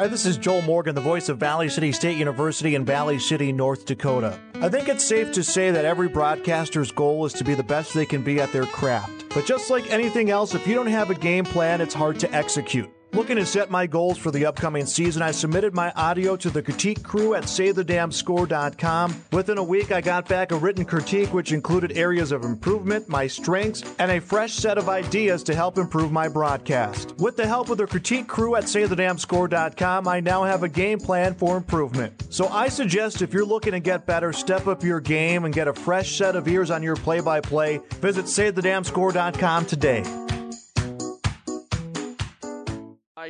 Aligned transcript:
Hi, 0.00 0.08
this 0.08 0.24
is 0.24 0.38
Joel 0.38 0.62
Morgan, 0.62 0.94
the 0.94 1.00
voice 1.02 1.28
of 1.28 1.36
Valley 1.36 1.68
City 1.68 1.92
State 1.92 2.16
University 2.16 2.74
in 2.74 2.86
Valley 2.86 3.18
City, 3.18 3.52
North 3.52 3.84
Dakota. 3.84 4.40
I 4.54 4.70
think 4.70 4.88
it's 4.88 5.04
safe 5.04 5.30
to 5.32 5.44
say 5.44 5.70
that 5.70 5.84
every 5.84 6.08
broadcaster's 6.08 6.90
goal 6.90 7.26
is 7.26 7.34
to 7.34 7.44
be 7.44 7.54
the 7.54 7.62
best 7.62 7.92
they 7.92 8.06
can 8.06 8.22
be 8.22 8.40
at 8.40 8.50
their 8.50 8.64
craft. 8.64 9.26
But 9.34 9.44
just 9.44 9.68
like 9.68 9.90
anything 9.90 10.30
else, 10.30 10.54
if 10.54 10.66
you 10.66 10.74
don't 10.74 10.86
have 10.86 11.10
a 11.10 11.14
game 11.14 11.44
plan, 11.44 11.82
it's 11.82 11.92
hard 11.92 12.18
to 12.20 12.34
execute. 12.34 12.90
Looking 13.12 13.36
to 13.36 13.46
set 13.46 13.70
my 13.70 13.88
goals 13.88 14.18
for 14.18 14.30
the 14.30 14.46
upcoming 14.46 14.86
season, 14.86 15.20
I 15.20 15.32
submitted 15.32 15.74
my 15.74 15.90
audio 15.96 16.36
to 16.36 16.48
the 16.48 16.62
critique 16.62 17.02
crew 17.02 17.34
at 17.34 17.44
saythedamnscore.com. 17.44 19.24
Within 19.32 19.58
a 19.58 19.64
week, 19.64 19.90
I 19.90 20.00
got 20.00 20.28
back 20.28 20.52
a 20.52 20.56
written 20.56 20.84
critique 20.84 21.34
which 21.34 21.50
included 21.50 21.96
areas 21.96 22.30
of 22.30 22.44
improvement, 22.44 23.08
my 23.08 23.26
strengths, 23.26 23.82
and 23.98 24.12
a 24.12 24.20
fresh 24.20 24.52
set 24.52 24.78
of 24.78 24.88
ideas 24.88 25.42
to 25.44 25.56
help 25.56 25.76
improve 25.76 26.12
my 26.12 26.28
broadcast. 26.28 27.16
With 27.18 27.36
the 27.36 27.48
help 27.48 27.70
of 27.70 27.78
the 27.78 27.86
critique 27.88 28.28
crew 28.28 28.54
at 28.54 28.64
saythedamnscore.com, 28.64 30.06
I 30.06 30.20
now 30.20 30.44
have 30.44 30.62
a 30.62 30.68
game 30.68 31.00
plan 31.00 31.34
for 31.34 31.56
improvement. 31.56 32.26
So 32.30 32.46
I 32.46 32.68
suggest 32.68 33.22
if 33.22 33.32
you're 33.32 33.44
looking 33.44 33.72
to 33.72 33.80
get 33.80 34.06
better, 34.06 34.32
step 34.32 34.68
up 34.68 34.84
your 34.84 35.00
game 35.00 35.44
and 35.46 35.52
get 35.52 35.66
a 35.66 35.74
fresh 35.74 36.16
set 36.16 36.36
of 36.36 36.46
ears 36.46 36.70
on 36.70 36.80
your 36.80 36.94
play-by-play, 36.96 37.80
visit 38.00 38.26
saythedamnscore.com 38.26 39.66
today. 39.66 40.39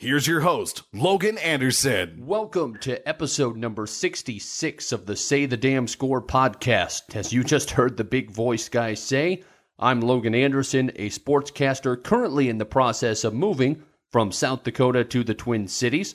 Here's 0.00 0.28
your 0.28 0.42
host, 0.42 0.84
Logan 0.92 1.38
Anderson. 1.38 2.24
Welcome 2.24 2.76
to 2.82 3.06
episode 3.08 3.56
number 3.56 3.84
66 3.84 4.92
of 4.92 5.06
the 5.06 5.16
Say 5.16 5.44
the 5.44 5.56
Damn 5.56 5.88
Score 5.88 6.22
podcast. 6.22 7.16
As 7.16 7.32
you 7.32 7.42
just 7.42 7.72
heard 7.72 7.96
the 7.96 8.04
big 8.04 8.30
voice 8.30 8.68
guy 8.68 8.94
say, 8.94 9.42
I'm 9.76 10.00
Logan 10.00 10.36
Anderson, 10.36 10.92
a 10.94 11.10
sportscaster 11.10 12.00
currently 12.00 12.48
in 12.48 12.58
the 12.58 12.64
process 12.64 13.24
of 13.24 13.34
moving 13.34 13.82
from 14.12 14.30
South 14.30 14.62
Dakota 14.62 15.02
to 15.02 15.24
the 15.24 15.34
Twin 15.34 15.66
Cities. 15.66 16.14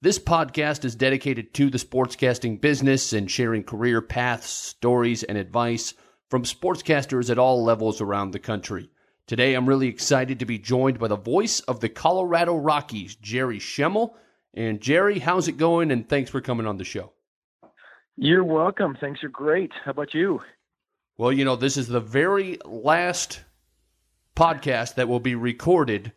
This 0.00 0.20
podcast 0.20 0.84
is 0.84 0.94
dedicated 0.94 1.52
to 1.54 1.70
the 1.70 1.78
sportscasting 1.78 2.60
business 2.60 3.12
and 3.12 3.28
sharing 3.28 3.64
career 3.64 4.00
paths, 4.00 4.48
stories, 4.48 5.24
and 5.24 5.36
advice 5.36 5.94
from 6.30 6.44
sportscasters 6.44 7.30
at 7.30 7.40
all 7.40 7.64
levels 7.64 8.00
around 8.00 8.30
the 8.30 8.38
country. 8.38 8.90
Today, 9.26 9.54
I'm 9.54 9.66
really 9.66 9.88
excited 9.88 10.38
to 10.40 10.44
be 10.44 10.58
joined 10.58 10.98
by 10.98 11.08
the 11.08 11.16
voice 11.16 11.60
of 11.60 11.80
the 11.80 11.88
Colorado 11.88 12.56
Rockies, 12.56 13.14
Jerry 13.14 13.58
Schemmel. 13.58 14.14
And 14.52 14.82
Jerry, 14.82 15.18
how's 15.18 15.48
it 15.48 15.56
going? 15.56 15.90
And 15.90 16.06
thanks 16.06 16.30
for 16.30 16.42
coming 16.42 16.66
on 16.66 16.76
the 16.76 16.84
show. 16.84 17.12
You're 18.16 18.44
welcome. 18.44 18.96
Things 19.00 19.24
are 19.24 19.30
great. 19.30 19.72
How 19.84 19.92
about 19.92 20.12
you? 20.12 20.40
Well, 21.16 21.32
you 21.32 21.46
know, 21.46 21.56
this 21.56 21.78
is 21.78 21.88
the 21.88 22.00
very 22.00 22.58
last 22.66 23.40
podcast 24.36 24.96
that 24.96 25.08
will 25.08 25.20
be 25.20 25.34
recorded 25.34 26.12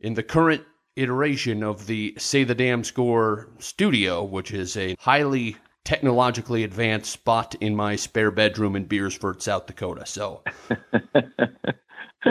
in 0.00 0.14
the 0.14 0.22
current 0.24 0.62
iteration 0.96 1.62
of 1.62 1.86
the 1.86 2.14
Say 2.18 2.42
the 2.42 2.56
Damn 2.56 2.82
Score 2.82 3.50
studio, 3.60 4.24
which 4.24 4.50
is 4.50 4.76
a 4.76 4.96
highly 4.98 5.56
technologically 5.84 6.64
advanced 6.64 7.12
spot 7.12 7.54
in 7.60 7.76
my 7.76 7.94
spare 7.94 8.32
bedroom 8.32 8.74
in 8.74 8.84
Beresford, 8.86 9.42
South 9.42 9.66
Dakota. 9.66 10.06
So, 10.06 10.42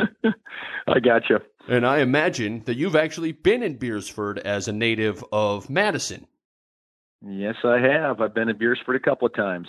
I 0.88 1.00
gotcha. 1.00 1.42
and 1.68 1.86
I 1.86 2.00
imagine 2.00 2.64
that 2.66 2.78
you've 2.78 2.96
actually 2.96 3.32
been 3.32 3.64
in 3.64 3.76
Beresford 3.76 4.40
as 4.40 4.68
a 4.68 4.74
native 4.74 5.24
of 5.32 5.70
Madison. 5.70 6.28
Yes, 7.22 7.56
I 7.64 7.80
have. 7.80 8.20
I've 8.22 8.34
been 8.34 8.50
in 8.50 8.58
Beresford 8.58 8.96
a 8.96 9.00
couple 9.00 9.28
of 9.28 9.36
times. 9.36 9.68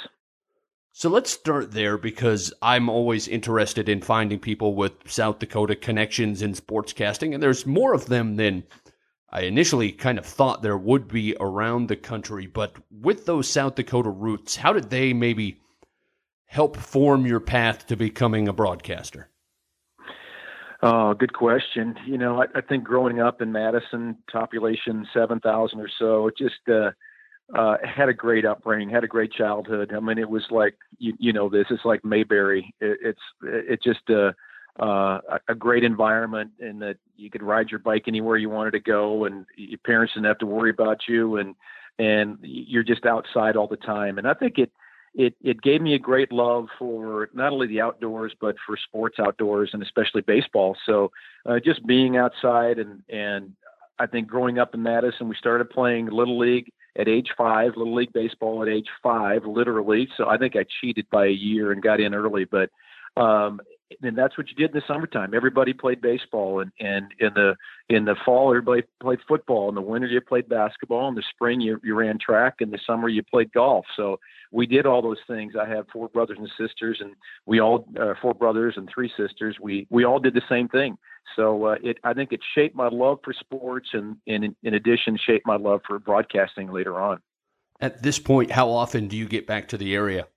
So 0.93 1.09
let's 1.09 1.31
start 1.31 1.73
there 1.73 1.97
because 1.97 2.53
I'm 2.61 2.89
always 2.89 3.27
interested 3.27 3.89
in 3.89 4.03
finding 4.03 4.39
people 4.39 4.75
with 4.75 4.93
South 5.07 5.39
Dakota 5.39 5.75
connections 5.75 6.43
in 6.43 6.53
sportscasting, 6.53 7.33
and 7.33 7.43
there's 7.43 7.65
more 7.67 7.95
of 7.95 8.07
them 8.07 8.37
than 8.37 8.65
I 9.31 9.43
initially 9.43 9.93
kind 9.93 10.19
of 10.19 10.27
thought 10.27 10.61
there 10.61 10.77
would 10.77 11.09
be 11.09 11.35
around 11.41 11.89
the 11.89 11.97
country. 11.97 12.47
But 12.47 12.77
with 12.91 13.25
those 13.25 13.49
South 13.49 13.75
Dakota 13.75 14.11
roots, 14.11 14.57
how 14.57 14.75
did 14.75 14.91
they 14.91 15.15
maybe 15.15 15.59
help 16.45 16.77
form 16.77 17.25
your 17.25 17.41
path 17.41 17.87
to 17.87 17.97
becoming 17.97 18.47
a 18.47 18.53
broadcaster? 18.53 19.31
Oh, 20.83 21.15
good 21.15 21.33
question. 21.33 21.95
You 22.07 22.19
know, 22.19 22.43
I, 22.43 22.47
I 22.57 22.61
think 22.61 22.83
growing 22.85 23.21
up 23.21 23.41
in 23.41 23.53
Madison, 23.53 24.17
population 24.31 25.07
7,000 25.15 25.79
or 25.81 25.89
so, 25.99 26.27
it 26.27 26.35
just 26.37 26.57
uh, 26.69 26.91
uh, 27.57 27.79
had 27.85 28.09
a 28.09 28.15
great 28.15 28.47
upbringing, 28.47 28.91
had 28.91 29.05
a 29.05 29.09
great 29.09 29.33
childhood. 29.33 29.93
I 29.97 30.01
mean, 30.01 30.19
it 30.19 30.31
was 30.31 30.45
like, 30.51 30.77
you, 30.99 31.15
you 31.19 31.33
know, 31.33 31.49
this 31.49 31.67
is 31.71 31.81
like 31.85 32.05
Mayberry. 32.05 32.75
It, 32.81 32.99
it's, 33.03 33.21
it 33.45 33.83
just, 33.83 34.09
uh, 34.11 34.33
uh, 34.81 35.21
a- 35.49 35.55
great 35.57 35.85
environment 35.85 36.53
in 36.61 36.79
that 36.81 36.97
you 37.17 37.31
could 37.31 37.43
ride 37.43 37.71
your 37.71 37.81
bike 37.81 38.05
anywhere 38.09 38.37
you 38.39 38.51
wanted 38.51 38.73
to 38.73 38.81
go 38.81 39.25
and 39.27 39.47
your 39.57 39.79
parents 39.87 40.15
didn't 40.15 40.27
have 40.27 40.39
to 40.39 40.47
worry 40.47 40.71
about 40.71 41.01
you 41.09 41.37
and, 41.39 41.55
and 41.99 42.39
you're 42.43 42.83
just 42.85 43.07
outside 43.07 43.57
all 43.57 43.69
the 43.69 43.77
time. 43.77 44.19
And 44.19 44.29
I 44.29 44.35
think 44.35 44.59
it, 44.59 44.73
it, 45.15 45.35
it 45.43 45.61
gave 45.61 45.83
me 45.83 45.95
a 45.95 45.99
great 45.99 46.33
love 46.33 46.69
for 46.79 47.29
not 47.35 47.53
only 47.53 47.67
the 47.67 47.81
outdoors, 47.81 48.33
but 48.41 48.57
for 48.67 48.77
sports 48.77 49.19
outdoors 49.19 49.71
and 49.73 49.83
especially 49.83 50.23
baseball. 50.23 50.77
So, 50.87 51.13
uh, 51.45 51.59
just 51.65 51.87
being 51.87 52.17
outside 52.17 52.79
and, 52.79 53.03
and 53.09 53.53
I 53.99 54.07
think 54.07 54.27
growing 54.27 54.59
up 54.59 54.75
in 54.75 54.83
Madison, 54.83 55.29
we 55.29 55.37
started 55.37 55.71
playing 55.71 56.07
little 56.07 56.39
league 56.39 56.73
at 56.99 57.09
age 57.09 57.29
five, 57.37 57.77
little 57.77 57.95
league 57.95 58.13
baseball 58.13 58.63
at 58.63 58.69
age 58.69 58.89
five, 59.03 59.45
literally. 59.45 60.09
So 60.17 60.29
I 60.29 60.39
think 60.39 60.57
I 60.57 60.65
cheated 60.81 61.07
by 61.11 61.27
a 61.27 61.31
year 61.31 61.73
and 61.73 61.83
got 61.83 62.01
in 62.01 62.15
early, 62.15 62.45
but, 62.45 62.71
um, 63.17 63.61
and 64.03 64.17
that's 64.17 64.37
what 64.39 64.49
you 64.49 64.55
did 64.55 64.75
in 64.75 64.77
the 64.77 64.83
summertime. 64.87 65.35
Everybody 65.35 65.73
played 65.73 66.01
baseball, 66.01 66.61
and 66.61 66.73
and 66.81 67.13
in 67.19 67.35
the 67.35 67.57
in 67.89 68.05
the 68.05 68.17
fall, 68.25 68.51
everybody 68.51 68.83
played 69.01 69.19
football. 69.27 69.69
In 69.69 69.75
the 69.75 69.81
winter, 69.83 70.07
you 70.07 70.21
played 70.21 70.49
basketball. 70.49 71.09
In 71.09 71.15
the 71.15 71.23
spring, 71.35 71.61
you 71.61 71.81
you 71.83 71.95
ran 71.95 72.19
track. 72.19 72.57
In 72.61 72.71
the 72.71 72.79
summer, 72.87 73.09
you 73.09 73.23
played 73.23 73.53
golf. 73.53 73.87
So 73.97 74.19
we 74.51 74.67
did 74.67 74.87
all 74.87 75.03
those 75.03 75.21
things. 75.27 75.55
I 75.61 75.69
have 75.69 75.87
four 75.93 76.09
brothers 76.09 76.39
and 76.39 76.51
sisters, 76.59 76.99
and 77.01 77.15
we 77.47 77.61
all 77.61 77.87
uh, 78.01 78.15
four 78.21 78.35
brothers 78.35 78.75
and 78.77 78.89
three 78.93 79.11
sisters. 79.17 79.57
We 79.61 79.87
we 79.91 80.05
all 80.05 80.19
did 80.19 80.35
the 80.35 80.43
same 80.49 80.69
thing. 80.69 80.99
So 81.37 81.67
uh, 81.67 81.77
it 81.83 81.99
I 82.05 82.15
think 82.15 82.33
it 82.33 82.41
shaped 82.55 82.77
my 82.77 82.89
love 82.89 83.19
for 83.25 83.33
sports, 83.33 83.89
and, 83.93 84.17
and 84.27 84.45
in, 84.45 84.57
in 84.63 84.75
addition, 84.75 85.19
shaped 85.19 85.47
my 85.47 85.57
love 85.57 85.81
for 85.87 85.99
broadcasting 85.99 86.73
later 86.73 87.01
on. 87.01 87.21
At 87.81 88.03
this 88.03 88.19
point, 88.19 88.53
how 88.53 88.71
often 88.71 89.09
do 89.09 89.17
you 89.17 89.27
get 89.27 89.47
back 89.47 89.69
to 89.69 89.77
the 89.77 89.95
area? 89.95 90.29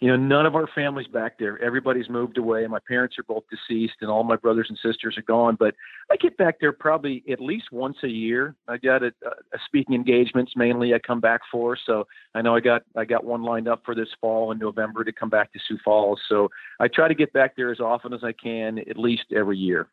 You 0.00 0.08
know, 0.08 0.16
none 0.16 0.46
of 0.46 0.54
our 0.54 0.66
families 0.74 1.06
back 1.06 1.38
there. 1.38 1.62
Everybody's 1.62 2.08
moved 2.08 2.38
away. 2.38 2.66
My 2.66 2.78
parents 2.86 3.18
are 3.18 3.22
both 3.22 3.44
deceased, 3.50 3.94
and 4.00 4.10
all 4.10 4.24
my 4.24 4.36
brothers 4.36 4.66
and 4.68 4.78
sisters 4.78 5.16
are 5.16 5.22
gone. 5.22 5.56
But 5.58 5.74
I 6.10 6.16
get 6.16 6.36
back 6.36 6.60
there 6.60 6.72
probably 6.72 7.24
at 7.30 7.40
least 7.40 7.72
once 7.72 7.96
a 8.02 8.08
year. 8.08 8.54
I 8.68 8.76
got 8.76 9.02
a, 9.02 9.12
a 9.24 9.58
speaking 9.66 9.94
engagements 9.94 10.52
mainly. 10.56 10.94
I 10.94 10.98
come 10.98 11.20
back 11.20 11.40
for, 11.50 11.76
so 11.86 12.06
I 12.34 12.42
know 12.42 12.54
I 12.54 12.60
got 12.60 12.82
I 12.96 13.04
got 13.04 13.24
one 13.24 13.42
lined 13.42 13.68
up 13.68 13.82
for 13.84 13.94
this 13.94 14.08
fall 14.20 14.52
in 14.52 14.58
November 14.58 15.04
to 15.04 15.12
come 15.12 15.30
back 15.30 15.52
to 15.52 15.58
Sioux 15.66 15.78
Falls. 15.84 16.20
So 16.28 16.50
I 16.80 16.88
try 16.88 17.08
to 17.08 17.14
get 17.14 17.32
back 17.32 17.56
there 17.56 17.70
as 17.70 17.80
often 17.80 18.12
as 18.12 18.22
I 18.22 18.32
can, 18.32 18.78
at 18.78 18.98
least 18.98 19.24
every 19.34 19.58
year. 19.58 19.88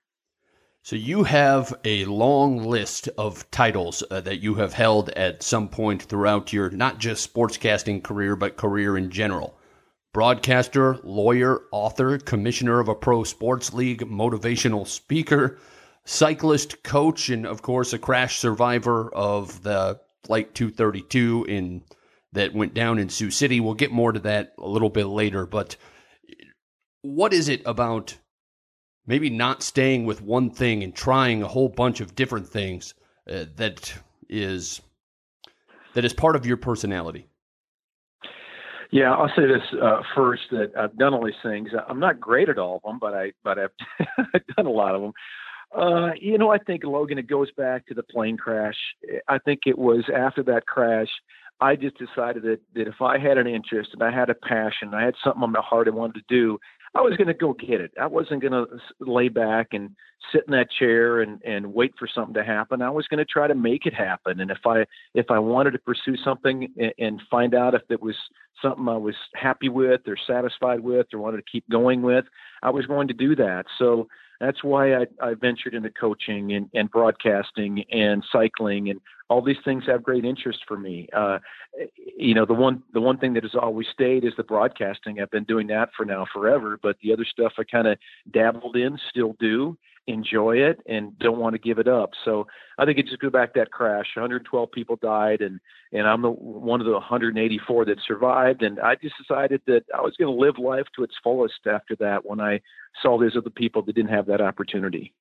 So 0.85 0.97
you 0.97 1.23
have 1.23 1.73
a 1.85 2.03
long 2.03 2.61
list 2.61 3.07
of 3.17 3.49
titles 3.51 4.03
uh, 4.11 4.19
that 4.19 4.41
you 4.41 4.55
have 4.55 4.73
held 4.73 5.11
at 5.11 5.41
some 5.41 5.69
point 5.69 6.03
throughout 6.03 6.51
your 6.51 6.69
not 6.71 6.97
just 6.97 7.33
sportscasting 7.33 8.03
career, 8.03 8.35
but 8.35 8.57
career 8.57 8.97
in 8.97 9.09
general. 9.09 9.57
Broadcaster, 10.13 10.99
lawyer, 11.03 11.61
author, 11.71 12.19
commissioner 12.19 12.79
of 12.79 12.87
a 12.87 12.95
pro 12.95 13.23
sports 13.23 13.73
league, 13.73 14.01
motivational 14.01 14.87
speaker, 14.87 15.57
cyclist, 16.05 16.83
coach, 16.83 17.29
and 17.29 17.47
of 17.47 17.61
course 17.61 17.93
a 17.93 17.99
crash 17.99 18.37
survivor 18.37 19.13
of 19.13 19.63
the 19.63 19.99
Flight 20.23 20.53
232 20.53 21.45
in 21.49 21.83
that 22.31 22.53
went 22.53 22.73
down 22.73 22.99
in 22.99 23.09
Sioux 23.09 23.31
City. 23.31 23.59
We'll 23.59 23.73
get 23.73 23.91
more 23.91 24.11
to 24.11 24.19
that 24.19 24.53
a 24.57 24.67
little 24.67 24.89
bit 24.89 25.05
later, 25.05 25.45
but 25.45 25.75
what 27.01 27.33
is 27.33 27.49
it 27.49 27.61
about 27.65 28.17
maybe 29.05 29.29
not 29.29 29.61
staying 29.61 30.05
with 30.05 30.21
one 30.21 30.49
thing 30.49 30.83
and 30.83 30.95
trying 30.95 31.43
a 31.43 31.47
whole 31.47 31.69
bunch 31.69 32.01
of 32.01 32.15
different 32.15 32.47
things 32.47 32.93
uh, 33.29 33.45
that 33.55 33.93
is 34.29 34.81
that 35.93 36.05
is 36.05 36.13
part 36.13 36.35
of 36.35 36.45
your 36.45 36.57
personality 36.57 37.27
Yeah, 38.93 39.11
I'll 39.11 39.29
say 39.35 39.47
this 39.47 39.81
uh, 39.81 40.01
first 40.13 40.43
that 40.51 40.71
I've 40.77 40.95
done 40.95 41.15
all 41.15 41.25
these 41.25 41.33
things. 41.41 41.69
I'm 41.89 41.99
not 41.99 42.19
great 42.19 42.47
at 42.47 42.59
all 42.59 42.75
of 42.75 42.83
them, 42.83 42.99
but 42.99 43.15
I 43.15 43.31
but 43.43 43.57
I've, 43.57 43.71
done 44.55 44.67
a 44.67 44.69
lot 44.69 44.93
of 44.93 45.01
them. 45.01 45.13
Uh, 45.75 46.11
you 46.21 46.37
know, 46.37 46.51
I 46.51 46.59
think 46.59 46.83
Logan, 46.83 47.17
it 47.17 47.25
goes 47.27 47.49
back 47.57 47.87
to 47.87 47.95
the 47.95 48.03
plane 48.03 48.37
crash. 48.37 48.75
I 49.27 49.39
think 49.39 49.61
it 49.65 49.79
was 49.79 50.03
after 50.15 50.43
that 50.43 50.67
crash, 50.67 51.07
I 51.59 51.75
just 51.75 51.97
decided 51.97 52.43
that, 52.43 52.59
that 52.75 52.87
if 52.87 53.01
I 53.01 53.17
had 53.17 53.39
an 53.39 53.47
interest 53.47 53.89
and 53.93 54.03
I 54.03 54.11
had 54.11 54.29
a 54.29 54.35
passion, 54.35 54.93
I 54.93 55.03
had 55.03 55.15
something 55.23 55.41
on 55.41 55.51
my 55.51 55.61
heart 55.61 55.87
I 55.87 55.91
wanted 55.91 56.19
to 56.19 56.25
do, 56.29 56.59
I 56.95 57.01
was 57.01 57.17
going 57.17 57.27
to 57.27 57.33
go 57.33 57.53
get 57.53 57.81
it. 57.81 57.91
I 57.99 58.05
wasn't 58.05 58.41
going 58.41 58.53
to 58.53 58.67
lay 58.99 59.27
back 59.27 59.69
and 59.71 59.95
sit 60.31 60.43
in 60.47 60.51
that 60.51 60.71
chair 60.71 61.21
and 61.21 61.41
and 61.43 61.73
wait 61.73 61.93
for 61.97 62.07
something 62.07 62.35
to 62.35 62.43
happen. 62.43 62.81
I 62.81 62.91
was 62.91 63.07
going 63.07 63.17
to 63.17 63.25
try 63.25 63.47
to 63.47 63.55
make 63.55 63.85
it 63.85 63.93
happen. 63.93 64.39
And 64.39 64.51
if 64.51 64.59
I 64.65 64.85
if 65.15 65.31
I 65.31 65.39
wanted 65.39 65.71
to 65.71 65.79
pursue 65.79 66.15
something 66.23 66.67
and, 66.77 66.93
and 66.99 67.21
find 67.31 67.55
out 67.55 67.73
if 67.73 67.81
it 67.89 68.01
was 68.01 68.15
something 68.61 68.87
I 68.87 68.97
was 68.97 69.15
happy 69.33 69.69
with 69.69 70.01
or 70.07 70.15
satisfied 70.27 70.81
with 70.81 71.07
or 71.13 71.19
wanted 71.19 71.37
to 71.37 71.51
keep 71.51 71.67
going 71.69 72.03
with, 72.03 72.25
I 72.61 72.69
was 72.69 72.85
going 72.85 73.07
to 73.07 73.13
do 73.13 73.35
that. 73.37 73.65
So 73.79 74.07
that's 74.39 74.63
why 74.63 74.95
I, 74.95 75.05
I 75.21 75.33
ventured 75.33 75.73
into 75.73 75.89
coaching 75.89 76.53
and, 76.53 76.69
and 76.73 76.91
broadcasting 76.91 77.85
and 77.91 78.23
cycling 78.31 78.89
and 78.89 78.99
all 79.33 79.41
these 79.41 79.57
things 79.65 79.83
have 79.87 80.03
great 80.03 80.25
interest 80.25 80.59
for 80.67 80.77
me. 80.77 81.09
Uh, 81.11 81.39
you 82.15 82.35
know, 82.35 82.45
the 82.45 82.53
one 82.53 82.83
the 82.93 83.01
one 83.01 83.17
thing 83.17 83.33
that 83.33 83.43
has 83.43 83.55
always 83.59 83.87
stayed 83.91 84.23
is 84.23 84.33
the 84.37 84.43
broadcasting. 84.43 85.19
I've 85.19 85.31
been 85.31 85.43
doing 85.43 85.65
that 85.67 85.89
for 85.97 86.05
now 86.05 86.27
forever, 86.31 86.79
but 86.83 86.97
the 87.01 87.11
other 87.11 87.25
stuff 87.25 87.53
I 87.57 87.63
kind 87.63 87.87
of 87.87 87.97
dabbled 88.31 88.75
in, 88.75 88.99
still 89.09 89.35
do 89.39 89.75
enjoy 90.07 90.57
it 90.57 90.81
and 90.85 91.17
don't 91.19 91.39
want 91.39 91.53
to 91.53 91.59
give 91.59 91.79
it 91.79 91.87
up. 91.87 92.11
So 92.25 92.45
I 92.77 92.85
think 92.85 92.97
it 92.97 93.07
just 93.07 93.21
go 93.21 93.29
back 93.29 93.53
that 93.53 93.71
crash. 93.71 94.07
112 94.15 94.71
people 94.71 94.97
died, 94.97 95.41
and 95.41 95.59
and 95.91 96.07
I'm 96.07 96.21
the 96.21 96.29
one 96.29 96.79
of 96.79 96.85
the 96.85 96.93
184 96.93 97.85
that 97.85 97.97
survived. 98.05 98.61
And 98.61 98.79
I 98.79 98.95
just 98.95 99.15
decided 99.17 99.61
that 99.65 99.83
I 99.97 100.01
was 100.01 100.15
going 100.19 100.31
to 100.31 100.39
live 100.39 100.59
life 100.59 100.85
to 100.95 101.03
its 101.03 101.15
fullest 101.23 101.65
after 101.65 101.95
that. 102.01 102.23
When 102.23 102.39
I 102.39 102.61
saw 103.01 103.19
these 103.19 103.35
other 103.35 103.49
people 103.49 103.81
that 103.81 103.95
didn't 103.95 104.11
have 104.11 104.27
that 104.27 104.41
opportunity. 104.41 105.13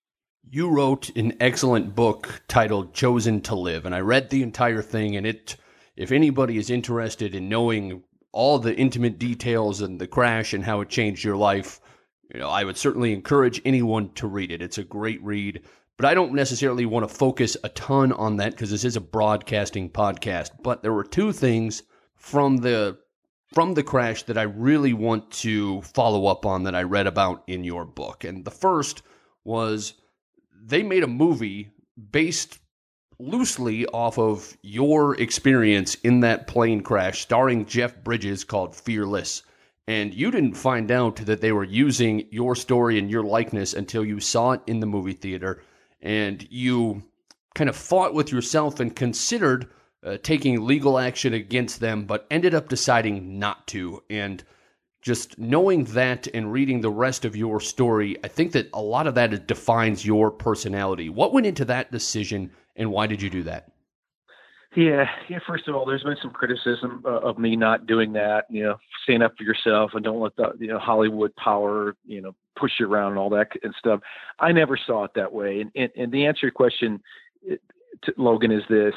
You 0.48 0.68
wrote 0.68 1.14
an 1.16 1.34
excellent 1.40 1.94
book 1.94 2.42
titled 2.48 2.94
"Chosen 2.94 3.40
to 3.42 3.54
Live," 3.54 3.86
and 3.86 3.94
I 3.94 4.00
read 4.00 4.30
the 4.30 4.42
entire 4.42 4.82
thing. 4.82 5.16
And 5.16 5.26
it, 5.26 5.56
if 5.96 6.12
anybody 6.12 6.58
is 6.58 6.70
interested 6.70 7.34
in 7.34 7.48
knowing 7.48 8.02
all 8.32 8.58
the 8.58 8.74
intimate 8.74 9.18
details 9.18 9.80
and 9.80 10.00
the 10.00 10.06
crash 10.06 10.52
and 10.52 10.64
how 10.64 10.80
it 10.80 10.88
changed 10.88 11.24
your 11.24 11.36
life 11.36 11.80
you 12.32 12.40
know, 12.40 12.48
I 12.48 12.64
would 12.64 12.78
certainly 12.78 13.12
encourage 13.12 13.60
anyone 13.64 14.10
to 14.14 14.26
read 14.26 14.50
it. 14.50 14.62
It's 14.62 14.78
a 14.78 14.84
great 14.84 15.22
read, 15.22 15.62
but 15.98 16.06
I 16.06 16.14
don't 16.14 16.32
necessarily 16.32 16.86
want 16.86 17.06
to 17.06 17.14
focus 17.14 17.56
a 17.62 17.68
ton 17.68 18.12
on 18.12 18.36
that 18.36 18.52
because 18.52 18.70
this 18.70 18.84
is 18.84 18.96
a 18.96 19.02
broadcasting 19.02 19.90
podcast. 19.90 20.50
But 20.62 20.82
there 20.82 20.94
were 20.94 21.04
two 21.04 21.32
things 21.32 21.82
from 22.16 22.58
the 22.58 22.98
from 23.52 23.74
the 23.74 23.82
crash 23.82 24.22
that 24.22 24.38
I 24.38 24.42
really 24.42 24.94
want 24.94 25.30
to 25.30 25.82
follow 25.82 26.24
up 26.24 26.46
on 26.46 26.62
that 26.62 26.74
I 26.74 26.84
read 26.84 27.06
about 27.06 27.44
in 27.46 27.64
your 27.64 27.84
book. 27.84 28.24
And 28.24 28.46
the 28.46 28.50
first 28.50 29.02
was 29.44 29.92
they 30.64 30.82
made 30.82 31.02
a 31.02 31.08
movie 31.08 31.70
based 32.10 32.58
loosely 33.18 33.86
off 33.86 34.18
of 34.18 34.56
your 34.62 35.20
experience 35.20 35.94
in 35.96 36.20
that 36.20 36.46
plane 36.46 36.80
crash 36.80 37.20
starring 37.20 37.66
Jeff 37.66 38.02
Bridges 38.02 38.44
called 38.44 38.74
Fearless. 38.74 39.42
And 39.88 40.14
you 40.14 40.30
didn't 40.30 40.54
find 40.54 40.90
out 40.90 41.16
that 41.16 41.40
they 41.40 41.52
were 41.52 41.64
using 41.64 42.26
your 42.30 42.54
story 42.54 42.98
and 42.98 43.10
your 43.10 43.24
likeness 43.24 43.74
until 43.74 44.04
you 44.04 44.20
saw 44.20 44.52
it 44.52 44.60
in 44.66 44.80
the 44.80 44.86
movie 44.86 45.12
theater. 45.12 45.62
And 46.00 46.46
you 46.50 47.02
kind 47.54 47.68
of 47.68 47.76
fought 47.76 48.14
with 48.14 48.32
yourself 48.32 48.80
and 48.80 48.94
considered 48.94 49.68
uh, 50.04 50.18
taking 50.22 50.66
legal 50.66 50.98
action 50.98 51.34
against 51.34 51.80
them 51.80 52.04
but 52.04 52.26
ended 52.30 52.54
up 52.54 52.68
deciding 52.68 53.38
not 53.38 53.66
to. 53.68 54.02
And 54.08 54.42
just 55.02 55.38
knowing 55.38 55.84
that 55.84 56.28
and 56.32 56.52
reading 56.52 56.80
the 56.80 56.90
rest 56.90 57.24
of 57.24 57.36
your 57.36 57.60
story 57.60 58.16
i 58.24 58.28
think 58.28 58.52
that 58.52 58.68
a 58.72 58.80
lot 58.80 59.06
of 59.06 59.14
that 59.14 59.46
defines 59.46 60.06
your 60.06 60.30
personality 60.30 61.08
what 61.08 61.32
went 61.32 61.46
into 61.46 61.64
that 61.64 61.90
decision 61.92 62.50
and 62.76 62.90
why 62.90 63.06
did 63.06 63.20
you 63.20 63.28
do 63.28 63.42
that 63.42 63.72
yeah, 64.74 65.04
yeah. 65.28 65.38
First 65.46 65.68
of 65.68 65.74
all, 65.74 65.84
there's 65.84 66.02
been 66.02 66.16
some 66.22 66.30
criticism 66.30 67.02
uh, 67.04 67.20
of 67.20 67.38
me 67.38 67.56
not 67.56 67.86
doing 67.86 68.12
that. 68.14 68.46
You 68.48 68.62
know, 68.62 68.76
stand 69.02 69.22
up 69.22 69.36
for 69.36 69.44
yourself 69.44 69.90
and 69.94 70.02
don't 70.02 70.20
let 70.20 70.34
the 70.36 70.52
you 70.58 70.68
know 70.68 70.78
Hollywood 70.78 71.34
power 71.36 71.94
you 72.06 72.22
know 72.22 72.34
push 72.56 72.72
you 72.80 72.90
around 72.90 73.10
and 73.10 73.18
all 73.18 73.28
that 73.30 73.48
and 73.62 73.74
stuff. 73.78 74.00
I 74.38 74.50
never 74.52 74.78
saw 74.78 75.04
it 75.04 75.10
that 75.14 75.30
way. 75.30 75.60
And 75.60 75.70
and, 75.74 75.90
and 75.96 76.12
the 76.12 76.24
answer 76.24 76.40
to 76.40 76.46
your 76.46 76.52
question, 76.52 77.02
to 77.46 78.14
Logan, 78.16 78.50
is 78.50 78.62
this: 78.70 78.94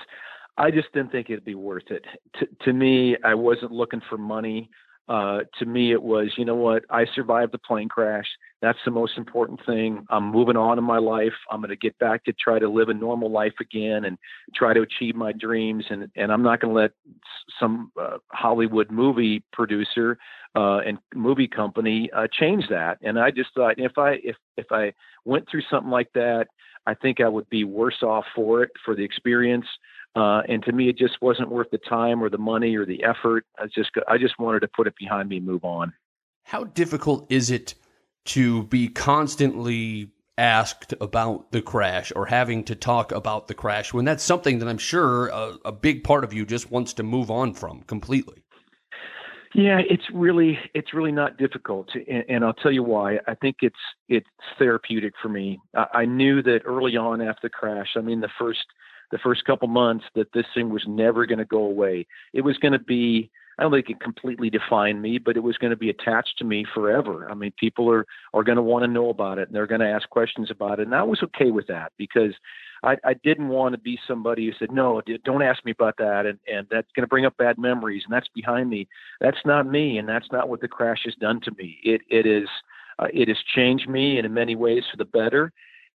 I 0.57 0.72
just 0.72 0.94
didn't 0.94 1.12
think 1.12 1.30
it'd 1.30 1.44
be 1.44 1.56
worth 1.56 1.92
it. 1.92 2.06
To, 2.40 2.48
to 2.63 2.74
me, 2.74 3.18
I 3.25 3.34
wasn't 3.34 3.72
looking 3.72 4.02
for 4.10 4.18
money 4.18 4.69
uh, 5.07 5.42
to 5.60 5.66
me, 5.66 5.92
it 5.92 6.02
was, 6.02 6.34
you 6.38 6.46
know 6.46 6.56
what, 6.56 6.84
I 6.90 7.06
survived 7.13 7.52
the 7.52 7.60
plane 7.60 7.90
crash. 7.90 8.25
That's 8.62 8.80
the 8.86 8.92
most 8.92 9.18
important 9.18 9.60
thing. 9.66 10.06
I'm 10.10 10.31
moving 10.31 10.57
on 10.57 10.80
in 10.80 10.84
my 10.84 10.98
life. 10.98 11.34
I'm 11.52 11.60
going 11.60 11.69
to 11.69 11.75
get 11.75 11.98
back 12.00 12.24
to 12.25 12.34
try 12.34 12.57
to 12.57 12.68
live 12.68 12.90
a 12.90 12.94
normal 12.94 13.30
life 13.30 13.54
again 13.62 14.06
and 14.06 14.18
try 14.56 14.74
to 14.74 14.81
achieve 14.81 15.16
my 15.16 15.31
dreams. 15.31 15.86
And, 15.90 16.10
and 16.16 16.31
I'm 16.31 16.42
not 16.42 16.60
going 16.60 16.74
to 16.74 16.81
let 16.81 16.92
some 17.60 17.92
uh, 18.00 18.18
Hollywood 18.31 18.90
movie 18.90 19.44
producer 19.54 20.18
uh, 20.56 20.78
and 20.78 20.98
movie 21.13 21.48
company 21.48 22.10
uh, 22.16 22.28
change 22.31 22.68
that. 22.69 22.98
And 23.04 23.19
I 23.19 23.30
just 23.30 23.50
thought 23.54 23.75
if 23.78 23.98
I 23.98 24.13
if 24.24 24.38
if 24.57 24.68
I 24.72 24.94
went 25.25 25.50
through 25.50 25.63
something 25.69 25.92
like 25.92 26.10
that, 26.16 26.48
I 26.88 26.94
think 26.94 27.19
I 27.19 27.28
would 27.28 27.50
be 27.50 27.63
worse 27.63 28.02
off 28.02 28.25
for 28.34 28.63
it 28.63 28.72
for 28.84 28.96
the 28.96 29.04
experience. 29.04 29.66
Uh, 30.16 30.42
and 30.48 30.64
to 30.64 30.72
me, 30.72 30.88
it 30.88 30.98
just 30.98 31.22
wasn't 31.22 31.50
worth 31.50 31.70
the 31.72 31.78
time 31.78 32.24
or 32.24 32.30
the 32.30 32.38
money 32.38 32.76
or 32.76 32.86
the 32.86 33.04
effort. 33.04 33.46
I 33.60 33.66
just 33.66 33.92
I 34.08 34.18
just 34.18 34.40
wanted 34.40 34.62
to 34.62 34.70
put 34.70 34.88
it 34.88 34.96
behind 34.98 35.30
me 35.30 35.38
and 35.38 35.46
move 35.46 35.66
on. 35.66 35.94
How 36.44 36.64
difficult 36.64 37.26
is 37.30 37.52
it 37.52 37.76
to 38.26 38.64
be 38.64 38.88
constantly 38.88 40.12
asked 40.38 40.94
about 41.00 41.52
the 41.52 41.62
crash 41.62 42.12
or 42.16 42.26
having 42.26 42.64
to 42.66 42.76
talk 42.76 43.12
about 43.12 43.48
the 43.48 43.54
crash 43.54 43.94
when 43.94 44.06
that's 44.06 44.24
something 44.24 44.60
that 44.60 44.68
I'm 44.68 44.78
sure 44.78 45.28
a, 45.28 45.58
a 45.66 45.72
big 45.72 46.04
part 46.04 46.24
of 46.24 46.34
you 46.34 46.46
just 46.46 46.72
wants 46.72 46.94
to 46.94 47.04
move 47.04 47.32
on 47.32 47.54
from 47.54 47.82
completely? 47.84 48.44
Yeah, 49.54 49.80
it's 49.90 50.04
really 50.14 50.60
it's 50.74 50.94
really 50.94 51.14
not 51.14 51.38
difficult, 51.38 51.88
and, 51.96 52.26
and, 52.28 52.44
I'll 52.44 52.54
tell 52.54 52.74
you 52.74 52.84
why. 52.84 53.20
I 53.26 53.36
think 53.36 53.58
it's 53.62 53.76
it's 54.10 54.28
therapeutic 54.60 55.14
for 55.22 55.30
me. 55.30 55.60
I, 55.74 55.86
I 55.94 56.06
knew 56.06 56.42
that 56.44 56.64
early 56.66 56.98
on 56.98 57.22
after 57.22 57.48
the 57.48 57.50
crash. 57.50 57.88
I 57.96 58.02
mean, 58.02 58.20
the 58.20 58.30
first 58.38 58.66
the 59.12 59.18
first 59.18 59.46
couple 59.46 59.68
months 59.68 60.06
that 60.16 60.31
this 60.34 60.46
thing 60.54 60.69
was 60.69 60.84
never 60.88 61.25
going 61.25 61.40
to 61.40 61.46
go 61.46 61.63
away. 61.63 62.07
It 62.34 62.42
was 62.42 62.57
going 62.57 62.74
to 62.74 62.80
be 62.80 63.30
I 63.57 63.63
don't 63.63 63.72
think 63.72 63.90
it 63.90 64.02
completely 64.02 64.50
defined 64.50 65.02
me, 65.02 65.18
but 65.18 65.38
it 65.38 65.44
was 65.44 65.57
going 65.57 65.72
to 65.72 65.78
be 65.78 65.90
attached 65.90 66.38
to 66.40 66.44
me 66.44 66.66
forever. 66.74 67.30
I 67.30 67.36
mean, 67.36 67.54
people 67.57 67.90
are 67.90 68.06
are 68.34 68.44
going 68.44 68.57
to 68.57 68.62
want 68.62 68.84
to 68.84 68.92
know 68.92 69.10
about 69.10 69.40
it 69.40 69.48
and 69.48 69.56
they're 69.56 69.68
going 69.68 69.81
to 69.81 69.88
ask 69.88 70.10
questions 70.10 70.52
about 70.52 70.80
it, 70.80 70.88
and 70.88 70.96
I 70.96 71.04
was 71.04 71.24
okay 71.24 71.52
with 71.52 71.68
that 71.68 71.94
because 71.98 72.34
I, 72.84 72.98
I 73.04 73.13
didn't 73.13 73.48
want 73.48 73.74
to 73.74 73.80
be 73.80 73.98
somebody 74.07 74.46
who 74.46 74.54
said, 74.60 74.72
"No, 74.72 75.02
don't 75.24 75.42
ask 75.42 75.63
me 75.66 75.72
about 75.72 75.98
that," 75.98 76.25
and 76.25 76.38
and 76.52 76.68
that's 76.69 76.92
going 76.96 77.04
to 77.04 77.07
bring 77.07 77.25
up 77.25 77.38
bad 77.38 77.57
memories, 77.57 78.04
and 78.06 78.13
that's 78.13 78.28
behind 78.30 78.69
me. 78.69 78.88
That's 79.21 79.44
not 79.45 79.68
me, 79.68 79.97
and 79.97 80.07
that's 80.07 80.31
not 80.31 80.50
what 80.50 80.62
the 80.62 80.68
crash 80.68 81.02
has 81.06 81.16
done 81.16 81.40
to 81.42 81.52
me. 81.57 81.80
It 81.83 82.02
it 82.09 82.26
is 82.26 82.50
uh, 83.00 83.07
it 83.14 83.28
has 83.28 83.38
changed 83.56 83.90
me, 83.90 84.18
and 84.18 84.26
in 84.26 84.33
many 84.33 84.56
ways 84.56 84.83
for 84.90 84.97
the 84.97 85.06
better. 85.06 85.52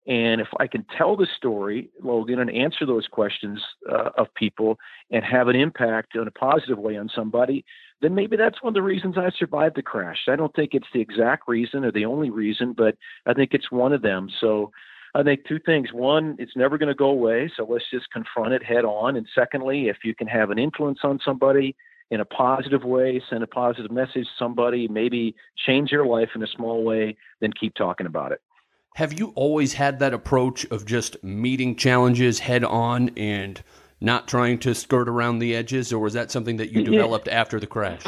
And 0.06 0.40
if 0.40 0.48
I 0.58 0.66
can 0.66 0.84
tell 0.96 1.14
the 1.16 1.26
story, 1.36 1.90
Logan, 2.02 2.38
and 2.38 2.50
answer 2.50 2.86
those 2.86 3.06
questions 3.06 3.60
uh, 3.90 4.10
of 4.16 4.34
people 4.34 4.78
and 5.10 5.22
have 5.24 5.48
an 5.48 5.56
impact 5.56 6.16
in 6.16 6.26
a 6.26 6.30
positive 6.30 6.78
way 6.78 6.96
on 6.96 7.10
somebody, 7.14 7.64
then 8.00 8.14
maybe 8.14 8.36
that's 8.36 8.62
one 8.62 8.70
of 8.70 8.74
the 8.74 8.82
reasons 8.82 9.18
I 9.18 9.30
survived 9.38 9.76
the 9.76 9.82
crash. 9.82 10.20
I 10.26 10.36
don't 10.36 10.54
think 10.54 10.70
it's 10.72 10.86
the 10.94 11.00
exact 11.02 11.46
reason 11.48 11.84
or 11.84 11.92
the 11.92 12.06
only 12.06 12.30
reason, 12.30 12.72
but 12.72 12.96
I 13.26 13.34
think 13.34 13.50
it's 13.52 13.70
one 13.70 13.92
of 13.92 14.00
them. 14.00 14.30
So 14.40 14.72
I 15.14 15.22
think 15.22 15.44
two 15.46 15.58
things. 15.58 15.92
One, 15.92 16.36
it's 16.38 16.56
never 16.56 16.78
going 16.78 16.88
to 16.88 16.94
go 16.94 17.10
away. 17.10 17.50
So 17.54 17.66
let's 17.68 17.84
just 17.90 18.10
confront 18.10 18.54
it 18.54 18.64
head 18.64 18.86
on. 18.86 19.16
And 19.16 19.26
secondly, 19.34 19.88
if 19.88 19.98
you 20.02 20.14
can 20.14 20.28
have 20.28 20.50
an 20.50 20.58
influence 20.58 21.00
on 21.02 21.20
somebody 21.22 21.76
in 22.10 22.20
a 22.20 22.24
positive 22.24 22.84
way, 22.84 23.22
send 23.28 23.42
a 23.42 23.46
positive 23.46 23.90
message 23.90 24.24
to 24.24 24.30
somebody, 24.38 24.88
maybe 24.88 25.34
change 25.66 25.90
your 25.92 26.06
life 26.06 26.30
in 26.34 26.42
a 26.42 26.46
small 26.46 26.82
way, 26.84 27.16
then 27.40 27.52
keep 27.52 27.74
talking 27.74 28.06
about 28.06 28.32
it. 28.32 28.40
Have 28.96 29.18
you 29.18 29.32
always 29.36 29.72
had 29.74 30.00
that 30.00 30.12
approach 30.12 30.64
of 30.66 30.84
just 30.84 31.22
meeting 31.22 31.76
challenges 31.76 32.40
head 32.40 32.64
on 32.64 33.10
and 33.16 33.62
not 34.00 34.26
trying 34.26 34.58
to 34.60 34.74
skirt 34.74 35.08
around 35.08 35.38
the 35.38 35.54
edges, 35.54 35.92
or 35.92 35.98
was 35.98 36.14
that 36.14 36.30
something 36.30 36.56
that 36.56 36.72
you 36.72 36.82
developed 36.82 37.26
yeah. 37.28 37.40
after 37.40 37.60
the 37.60 37.66
crash? 37.66 38.02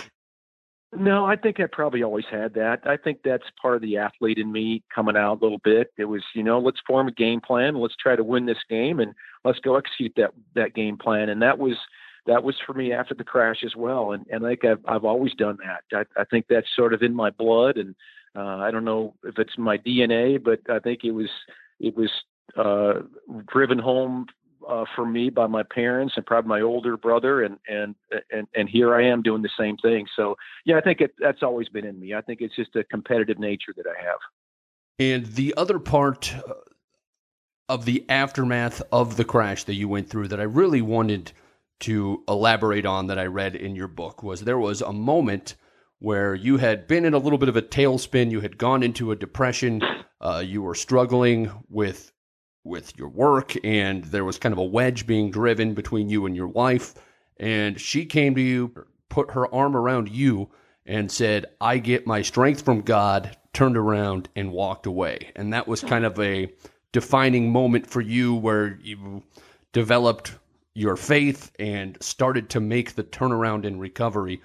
No, 0.94 1.24
I 1.24 1.36
think 1.36 1.58
I 1.58 1.64
probably 1.70 2.02
always 2.02 2.26
had 2.30 2.52
that. 2.54 2.80
I 2.84 2.98
think 2.98 3.20
that's 3.24 3.44
part 3.60 3.76
of 3.76 3.82
the 3.82 3.96
athlete 3.96 4.36
in 4.36 4.52
me 4.52 4.82
coming 4.94 5.16
out 5.16 5.40
a 5.40 5.44
little 5.44 5.60
bit. 5.64 5.90
It 5.96 6.04
was, 6.04 6.22
you 6.34 6.42
know, 6.42 6.58
let's 6.58 6.80
form 6.86 7.08
a 7.08 7.12
game 7.12 7.40
plan, 7.40 7.76
let's 7.76 7.96
try 7.96 8.14
to 8.14 8.24
win 8.24 8.44
this 8.44 8.62
game, 8.68 9.00
and 9.00 9.14
let's 9.42 9.58
go 9.60 9.76
execute 9.76 10.12
that 10.16 10.32
that 10.54 10.74
game 10.74 10.98
plan. 10.98 11.30
And 11.30 11.40
that 11.40 11.58
was 11.58 11.76
that 12.26 12.42
was 12.44 12.56
for 12.66 12.74
me 12.74 12.92
after 12.92 13.14
the 13.14 13.24
crash 13.24 13.62
as 13.64 13.74
well. 13.74 14.12
And 14.12 14.26
and 14.30 14.44
I 14.44 14.50
think 14.50 14.64
I've 14.66 14.84
I've 14.86 15.04
always 15.04 15.32
done 15.32 15.56
that. 15.64 16.06
I, 16.16 16.20
I 16.20 16.24
think 16.24 16.46
that's 16.48 16.68
sort 16.76 16.92
of 16.92 17.02
in 17.02 17.14
my 17.14 17.30
blood, 17.30 17.78
and 17.78 17.94
uh, 18.36 18.56
I 18.58 18.70
don't 18.70 18.84
know 18.84 19.14
if 19.24 19.38
it's 19.38 19.58
my 19.58 19.78
DNA, 19.78 20.42
but 20.42 20.60
I 20.68 20.78
think 20.78 21.04
it 21.04 21.12
was 21.12 21.28
it 21.80 21.96
was 21.96 22.10
uh, 22.56 23.02
driven 23.46 23.78
home 23.78 24.26
uh, 24.68 24.84
for 24.94 25.04
me 25.04 25.30
by 25.30 25.46
my 25.46 25.62
parents 25.62 26.14
and 26.16 26.24
probably 26.24 26.48
my 26.48 26.60
older 26.60 26.96
brother, 26.96 27.42
and 27.42 27.58
and 27.68 27.94
and 28.30 28.46
and 28.54 28.68
here 28.68 28.94
I 28.94 29.04
am 29.04 29.22
doing 29.22 29.42
the 29.42 29.50
same 29.58 29.76
thing. 29.76 30.06
So 30.16 30.36
yeah, 30.64 30.78
I 30.78 30.80
think 30.80 31.00
it, 31.00 31.14
that's 31.18 31.42
always 31.42 31.68
been 31.68 31.84
in 31.84 31.98
me. 31.98 32.14
I 32.14 32.20
think 32.20 32.40
it's 32.40 32.56
just 32.56 32.76
a 32.76 32.84
competitive 32.84 33.38
nature 33.38 33.74
that 33.76 33.86
I 33.86 34.02
have. 34.02 34.18
And 34.98 35.26
the 35.26 35.54
other 35.56 35.78
part 35.78 36.34
of 37.68 37.84
the 37.84 38.04
aftermath 38.08 38.82
of 38.92 39.16
the 39.16 39.24
crash 39.24 39.64
that 39.64 39.74
you 39.74 39.88
went 39.88 40.08
through 40.08 40.28
that 40.28 40.40
I 40.40 40.44
really 40.44 40.82
wanted 40.82 41.32
to 41.80 42.22
elaborate 42.28 42.86
on 42.86 43.08
that 43.08 43.18
I 43.18 43.26
read 43.26 43.56
in 43.56 43.74
your 43.74 43.88
book 43.88 44.22
was 44.22 44.42
there 44.42 44.58
was 44.58 44.82
a 44.82 44.92
moment 44.92 45.56
where 46.02 46.34
you 46.34 46.56
had 46.56 46.88
been 46.88 47.04
in 47.04 47.14
a 47.14 47.18
little 47.18 47.38
bit 47.38 47.48
of 47.48 47.56
a 47.56 47.62
tailspin, 47.62 48.32
you 48.32 48.40
had 48.40 48.58
gone 48.58 48.82
into 48.82 49.12
a 49.12 49.16
depression, 49.16 49.80
uh, 50.20 50.42
you 50.44 50.60
were 50.60 50.74
struggling 50.74 51.50
with 51.68 52.12
with 52.64 52.96
your 52.96 53.08
work, 53.08 53.54
and 53.64 54.04
there 54.04 54.24
was 54.24 54.38
kind 54.38 54.52
of 54.52 54.58
a 54.58 54.64
wedge 54.64 55.06
being 55.06 55.30
driven 55.30 55.74
between 55.74 56.08
you 56.08 56.26
and 56.26 56.36
your 56.36 56.46
wife, 56.46 56.94
and 57.38 57.80
she 57.80 58.04
came 58.04 58.34
to 58.34 58.40
you, 58.40 58.72
put 59.08 59.32
her 59.32 59.52
arm 59.52 59.76
around 59.76 60.08
you, 60.08 60.48
and 60.86 61.10
said, 61.10 61.46
"I 61.60 61.78
get 61.78 62.06
my 62.06 62.22
strength 62.22 62.62
from 62.62 62.82
God." 62.82 63.36
Turned 63.52 63.76
around 63.76 64.28
and 64.34 64.50
walked 64.50 64.86
away, 64.86 65.30
and 65.36 65.52
that 65.52 65.68
was 65.68 65.82
kind 65.82 66.06
of 66.06 66.18
a 66.18 66.50
defining 66.92 67.52
moment 67.52 67.86
for 67.86 68.00
you 68.00 68.34
where 68.34 68.78
you 68.82 69.22
developed 69.72 70.32
your 70.74 70.96
faith 70.96 71.52
and 71.58 71.98
started 72.00 72.48
to 72.50 72.60
make 72.60 72.94
the 72.94 73.04
turnaround 73.04 73.64
in 73.64 73.78
recovery. 73.78 74.40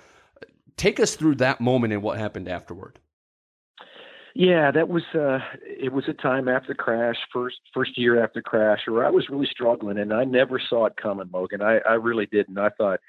Take 0.78 1.00
us 1.00 1.16
through 1.16 1.36
that 1.36 1.60
moment 1.60 1.92
and 1.92 2.02
what 2.02 2.18
happened 2.18 2.48
afterward. 2.48 3.00
Yeah, 4.36 4.70
that 4.70 4.88
was 4.88 5.04
uh 5.16 5.40
it 5.64 5.92
was 5.92 6.08
a 6.08 6.14
time 6.14 6.48
after 6.48 6.76
crash, 6.76 7.16
first 7.34 7.56
first 7.74 7.98
year 7.98 8.24
after 8.24 8.40
crash, 8.40 8.82
where 8.88 9.04
I 9.04 9.10
was 9.10 9.30
really 9.30 9.48
struggling 9.48 9.98
and 9.98 10.14
I 10.14 10.26
never 10.26 10.60
saw 10.60 10.86
it 10.86 10.96
coming, 10.96 11.28
Logan. 11.34 11.64
I, 11.64 11.80
I 11.80 11.94
really 11.94 12.28
didn't. 12.28 12.60
I 12.60 12.70
thought, 12.70 13.00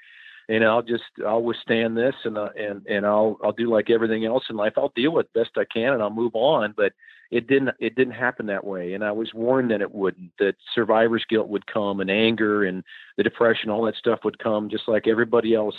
know, 0.57 0.71
I'll 0.71 0.81
just 0.81 1.03
I'll 1.27 1.43
withstand 1.43 1.95
this 1.95 2.15
and 2.23 2.37
uh, 2.37 2.49
and 2.57 2.85
and 2.87 3.05
I'll 3.05 3.37
I'll 3.43 3.51
do 3.51 3.69
like 3.69 3.89
everything 3.89 4.25
else 4.25 4.43
in 4.49 4.55
life. 4.55 4.73
I'll 4.77 4.93
deal 4.95 5.11
with 5.11 5.31
best 5.33 5.51
I 5.57 5.65
can 5.71 5.93
and 5.93 6.01
I'll 6.01 6.09
move 6.09 6.33
on. 6.33 6.73
But 6.75 6.93
it 7.31 7.47
didn't 7.47 7.69
it 7.79 7.95
didn't 7.95 8.13
happen 8.13 8.45
that 8.47 8.65
way 8.65 8.93
and 8.93 9.03
i 9.03 9.11
was 9.11 9.33
warned 9.33 9.69
that 9.69 9.81
it 9.81 9.93
wouldn't 9.93 10.31
that 10.39 10.55
survivor's 10.73 11.25
guilt 11.29 11.47
would 11.47 11.65
come 11.67 11.99
and 11.99 12.09
anger 12.09 12.63
and 12.63 12.83
the 13.17 13.23
depression 13.23 13.69
all 13.69 13.85
that 13.85 13.95
stuff 13.95 14.19
would 14.23 14.39
come 14.39 14.69
just 14.69 14.87
like 14.87 15.07
everybody 15.07 15.53
else 15.53 15.75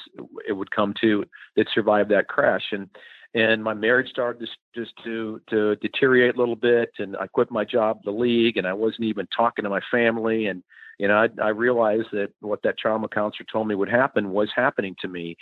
it 0.48 0.52
would 0.52 0.70
come 0.70 0.94
to 1.00 1.24
that 1.56 1.66
survived 1.74 2.10
that 2.10 2.28
crash 2.28 2.64
and 2.72 2.88
and 3.34 3.62
my 3.62 3.74
marriage 3.74 4.08
started 4.08 4.40
just 4.40 4.56
just 4.74 4.92
to 5.04 5.40
to 5.48 5.76
deteriorate 5.76 6.36
a 6.36 6.38
little 6.38 6.56
bit 6.56 6.90
and 6.98 7.16
i 7.16 7.26
quit 7.26 7.50
my 7.50 7.64
job 7.64 7.98
the 8.04 8.10
league 8.10 8.56
and 8.56 8.66
i 8.66 8.72
wasn't 8.72 9.02
even 9.04 9.26
talking 9.36 9.64
to 9.64 9.70
my 9.70 9.80
family 9.90 10.46
and 10.46 10.62
you 11.00 11.08
know 11.08 11.16
I, 11.16 11.28
I 11.42 11.48
realized 11.48 12.08
that 12.12 12.28
what 12.40 12.62
that 12.62 12.78
trauma 12.78 13.08
counselor 13.08 13.46
told 13.50 13.66
me 13.66 13.74
would 13.74 13.88
happen 13.88 14.30
was 14.30 14.50
happening 14.54 14.94
to 15.00 15.08
me. 15.08 15.36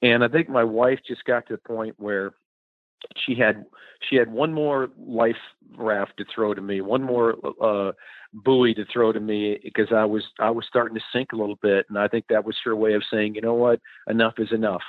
And 0.00 0.24
i 0.24 0.28
think 0.28 0.48
my 0.48 0.64
wife 0.64 1.00
just 1.06 1.24
got 1.24 1.46
to 1.46 1.54
the 1.54 1.58
point 1.58 1.94
where 1.98 2.32
she 3.16 3.34
had 3.34 3.64
she 4.08 4.16
had 4.16 4.30
one 4.30 4.52
more 4.52 4.88
life 4.98 5.36
raft 5.76 6.16
to 6.18 6.24
throw 6.34 6.54
to 6.54 6.60
me, 6.60 6.80
one 6.80 7.02
more 7.02 7.36
uh, 7.62 7.92
buoy 8.32 8.74
to 8.74 8.84
throw 8.92 9.12
to 9.12 9.20
me 9.20 9.58
because 9.62 9.88
I 9.92 10.04
was 10.04 10.24
I 10.38 10.50
was 10.50 10.64
starting 10.68 10.96
to 10.96 11.04
sink 11.12 11.32
a 11.32 11.36
little 11.36 11.58
bit, 11.62 11.86
and 11.88 11.98
I 11.98 12.08
think 12.08 12.26
that 12.28 12.44
was 12.44 12.56
her 12.64 12.74
way 12.74 12.94
of 12.94 13.02
saying, 13.10 13.34
you 13.34 13.40
know 13.40 13.54
what, 13.54 13.80
enough 14.08 14.34
is 14.38 14.52
enough. 14.52 14.82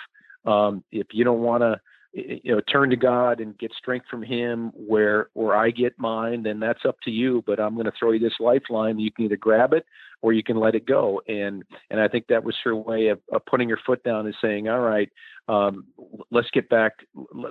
Um, 0.46 0.84
if 0.92 1.08
you 1.12 1.24
don't 1.24 1.42
want 1.42 1.62
to 1.62 1.80
you 2.14 2.56
know 2.56 2.62
turn 2.62 2.90
to 2.90 2.96
god 2.96 3.40
and 3.40 3.58
get 3.58 3.72
strength 3.74 4.06
from 4.10 4.22
him 4.22 4.72
where 4.76 5.30
where 5.34 5.56
i 5.56 5.72
get 5.72 5.98
mine 5.98 6.44
then 6.44 6.60
that's 6.60 6.86
up 6.86 6.96
to 7.04 7.12
you 7.12 7.44
but 7.48 7.60
i'm 7.60 7.74
going 7.74 7.86
to 7.86 7.92
throw 7.98 8.12
you 8.12 8.20
this 8.20 8.40
lifeline 8.40 9.00
you 9.00 9.12
can 9.12 9.26
either 9.26 9.38
grab 9.38 9.74
it 9.74 9.86
or 10.24 10.32
you 10.32 10.42
can 10.42 10.58
let 10.58 10.74
it 10.74 10.88
go. 10.88 11.22
And 11.28 11.64
and 11.92 12.00
i 12.00 12.08
think 12.08 12.26
that 12.28 12.44
was 12.44 12.56
her 12.64 12.76
way 12.76 13.10
of, 13.10 13.20
of 13.32 13.46
putting 13.46 13.70
her 13.70 13.80
foot 13.86 14.04
down 14.04 14.26
and 14.26 14.36
saying 14.42 14.70
all 14.70 14.80
right 14.80 15.12
um, 15.50 15.86
let's 16.32 16.50
get 16.52 16.70
back 16.70 16.94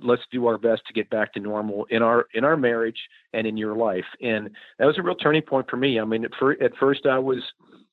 let's 0.03 0.23
do 0.33 0.47
our 0.47 0.57
best 0.57 0.83
to 0.87 0.95
get 0.95 1.11
back 1.11 1.35
to 1.35 1.41
normal 1.41 1.87
in 1.91 2.03
our 2.03 2.27
in 2.35 2.43
our 2.43 2.57
marriage 2.57 2.99
and 3.35 3.47
in 3.47 3.57
your 3.59 3.77
life. 3.77 4.07
And 4.23 4.49
that 4.79 4.87
was 4.87 4.99
a 4.99 5.03
real 5.03 5.15
turning 5.15 5.43
point 5.43 5.69
for 5.69 5.77
me. 5.77 6.01
I 6.01 6.05
mean 6.05 6.25
at, 6.25 6.31
fir- 6.41 6.63
at 6.63 6.73
first 6.81 7.05
i 7.05 7.19
was 7.19 7.43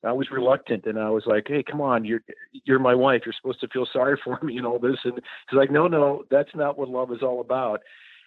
I 0.04 0.12
was 0.12 0.30
reluctant 0.30 0.86
and 0.86 0.98
I 0.98 1.10
was 1.10 1.24
like, 1.26 1.46
Hey, 1.48 1.62
come 1.62 1.80
on, 1.80 2.04
you're 2.04 2.22
you're 2.64 2.78
my 2.78 2.94
wife. 2.94 3.22
You're 3.24 3.34
supposed 3.40 3.60
to 3.60 3.68
feel 3.68 3.86
sorry 3.92 4.18
for 4.22 4.38
me 4.42 4.56
and 4.58 4.66
all 4.66 4.78
this. 4.78 4.98
And 5.04 5.14
he's 5.14 5.56
like, 5.56 5.70
No, 5.70 5.88
no, 5.88 6.24
that's 6.30 6.54
not 6.54 6.78
what 6.78 6.88
love 6.88 7.12
is 7.12 7.22
all 7.22 7.40
about. 7.40 7.80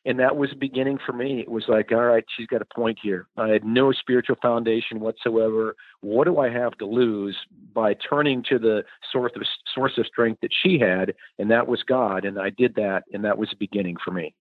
And 0.06 0.20
that 0.20 0.36
was 0.36 0.50
the 0.50 0.58
beginning 0.58 1.00
for 1.06 1.14
me. 1.14 1.40
It 1.40 1.50
was 1.50 1.64
like, 1.70 1.92
all 1.94 2.04
right, 2.04 2.26
she's 2.36 2.48
got 2.48 2.62
a 2.62 2.66
point 2.66 3.00
here. 3.02 3.28
I 3.38 3.48
had 3.50 3.64
no 3.64 3.94
spiritual 3.94 4.36
foundation 4.42 5.00
whatsoever. 5.00 5.78
What 6.02 6.26
do 6.26 6.40
I 6.40 6.50
have 6.50 6.74
to 6.80 6.86
lose 6.86 7.38
by 7.74 7.94
turning 7.94 8.44
to 8.50 8.60
the 8.60 8.84
source 9.12 9.32
of 9.36 9.44
source 9.74 9.94
of 9.98 10.06
strength 10.06 10.42
that 10.42 10.52
she 10.52 10.78
had, 10.78 11.14
and 11.40 11.50
that 11.52 11.68
was 11.68 11.84
God. 11.84 12.26
And 12.26 12.38
I 12.38 12.50
did 12.50 12.76
that, 12.76 13.04
and 13.14 13.24
that 13.24 13.38
was 13.38 13.50
the 13.50 13.56
beginning 13.56 13.96
for 14.04 14.12
me. 14.12 14.36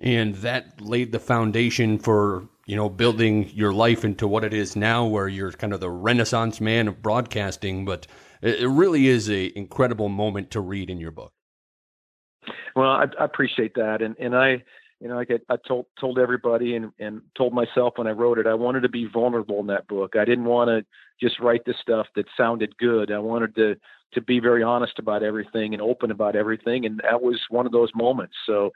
And 0.00 0.34
that 0.36 0.80
laid 0.80 1.12
the 1.12 1.20
foundation 1.20 1.98
for 1.98 2.48
you 2.66 2.76
know, 2.76 2.88
building 2.88 3.50
your 3.50 3.72
life 3.72 4.04
into 4.04 4.26
what 4.26 4.44
it 4.44 4.54
is 4.54 4.76
now, 4.76 5.06
where 5.06 5.28
you're 5.28 5.52
kind 5.52 5.72
of 5.72 5.80
the 5.80 5.90
renaissance 5.90 6.60
man 6.60 6.88
of 6.88 7.02
broadcasting. 7.02 7.84
But 7.84 8.06
it 8.42 8.68
really 8.68 9.08
is 9.08 9.30
a 9.30 9.56
incredible 9.56 10.08
moment 10.08 10.50
to 10.52 10.60
read 10.60 10.90
in 10.90 10.98
your 10.98 11.10
book. 11.10 11.32
Well, 12.76 12.90
I, 12.90 13.06
I 13.18 13.24
appreciate 13.24 13.74
that, 13.74 14.02
and 14.02 14.16
and 14.18 14.34
I, 14.34 14.62
you 15.00 15.08
know, 15.08 15.16
like 15.16 15.30
I, 15.30 15.52
I 15.52 15.56
told 15.66 15.86
told 16.00 16.18
everybody 16.18 16.74
and 16.76 16.90
and 16.98 17.22
told 17.36 17.52
myself 17.52 17.94
when 17.96 18.06
I 18.06 18.12
wrote 18.12 18.38
it, 18.38 18.46
I 18.46 18.54
wanted 18.54 18.80
to 18.80 18.88
be 18.88 19.06
vulnerable 19.06 19.60
in 19.60 19.68
that 19.68 19.86
book. 19.86 20.16
I 20.16 20.24
didn't 20.24 20.44
want 20.44 20.68
to 20.68 20.84
just 21.20 21.40
write 21.40 21.64
the 21.64 21.74
stuff 21.80 22.06
that 22.16 22.26
sounded 22.36 22.76
good. 22.78 23.12
I 23.12 23.18
wanted 23.18 23.54
to 23.56 23.76
to 24.14 24.20
be 24.20 24.40
very 24.40 24.62
honest 24.62 24.98
about 24.98 25.22
everything 25.22 25.72
and 25.72 25.82
open 25.82 26.10
about 26.10 26.36
everything, 26.36 26.86
and 26.86 27.00
that 27.02 27.22
was 27.22 27.40
one 27.48 27.66
of 27.66 27.72
those 27.72 27.90
moments. 27.94 28.34
So 28.46 28.70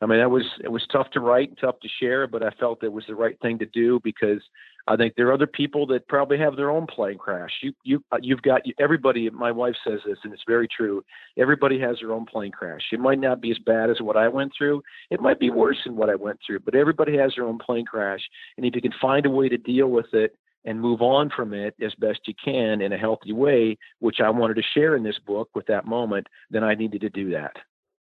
I 0.00 0.06
mean, 0.06 0.18
that 0.18 0.30
was 0.30 0.44
it 0.62 0.70
was 0.70 0.86
tough 0.90 1.10
to 1.12 1.20
write, 1.20 1.48
and 1.48 1.58
tough 1.58 1.80
to 1.80 1.88
share, 2.00 2.26
but 2.26 2.42
I 2.42 2.50
felt 2.58 2.82
it 2.82 2.92
was 2.92 3.04
the 3.06 3.14
right 3.14 3.38
thing 3.40 3.58
to 3.60 3.66
do 3.66 4.00
because 4.02 4.40
I 4.86 4.96
think 4.96 5.14
there 5.16 5.28
are 5.28 5.32
other 5.32 5.46
people 5.46 5.86
that 5.86 6.06
probably 6.08 6.36
have 6.38 6.56
their 6.56 6.70
own 6.70 6.86
plane 6.86 7.16
crash. 7.16 7.50
You 7.62 7.72
you 7.84 8.04
uh, 8.12 8.18
you've 8.20 8.42
got 8.42 8.62
everybody. 8.78 9.30
My 9.30 9.50
wife 9.50 9.76
says 9.86 10.00
this, 10.06 10.18
and 10.24 10.32
it's 10.32 10.42
very 10.46 10.68
true. 10.68 11.02
Everybody 11.38 11.80
has 11.80 11.98
their 12.00 12.12
own 12.12 12.26
plane 12.26 12.52
crash. 12.52 12.82
It 12.92 13.00
might 13.00 13.20
not 13.20 13.40
be 13.40 13.50
as 13.50 13.58
bad 13.58 13.88
as 13.88 14.00
what 14.00 14.16
I 14.16 14.28
went 14.28 14.52
through. 14.56 14.82
It 15.10 15.20
might 15.20 15.40
be 15.40 15.50
worse 15.50 15.78
than 15.84 15.96
what 15.96 16.10
I 16.10 16.16
went 16.16 16.38
through, 16.46 16.60
but 16.60 16.74
everybody 16.74 17.16
has 17.16 17.32
their 17.36 17.46
own 17.46 17.58
plane 17.58 17.86
crash. 17.86 18.20
And 18.56 18.66
if 18.66 18.74
you 18.74 18.82
can 18.82 18.94
find 19.00 19.24
a 19.26 19.30
way 19.30 19.48
to 19.48 19.56
deal 19.56 19.88
with 19.88 20.12
it 20.12 20.36
and 20.66 20.80
move 20.80 21.02
on 21.02 21.30
from 21.34 21.54
it 21.54 21.74
as 21.82 21.94
best 21.94 22.20
you 22.26 22.34
can 22.42 22.80
in 22.80 22.92
a 22.92 22.98
healthy 22.98 23.32
way, 23.32 23.78
which 24.00 24.20
I 24.20 24.30
wanted 24.30 24.54
to 24.54 24.62
share 24.74 24.96
in 24.96 25.02
this 25.02 25.18
book 25.26 25.48
with 25.54 25.66
that 25.66 25.86
moment, 25.86 26.26
then 26.50 26.64
I 26.64 26.74
needed 26.74 27.00
to 27.02 27.10
do 27.10 27.30
that. 27.30 27.56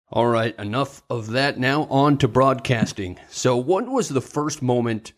All 0.09 0.27
right, 0.27 0.57
enough 0.57 1.01
of 1.09 1.31
that. 1.31 1.59
Now 1.59 1.83
on 1.85 2.17
to 2.19 2.27
broadcasting. 2.29 3.19
So, 3.29 3.57
what 3.57 3.87
was 3.87 4.07
the 4.09 4.21
first 4.21 4.61
moment 4.61 5.11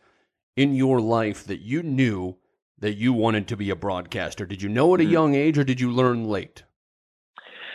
in 0.55 0.73
your 0.73 0.99
life 0.99 1.45
that 1.45 1.61
you 1.61 1.83
knew 1.83 2.37
that 2.79 2.95
you 2.95 3.13
wanted 3.13 3.47
to 3.49 3.57
be 3.57 3.69
a 3.69 3.75
broadcaster? 3.75 4.47
Did 4.47 4.63
you 4.63 4.69
know 4.69 4.95
at 4.95 4.99
a 4.99 5.03
mm-hmm. 5.03 5.13
young 5.13 5.35
age 5.35 5.59
or 5.59 5.63
did 5.63 5.79
you 5.79 5.91
learn 5.91 6.25
late? 6.25 6.63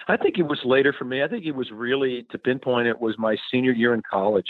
I 0.08 0.16
think 0.16 0.38
it 0.38 0.42
was 0.42 0.60
later 0.64 0.92
for 0.92 1.04
me. 1.04 1.22
I 1.22 1.28
think 1.28 1.46
it 1.46 1.54
was 1.54 1.70
really 1.70 2.26
to 2.30 2.38
pinpoint 2.38 2.88
it 2.88 3.00
was 3.00 3.14
my 3.16 3.36
senior 3.50 3.72
year 3.72 3.94
in 3.94 4.02
college. 4.10 4.48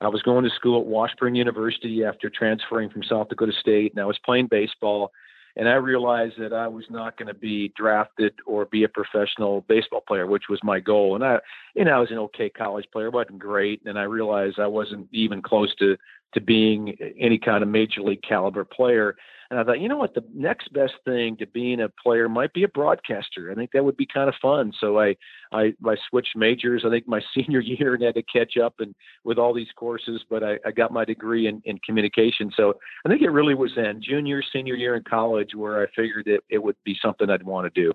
I 0.00 0.08
was 0.08 0.22
going 0.22 0.44
to 0.44 0.50
school 0.50 0.80
at 0.80 0.86
Washburn 0.86 1.34
University 1.34 2.04
after 2.04 2.30
transferring 2.30 2.90
from 2.90 3.02
South 3.02 3.28
Dakota 3.28 3.52
State, 3.58 3.92
and 3.92 4.00
I 4.00 4.06
was 4.06 4.18
playing 4.24 4.48
baseball 4.50 5.10
and 5.56 5.68
I 5.68 5.74
realized 5.74 6.34
that 6.38 6.52
I 6.52 6.66
was 6.66 6.84
not 6.90 7.16
going 7.16 7.28
to 7.28 7.34
be 7.34 7.72
drafted 7.76 8.34
or 8.46 8.64
be 8.64 8.84
a 8.84 8.88
professional 8.88 9.62
baseball 9.62 10.02
player, 10.06 10.26
which 10.26 10.44
was 10.48 10.60
my 10.62 10.80
goal. 10.80 11.14
And 11.14 11.24
I, 11.24 11.38
you 11.74 11.84
know, 11.84 11.92
I 11.92 11.98
was 12.00 12.10
an 12.10 12.18
okay 12.18 12.50
college 12.50 12.86
player, 12.92 13.10
wasn't 13.10 13.38
great, 13.38 13.82
and 13.84 13.98
I 13.98 14.02
realized 14.02 14.58
I 14.58 14.66
wasn't 14.66 15.08
even 15.12 15.42
close 15.42 15.74
to 15.76 15.96
to 16.34 16.40
being 16.40 16.96
any 17.18 17.38
kind 17.38 17.62
of 17.62 17.68
major 17.68 18.02
league 18.02 18.22
caliber 18.22 18.64
player. 18.64 19.16
And 19.54 19.60
I 19.60 19.64
thought, 19.64 19.78
you 19.78 19.88
know 19.88 19.98
what, 19.98 20.14
the 20.14 20.24
next 20.34 20.72
best 20.72 20.94
thing 21.04 21.36
to 21.36 21.46
being 21.46 21.80
a 21.80 21.88
player 21.88 22.28
might 22.28 22.52
be 22.52 22.64
a 22.64 22.68
broadcaster. 22.68 23.52
I 23.52 23.54
think 23.54 23.70
that 23.70 23.84
would 23.84 23.96
be 23.96 24.04
kind 24.04 24.28
of 24.28 24.34
fun. 24.42 24.72
So 24.80 24.98
I, 24.98 25.14
I, 25.52 25.72
I 25.86 25.94
switched 26.10 26.34
majors. 26.34 26.82
I 26.84 26.90
think 26.90 27.06
my 27.06 27.20
senior 27.36 27.60
year 27.60 27.94
and 27.94 28.02
had 28.02 28.16
to 28.16 28.24
catch 28.24 28.56
up 28.56 28.74
and 28.80 28.96
with 29.22 29.38
all 29.38 29.54
these 29.54 29.68
courses, 29.76 30.24
but 30.28 30.42
I, 30.42 30.58
I 30.66 30.72
got 30.72 30.92
my 30.92 31.04
degree 31.04 31.46
in, 31.46 31.62
in 31.66 31.78
communication. 31.86 32.50
So 32.56 32.74
I 33.06 33.08
think 33.08 33.22
it 33.22 33.28
really 33.28 33.54
was 33.54 33.70
then 33.76 34.02
junior, 34.02 34.42
senior 34.52 34.74
year 34.74 34.96
in 34.96 35.04
college 35.04 35.54
where 35.54 35.80
I 35.80 35.86
figured 35.94 36.26
it, 36.26 36.42
it 36.50 36.60
would 36.60 36.76
be 36.84 36.96
something 37.00 37.30
I'd 37.30 37.44
want 37.44 37.72
to 37.72 37.80
do. 37.80 37.92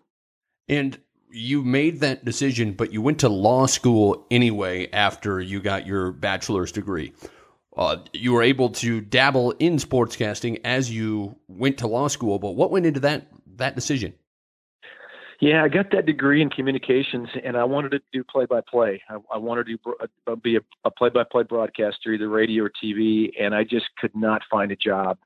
And 0.69 0.97
you 1.29 1.61
made 1.61 1.99
that 1.99 2.23
decision, 2.23 2.71
but 2.71 2.93
you 2.93 3.01
went 3.01 3.19
to 3.19 3.27
law 3.27 3.65
school 3.65 4.25
anyway 4.31 4.89
after 4.93 5.41
you 5.41 5.59
got 5.59 5.85
your 5.85 6.13
bachelor's 6.13 6.71
degree 6.71 7.11
uh, 7.79 7.95
you 8.11 8.33
were 8.33 8.43
able 8.43 8.69
to 8.69 8.99
dabble 8.99 9.51
in 9.51 9.77
sportscasting 9.77 10.59
as 10.65 10.91
you 10.91 11.37
went 11.47 11.77
to 11.77 11.87
law 11.87 12.09
school. 12.09 12.37
But 12.37 12.51
what 12.51 12.71
went 12.71 12.85
into 12.85 12.99
that 12.99 13.27
that 13.55 13.73
decision? 13.73 14.13
Yeah, 15.39 15.63
I 15.63 15.69
got 15.69 15.91
that 15.91 16.05
degree 16.05 16.41
in 16.41 16.49
communications, 16.49 17.29
and 17.41 17.55
I 17.55 17.63
wanted 17.63 17.91
to 17.91 18.01
do 18.11 18.25
play-by-play. 18.25 19.01
I, 19.09 19.15
I 19.33 19.37
wanted 19.37 19.67
to 19.67 20.07
uh, 20.27 20.35
be 20.35 20.57
a, 20.57 20.59
a 20.83 20.91
play-by-play 20.91 21.43
broadcaster, 21.43 22.11
either 22.11 22.27
radio 22.27 22.65
or 22.65 22.71
TV, 22.83 23.31
and 23.39 23.55
I 23.55 23.63
just 23.63 23.85
could 23.97 24.13
not 24.13 24.41
find 24.51 24.73
a 24.73 24.75
job. 24.75 25.17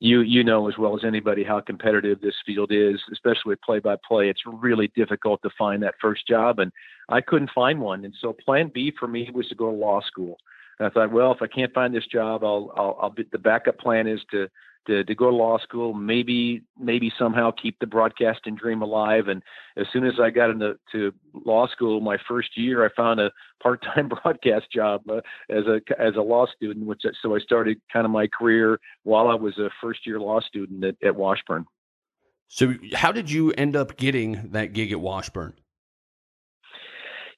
You 0.00 0.20
you 0.20 0.42
know 0.42 0.66
as 0.68 0.78
well 0.78 0.96
as 0.96 1.04
anybody 1.04 1.44
how 1.44 1.60
competitive 1.60 2.22
this 2.22 2.36
field 2.46 2.72
is, 2.72 3.02
especially 3.12 3.50
with 3.50 3.60
play-by-play. 3.60 4.30
It's 4.30 4.40
really 4.46 4.90
difficult 4.96 5.42
to 5.42 5.50
find 5.58 5.82
that 5.82 5.96
first 6.00 6.26
job, 6.26 6.58
and 6.58 6.72
I 7.10 7.20
couldn't 7.20 7.50
find 7.54 7.82
one. 7.82 8.06
And 8.06 8.14
so, 8.18 8.32
Plan 8.32 8.70
B 8.72 8.94
for 8.98 9.08
me 9.08 9.28
was 9.34 9.48
to 9.48 9.54
go 9.54 9.70
to 9.70 9.76
law 9.76 10.00
school. 10.00 10.38
And 10.78 10.86
I 10.86 10.90
thought, 10.90 11.12
well, 11.12 11.32
if 11.32 11.42
I 11.42 11.46
can't 11.46 11.72
find 11.72 11.94
this 11.94 12.06
job, 12.06 12.44
I'll, 12.44 12.72
I'll, 12.76 12.98
I'll 13.02 13.10
be, 13.10 13.24
the 13.30 13.38
backup 13.38 13.78
plan 13.78 14.06
is 14.06 14.20
to 14.30 14.48
to, 14.88 15.04
to 15.04 15.14
go 15.14 15.30
to 15.30 15.36
law 15.36 15.58
school, 15.58 15.92
maybe 15.92 16.62
maybe 16.78 17.12
somehow 17.18 17.50
keep 17.50 17.78
the 17.78 17.86
broadcasting 17.86 18.56
dream 18.56 18.82
alive. 18.82 19.28
And 19.28 19.42
as 19.76 19.86
soon 19.92 20.04
as 20.04 20.14
I 20.20 20.30
got 20.30 20.50
into 20.50 20.78
to 20.92 21.12
law 21.44 21.68
school, 21.68 22.00
my 22.00 22.16
first 22.26 22.56
year, 22.56 22.84
I 22.84 22.88
found 22.96 23.20
a 23.20 23.30
part-time 23.62 24.08
broadcast 24.22 24.72
job 24.72 25.02
uh, 25.08 25.20
as 25.50 25.64
a 25.66 25.80
as 26.00 26.16
a 26.16 26.22
law 26.22 26.46
student. 26.56 26.86
Which 26.86 27.02
so 27.22 27.36
I 27.36 27.38
started 27.38 27.80
kind 27.92 28.06
of 28.06 28.10
my 28.10 28.26
career 28.26 28.80
while 29.04 29.28
I 29.28 29.34
was 29.34 29.58
a 29.58 29.68
first-year 29.80 30.18
law 30.18 30.40
student 30.40 30.82
at, 30.82 30.96
at 31.04 31.14
Washburn. 31.14 31.66
So, 32.48 32.74
how 32.94 33.12
did 33.12 33.30
you 33.30 33.52
end 33.52 33.76
up 33.76 33.98
getting 33.98 34.50
that 34.52 34.72
gig 34.72 34.90
at 34.90 35.00
Washburn? 35.00 35.52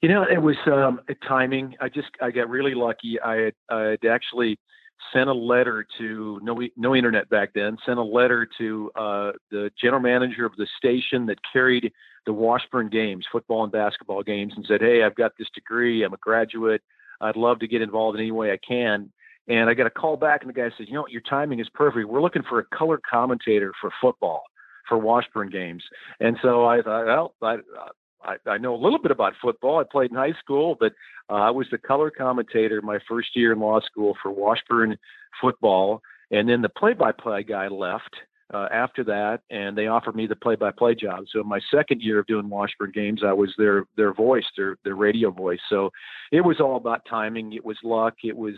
You 0.01 0.09
know, 0.09 0.23
it 0.23 0.41
was 0.41 0.55
um, 0.65 0.99
timing. 1.27 1.75
I 1.79 1.87
just 1.87 2.09
I 2.21 2.31
got 2.31 2.49
really 2.49 2.73
lucky. 2.73 3.19
I 3.19 3.35
had, 3.35 3.53
I 3.69 3.81
had 3.81 4.05
actually 4.05 4.59
sent 5.13 5.29
a 5.29 5.33
letter 5.33 5.85
to 5.99 6.39
no 6.41 6.59
no 6.75 6.95
internet 6.95 7.29
back 7.29 7.51
then. 7.53 7.77
Sent 7.85 7.99
a 7.99 8.03
letter 8.03 8.47
to 8.57 8.91
uh, 8.95 9.31
the 9.51 9.69
general 9.79 10.01
manager 10.01 10.43
of 10.45 10.55
the 10.57 10.67
station 10.77 11.27
that 11.27 11.37
carried 11.53 11.91
the 12.25 12.33
Washburn 12.33 12.89
games, 12.89 13.25
football 13.31 13.63
and 13.63 13.71
basketball 13.71 14.23
games, 14.23 14.53
and 14.55 14.65
said, 14.67 14.81
"Hey, 14.81 15.03
I've 15.03 15.15
got 15.15 15.33
this 15.37 15.49
degree. 15.53 16.03
I'm 16.03 16.13
a 16.13 16.17
graduate. 16.17 16.81
I'd 17.19 17.35
love 17.35 17.59
to 17.59 17.67
get 17.67 17.83
involved 17.83 18.17
in 18.17 18.23
any 18.23 18.31
way 18.31 18.51
I 18.51 18.57
can." 18.57 19.11
And 19.47 19.69
I 19.69 19.75
got 19.75 19.85
a 19.85 19.91
call 19.91 20.17
back, 20.17 20.41
and 20.41 20.49
the 20.49 20.53
guy 20.53 20.69
said, 20.77 20.87
"You 20.87 20.95
know, 20.95 21.05
your 21.09 21.21
timing 21.21 21.59
is 21.59 21.69
perfect. 21.75 22.07
We're 22.07 22.21
looking 22.21 22.43
for 22.49 22.57
a 22.57 22.65
color 22.75 22.99
commentator 23.07 23.71
for 23.79 23.91
football." 24.01 24.43
For 24.89 24.97
Washburn 24.97 25.49
games, 25.49 25.83
and 26.19 26.37
so 26.41 26.65
I 26.65 26.81
thought, 26.81 27.05
well, 27.05 27.33
I, 27.41 27.57
I, 28.23 28.35
I 28.49 28.57
know 28.57 28.75
a 28.75 28.81
little 28.83 28.99
bit 28.99 29.11
about 29.11 29.33
football. 29.41 29.79
I 29.79 29.83
played 29.83 30.11
in 30.11 30.17
high 30.17 30.33
school, 30.39 30.75
but 30.79 30.93
uh, 31.29 31.33
I 31.33 31.49
was 31.51 31.67
the 31.71 31.77
color 31.77 32.11
commentator 32.11 32.81
my 32.81 32.99
first 33.07 33.29
year 33.35 33.53
in 33.53 33.59
law 33.59 33.79
school 33.81 34.15
for 34.21 34.31
Washburn 34.31 34.97
football. 35.39 36.01
And 36.31 36.47
then 36.47 36.61
the 36.61 36.69
play-by-play 36.69 37.43
guy 37.43 37.67
left 37.67 38.15
uh, 38.53 38.67
after 38.71 39.03
that, 39.05 39.41
and 39.49 39.77
they 39.77 39.87
offered 39.87 40.15
me 40.15 40.27
the 40.27 40.35
play-by-play 40.35 40.95
job. 40.95 41.25
So 41.31 41.43
my 41.43 41.59
second 41.73 42.01
year 42.01 42.19
of 42.19 42.27
doing 42.27 42.49
Washburn 42.49 42.91
games, 42.93 43.21
I 43.25 43.33
was 43.33 43.53
their 43.57 43.85
their 43.97 44.13
voice, 44.13 44.45
their 44.57 44.77
their 44.83 44.95
radio 44.95 45.31
voice. 45.31 45.59
So 45.69 45.89
it 46.31 46.41
was 46.41 46.59
all 46.59 46.75
about 46.75 47.05
timing. 47.09 47.53
It 47.53 47.65
was 47.65 47.77
luck. 47.83 48.15
It 48.23 48.35
was 48.35 48.55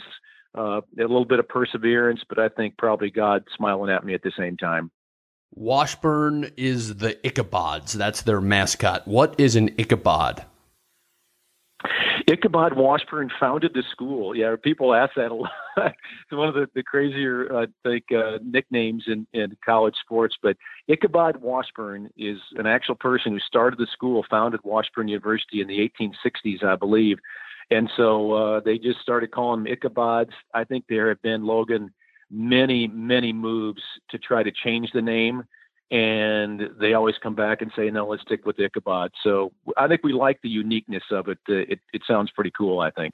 uh, 0.57 0.81
a 0.97 1.01
little 1.01 1.25
bit 1.25 1.39
of 1.39 1.47
perseverance, 1.47 2.21
but 2.27 2.39
I 2.39 2.49
think 2.49 2.77
probably 2.77 3.11
God 3.11 3.43
smiling 3.55 3.91
at 3.91 4.03
me 4.03 4.13
at 4.13 4.23
the 4.23 4.31
same 4.37 4.57
time. 4.57 4.91
Washburn 5.55 6.51
is 6.57 6.97
the 6.97 7.13
Ichabods. 7.23 7.93
That's 7.93 8.21
their 8.21 8.41
mascot. 8.41 9.07
What 9.07 9.39
is 9.39 9.55
an 9.55 9.69
Ichabod? 9.77 10.45
Ichabod 12.27 12.75
Washburn 12.75 13.29
founded 13.39 13.73
the 13.73 13.83
school. 13.91 14.35
Yeah, 14.35 14.55
people 14.61 14.95
ask 14.95 15.13
that 15.15 15.31
a 15.31 15.33
lot. 15.35 15.51
it's 15.77 16.31
one 16.31 16.47
of 16.47 16.55
the, 16.55 16.67
the 16.73 16.81
crazier, 16.81 17.53
uh, 17.53 17.63
I 17.63 17.89
think, 17.89 18.05
uh, 18.11 18.39
nicknames 18.43 19.03
in, 19.07 19.27
in 19.33 19.55
college 19.63 19.95
sports. 20.01 20.35
But 20.41 20.57
Ichabod 20.87 21.37
Washburn 21.37 22.09
is 22.17 22.37
an 22.55 22.65
actual 22.65 22.95
person 22.95 23.33
who 23.33 23.39
started 23.39 23.77
the 23.77 23.87
school, 23.91 24.25
founded 24.29 24.61
Washburn 24.63 25.07
University 25.07 25.61
in 25.61 25.67
the 25.67 25.79
1860s, 25.99 26.63
I 26.63 26.75
believe. 26.75 27.19
And 27.69 27.89
so 27.95 28.31
uh, 28.33 28.59
they 28.61 28.77
just 28.77 28.99
started 29.01 29.31
calling 29.31 29.63
them 29.63 29.73
Ichabods. 29.73 30.31
I 30.53 30.63
think 30.63 30.85
there 30.87 31.09
have 31.09 31.21
been, 31.21 31.45
Logan, 31.45 31.93
many, 32.33 32.87
many 32.87 33.31
moves 33.31 33.81
to 34.09 34.17
try 34.17 34.43
to 34.43 34.51
change 34.51 34.91
the 34.93 35.01
name. 35.01 35.43
And 35.91 36.69
they 36.79 36.93
always 36.93 37.15
come 37.21 37.35
back 37.35 37.61
and 37.61 37.71
say, 37.75 37.91
no, 37.91 38.07
let's 38.07 38.23
stick 38.23 38.45
with 38.45 38.59
Ichabod. 38.59 39.11
So 39.23 39.51
I 39.77 39.87
think 39.87 40.01
we 40.03 40.11
like 40.11 40.41
the 40.41 40.49
uniqueness 40.49 41.03
of 41.11 41.27
it. 41.27 41.37
Uh, 41.47 41.53
it, 41.69 41.79
it 41.93 42.01
sounds 42.07 42.31
pretty 42.31 42.51
cool, 42.57 42.79
I 42.79 42.89
think. 42.89 43.13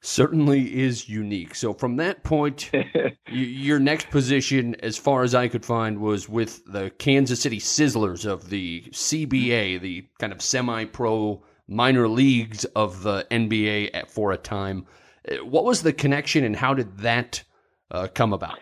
Certainly 0.00 0.78
is 0.78 1.08
unique. 1.08 1.54
So 1.54 1.74
from 1.74 1.96
that 1.96 2.22
point, 2.22 2.70
your 3.28 3.78
next 3.78 4.08
position, 4.10 4.76
as 4.76 4.96
far 4.96 5.24
as 5.24 5.34
I 5.34 5.48
could 5.48 5.64
find, 5.64 6.00
was 6.00 6.28
with 6.28 6.64
the 6.64 6.90
Kansas 6.90 7.40
City 7.40 7.58
Sizzlers 7.58 8.24
of 8.24 8.48
the 8.48 8.84
CBA, 8.92 9.80
the 9.80 10.06
kind 10.18 10.32
of 10.32 10.40
semi 10.40 10.84
pro 10.84 11.42
minor 11.68 12.08
leagues 12.08 12.64
of 12.66 13.02
the 13.02 13.26
NBA 13.30 14.08
for 14.08 14.32
a 14.32 14.38
time. 14.38 14.86
Uh, 15.28 15.44
what 15.44 15.64
was 15.64 15.82
the 15.82 15.92
connection 15.92 16.44
and 16.44 16.56
how 16.56 16.72
did 16.72 16.98
that 16.98 17.42
uh, 17.90 18.08
come 18.14 18.32
about? 18.32 18.58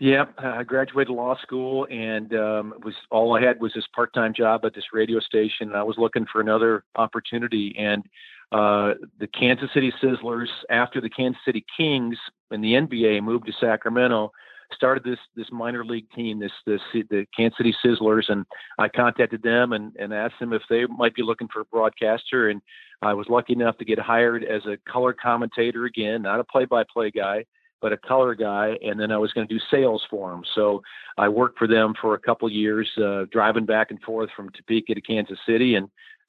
Yeah, 0.00 0.24
I 0.38 0.62
graduated 0.62 1.12
law 1.12 1.36
school, 1.42 1.86
and 1.90 2.32
um, 2.34 2.74
was 2.82 2.94
all 3.10 3.36
I 3.36 3.42
had 3.42 3.60
was 3.60 3.72
this 3.74 3.84
part-time 3.94 4.32
job 4.32 4.64
at 4.64 4.74
this 4.74 4.94
radio 4.94 5.20
station. 5.20 5.68
And 5.68 5.76
I 5.76 5.82
was 5.82 5.96
looking 5.98 6.24
for 6.32 6.40
another 6.40 6.84
opportunity, 6.96 7.74
and 7.78 8.02
uh, 8.50 8.94
the 9.18 9.26
Kansas 9.26 9.68
City 9.74 9.92
Sizzlers, 10.02 10.48
after 10.70 11.02
the 11.02 11.10
Kansas 11.10 11.40
City 11.44 11.66
Kings 11.76 12.16
in 12.50 12.62
the 12.62 12.72
NBA 12.72 13.22
moved 13.22 13.44
to 13.46 13.52
Sacramento, 13.60 14.32
started 14.74 15.04
this 15.04 15.18
this 15.36 15.52
minor 15.52 15.84
league 15.84 16.10
team, 16.16 16.38
this 16.40 16.52
this 16.66 16.80
the 16.94 17.26
Kansas 17.36 17.58
City 17.58 17.74
Sizzlers, 17.84 18.30
and 18.30 18.46
I 18.78 18.88
contacted 18.88 19.42
them 19.42 19.74
and, 19.74 19.94
and 19.96 20.14
asked 20.14 20.40
them 20.40 20.54
if 20.54 20.62
they 20.70 20.86
might 20.86 21.14
be 21.14 21.22
looking 21.22 21.48
for 21.52 21.60
a 21.60 21.66
broadcaster, 21.66 22.48
and 22.48 22.62
I 23.02 23.12
was 23.12 23.26
lucky 23.28 23.52
enough 23.52 23.76
to 23.76 23.84
get 23.84 23.98
hired 23.98 24.44
as 24.44 24.64
a 24.64 24.78
color 24.90 25.12
commentator 25.12 25.84
again, 25.84 26.22
not 26.22 26.40
a 26.40 26.44
play-by-play 26.44 27.10
guy 27.10 27.44
but 27.80 27.92
a 27.92 27.96
color 27.96 28.34
guy, 28.34 28.76
and 28.82 28.98
then 28.98 29.10
I 29.10 29.18
was 29.18 29.32
going 29.32 29.46
to 29.46 29.54
do 29.54 29.60
sales 29.70 30.02
for 30.10 30.30
them. 30.30 30.42
So 30.54 30.82
I 31.18 31.28
worked 31.28 31.58
for 31.58 31.66
them 31.66 31.94
for 32.00 32.14
a 32.14 32.18
couple 32.18 32.50
years, 32.50 32.88
uh, 33.02 33.24
driving 33.30 33.66
back 33.66 33.90
and 33.90 34.00
forth 34.02 34.30
from 34.36 34.50
Topeka 34.50 34.94
to 34.94 35.00
Kansas 35.00 35.38
City, 35.46 35.74
and 35.74 35.88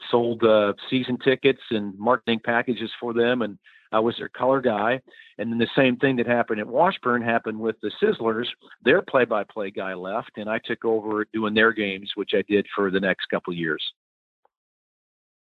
sold 0.10 0.44
uh, 0.44 0.74
season 0.90 1.18
tickets 1.24 1.62
and 1.70 1.98
marketing 1.98 2.40
packages 2.44 2.90
for 3.00 3.14
them. 3.14 3.42
And 3.42 3.58
I 3.92 4.00
was 4.00 4.16
their 4.18 4.30
color 4.30 4.62
guy. 4.62 5.02
And 5.38 5.52
then 5.52 5.60
the 5.60 5.68
same 5.76 5.98
thing 5.98 6.16
that 6.18 6.28
happened 6.28 6.60
at 6.60 6.68
Washburn 6.68 7.22
happened 7.22 7.60
with 7.60 7.76
the 7.82 7.92
Sizzlers. 8.02 8.46
Their 8.84 9.02
play-by-play 9.02 9.72
guy 9.72 9.94
left, 9.94 10.32
and 10.38 10.50
I 10.50 10.60
took 10.64 10.86
over 10.86 11.26
doing 11.34 11.54
their 11.54 11.74
games, 11.74 12.12
which 12.16 12.32
I 12.34 12.44
did 12.48 12.68
for 12.76 12.90
the 12.90 13.00
next 13.00 13.26
couple 13.30 13.54
years. 13.54 13.84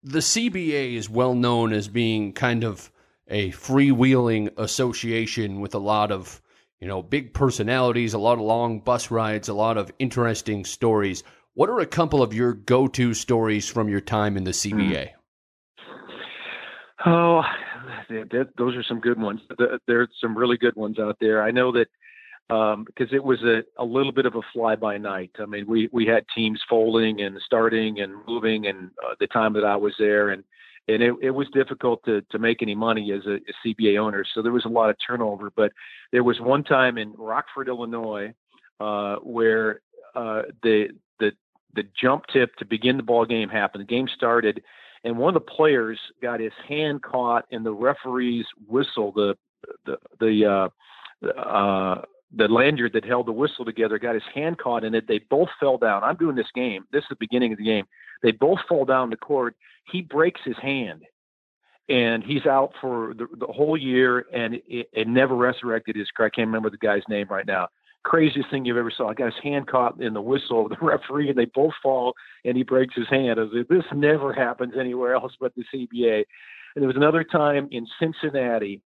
The 0.02 0.18
CBA 0.18 0.94
is 0.94 1.08
well 1.08 1.34
known 1.34 1.72
as 1.72 1.88
being 1.88 2.32
kind 2.32 2.64
of 2.64 2.90
a 3.32 3.50
freewheeling 3.50 4.50
association 4.58 5.60
with 5.60 5.74
a 5.74 5.78
lot 5.78 6.12
of 6.12 6.40
you 6.80 6.86
know 6.86 7.02
big 7.02 7.34
personalities, 7.34 8.14
a 8.14 8.18
lot 8.18 8.34
of 8.34 8.40
long 8.40 8.80
bus 8.80 9.10
rides, 9.10 9.48
a 9.48 9.54
lot 9.54 9.78
of 9.78 9.90
interesting 9.98 10.64
stories. 10.64 11.24
What 11.54 11.68
are 11.68 11.80
a 11.80 11.86
couple 11.86 12.22
of 12.22 12.32
your 12.32 12.52
go-to 12.52 13.12
stories 13.14 13.68
from 13.68 13.88
your 13.88 14.00
time 14.00 14.36
in 14.36 14.44
the 14.44 14.52
CBA? 14.52 15.10
Oh, 17.04 17.42
those 18.08 18.76
are 18.76 18.82
some 18.84 19.00
good 19.00 19.20
ones. 19.20 19.40
There's 19.86 20.08
some 20.20 20.36
really 20.36 20.56
good 20.56 20.76
ones 20.76 20.98
out 20.98 21.16
there. 21.20 21.42
I 21.42 21.50
know 21.50 21.72
that 21.72 21.88
um, 22.50 22.84
because 22.84 23.12
it 23.12 23.22
was 23.22 23.42
a, 23.42 23.62
a 23.78 23.84
little 23.84 24.12
bit 24.12 24.26
of 24.26 24.34
a 24.34 24.42
fly 24.52 24.76
by 24.76 24.98
night. 24.98 25.30
I 25.38 25.46
mean, 25.46 25.66
we, 25.66 25.88
we 25.92 26.06
had 26.06 26.24
teams 26.34 26.60
folding 26.68 27.20
and 27.20 27.38
starting 27.44 28.00
and 28.00 28.14
moving, 28.26 28.66
and 28.66 28.90
uh, 29.04 29.14
the 29.20 29.26
time 29.26 29.54
that 29.54 29.64
I 29.64 29.76
was 29.76 29.94
there, 29.98 30.30
and 30.30 30.44
and 30.88 31.02
it, 31.02 31.14
it 31.22 31.30
was 31.30 31.46
difficult 31.52 32.04
to 32.04 32.22
to 32.30 32.38
make 32.38 32.62
any 32.62 32.74
money 32.74 33.12
as 33.12 33.24
a, 33.26 33.34
a 33.34 33.54
CBA 33.64 33.98
owner. 33.98 34.24
So 34.34 34.42
there 34.42 34.52
was 34.52 34.64
a 34.64 34.68
lot 34.68 34.90
of 34.90 34.96
turnover. 35.04 35.50
But 35.54 35.72
there 36.10 36.24
was 36.24 36.40
one 36.40 36.64
time 36.64 36.98
in 36.98 37.14
Rockford, 37.16 37.68
Illinois, 37.68 38.34
uh, 38.80 39.16
where 39.16 39.80
uh, 40.14 40.42
the 40.62 40.88
the 41.20 41.32
the 41.74 41.84
jump 42.00 42.24
tip 42.32 42.54
to 42.56 42.64
begin 42.64 42.96
the 42.96 43.02
ball 43.02 43.24
game 43.24 43.48
happened. 43.48 43.82
The 43.82 43.94
game 43.94 44.08
started, 44.14 44.62
and 45.04 45.18
one 45.18 45.34
of 45.34 45.42
the 45.42 45.52
players 45.52 45.98
got 46.20 46.40
his 46.40 46.52
hand 46.68 47.02
caught 47.02 47.44
in 47.50 47.62
the 47.62 47.72
referee's 47.72 48.46
whistle. 48.66 49.12
The 49.12 49.36
the 49.86 49.98
the 50.20 50.46
uh, 51.24 51.28
uh, 51.38 52.02
the 52.34 52.48
lanyard 52.48 52.92
that 52.94 53.04
held 53.04 53.26
the 53.26 53.32
whistle 53.32 53.64
together 53.64 53.98
got 53.98 54.14
his 54.14 54.22
hand 54.34 54.58
caught 54.58 54.84
in 54.84 54.94
it. 54.94 55.06
They 55.06 55.18
both 55.30 55.48
fell 55.60 55.78
down. 55.78 56.02
I'm 56.02 56.16
doing 56.16 56.36
this 56.36 56.50
game. 56.54 56.84
This 56.92 57.02
is 57.02 57.08
the 57.10 57.16
beginning 57.20 57.52
of 57.52 57.58
the 57.58 57.64
game. 57.64 57.84
They 58.22 58.32
both 58.32 58.58
fall 58.68 58.84
down 58.84 59.10
the 59.10 59.16
court. 59.16 59.54
He 59.90 60.02
breaks 60.02 60.40
his 60.44 60.56
hand, 60.62 61.02
and 61.88 62.22
he's 62.22 62.46
out 62.46 62.72
for 62.80 63.14
the, 63.14 63.26
the 63.38 63.52
whole 63.52 63.76
year, 63.76 64.26
and 64.32 64.54
it, 64.54 64.88
it 64.92 65.08
never 65.08 65.34
resurrected 65.34 65.96
his. 65.96 66.08
I 66.18 66.28
can't 66.28 66.48
remember 66.48 66.70
the 66.70 66.78
guy's 66.78 67.02
name 67.08 67.26
right 67.28 67.46
now. 67.46 67.68
Craziest 68.04 68.50
thing 68.50 68.64
you've 68.64 68.76
ever 68.76 68.92
saw. 68.96 69.10
I 69.10 69.14
got 69.14 69.26
his 69.26 69.42
hand 69.42 69.68
caught 69.68 70.00
in 70.00 70.14
the 70.14 70.20
whistle 70.20 70.64
of 70.64 70.70
the 70.70 70.76
referee, 70.84 71.28
and 71.28 71.38
they 71.38 71.46
both 71.46 71.74
fall, 71.82 72.14
and 72.44 72.56
he 72.56 72.62
breaks 72.62 72.94
his 72.94 73.08
hand. 73.08 73.38
I 73.38 73.44
was 73.44 73.52
like, 73.52 73.68
this 73.68 73.84
never 73.94 74.32
happens 74.32 74.74
anywhere 74.78 75.14
else 75.14 75.32
but 75.40 75.52
the 75.54 75.64
CBA. 75.74 76.24
And 76.74 76.82
there 76.82 76.88
was 76.88 76.96
another 76.96 77.24
time 77.24 77.68
in 77.70 77.86
Cincinnati 78.00 78.80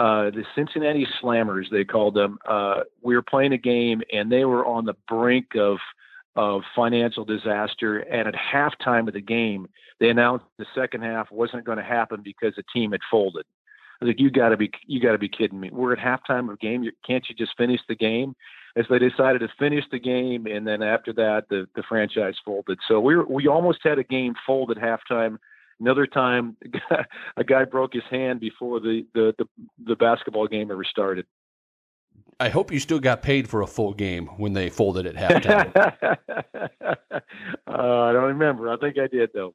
uh, 0.00 0.30
the 0.30 0.44
Cincinnati 0.54 1.06
Slammers, 1.22 1.70
they 1.70 1.84
called 1.84 2.14
them. 2.14 2.38
Uh, 2.48 2.80
we 3.02 3.14
were 3.14 3.22
playing 3.22 3.52
a 3.52 3.58
game, 3.58 4.00
and 4.10 4.32
they 4.32 4.46
were 4.46 4.64
on 4.64 4.86
the 4.86 4.94
brink 5.06 5.54
of 5.56 5.76
of 6.36 6.62
financial 6.74 7.24
disaster. 7.24 7.98
And 7.98 8.26
at 8.26 8.34
halftime 8.34 9.08
of 9.08 9.14
the 9.14 9.20
game, 9.20 9.68
they 9.98 10.08
announced 10.08 10.46
the 10.58 10.64
second 10.74 11.02
half 11.02 11.30
wasn't 11.30 11.64
going 11.64 11.76
to 11.76 11.84
happen 11.84 12.22
because 12.24 12.54
the 12.56 12.62
team 12.72 12.92
had 12.92 13.00
folded. 13.10 13.44
I 14.00 14.06
was 14.06 14.08
like, 14.08 14.20
"You 14.20 14.30
got 14.30 14.48
to 14.48 14.56
be, 14.56 14.70
you 14.86 15.00
got 15.00 15.12
to 15.12 15.18
be 15.18 15.28
kidding 15.28 15.60
me! 15.60 15.68
We're 15.70 15.92
at 15.92 15.98
halftime 15.98 16.50
of 16.50 16.58
the 16.58 16.66
game. 16.66 16.82
You, 16.82 16.92
can't 17.06 17.28
you 17.28 17.34
just 17.34 17.56
finish 17.58 17.80
the 17.86 17.94
game?" 17.94 18.34
As 18.76 18.86
they 18.88 19.00
decided 19.00 19.40
to 19.40 19.48
finish 19.58 19.84
the 19.90 19.98
game, 19.98 20.46
and 20.46 20.66
then 20.66 20.82
after 20.82 21.12
that, 21.12 21.44
the 21.50 21.66
the 21.76 21.82
franchise 21.82 22.36
folded. 22.42 22.78
So 22.88 23.00
we 23.00 23.16
were, 23.16 23.26
we 23.26 23.48
almost 23.48 23.80
had 23.82 23.98
a 23.98 24.04
game 24.04 24.34
fold 24.46 24.70
at 24.70 24.78
halftime 24.78 25.36
Another 25.80 26.06
time, 26.06 26.56
a 27.36 27.44
guy 27.44 27.64
broke 27.64 27.94
his 27.94 28.02
hand 28.10 28.40
before 28.40 28.80
the, 28.80 29.06
the, 29.14 29.34
the, 29.38 29.44
the 29.86 29.96
basketball 29.96 30.46
game 30.46 30.70
ever 30.70 30.84
started. 30.84 31.26
I 32.38 32.48
hope 32.48 32.72
you 32.72 32.78
still 32.78 33.00
got 33.00 33.22
paid 33.22 33.48
for 33.48 33.60
a 33.60 33.66
full 33.66 33.92
game 33.92 34.26
when 34.38 34.54
they 34.54 34.70
folded 34.70 35.06
at 35.06 35.14
halftime. 35.14 35.76
uh, 36.82 36.88
I 37.66 38.12
don't 38.12 38.28
remember. 38.28 38.70
I 38.70 38.76
think 38.78 38.98
I 38.98 39.06
did 39.08 39.30
though. 39.34 39.54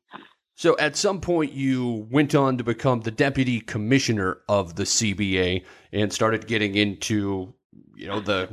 So 0.53 0.77
at 0.77 0.95
some 0.95 1.19
point, 1.19 1.51
you 1.51 2.07
went 2.09 2.33
on 2.33 2.57
to 2.57 2.63
become 2.63 3.01
the 3.01 3.11
deputy 3.11 3.59
commissioner 3.59 4.37
of 4.47 4.75
the 4.75 4.83
CBA 4.83 5.65
and 5.91 6.13
started 6.13 6.47
getting 6.47 6.75
into, 6.75 7.53
you 7.95 8.07
know, 8.07 8.21
the 8.21 8.49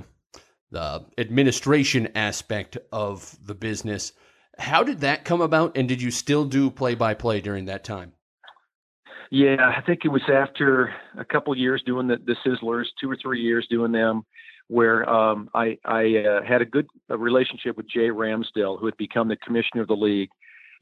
the 0.72 1.04
administration 1.18 2.08
aspect 2.14 2.78
of 2.90 3.36
the 3.46 3.54
business. 3.54 4.12
How 4.58 4.82
did 4.82 5.00
that 5.00 5.24
come 5.24 5.40
about, 5.40 5.76
and 5.76 5.88
did 5.88 6.02
you 6.02 6.10
still 6.10 6.44
do 6.44 6.70
play 6.70 6.94
by 6.94 7.14
play 7.14 7.40
during 7.40 7.66
that 7.66 7.84
time? 7.84 8.12
Yeah, 9.30 9.56
I 9.60 9.80
think 9.80 10.00
it 10.04 10.08
was 10.08 10.22
after 10.30 10.94
a 11.16 11.24
couple 11.24 11.56
years 11.56 11.82
doing 11.86 12.06
the, 12.06 12.18
the 12.18 12.36
Sizzlers, 12.44 12.84
two 13.00 13.10
or 13.10 13.16
three 13.16 13.40
years 13.40 13.66
doing 13.70 13.90
them, 13.90 14.26
where 14.68 15.08
um, 15.08 15.48
I, 15.54 15.78
I 15.86 16.16
uh, 16.18 16.42
had 16.46 16.60
a 16.60 16.66
good 16.66 16.86
a 17.08 17.16
relationship 17.16 17.78
with 17.78 17.88
Jay 17.88 18.08
Ramsdell, 18.08 18.78
who 18.78 18.84
had 18.84 18.96
become 18.98 19.28
the 19.28 19.36
commissioner 19.36 19.80
of 19.80 19.88
the 19.88 19.96
league. 19.96 20.28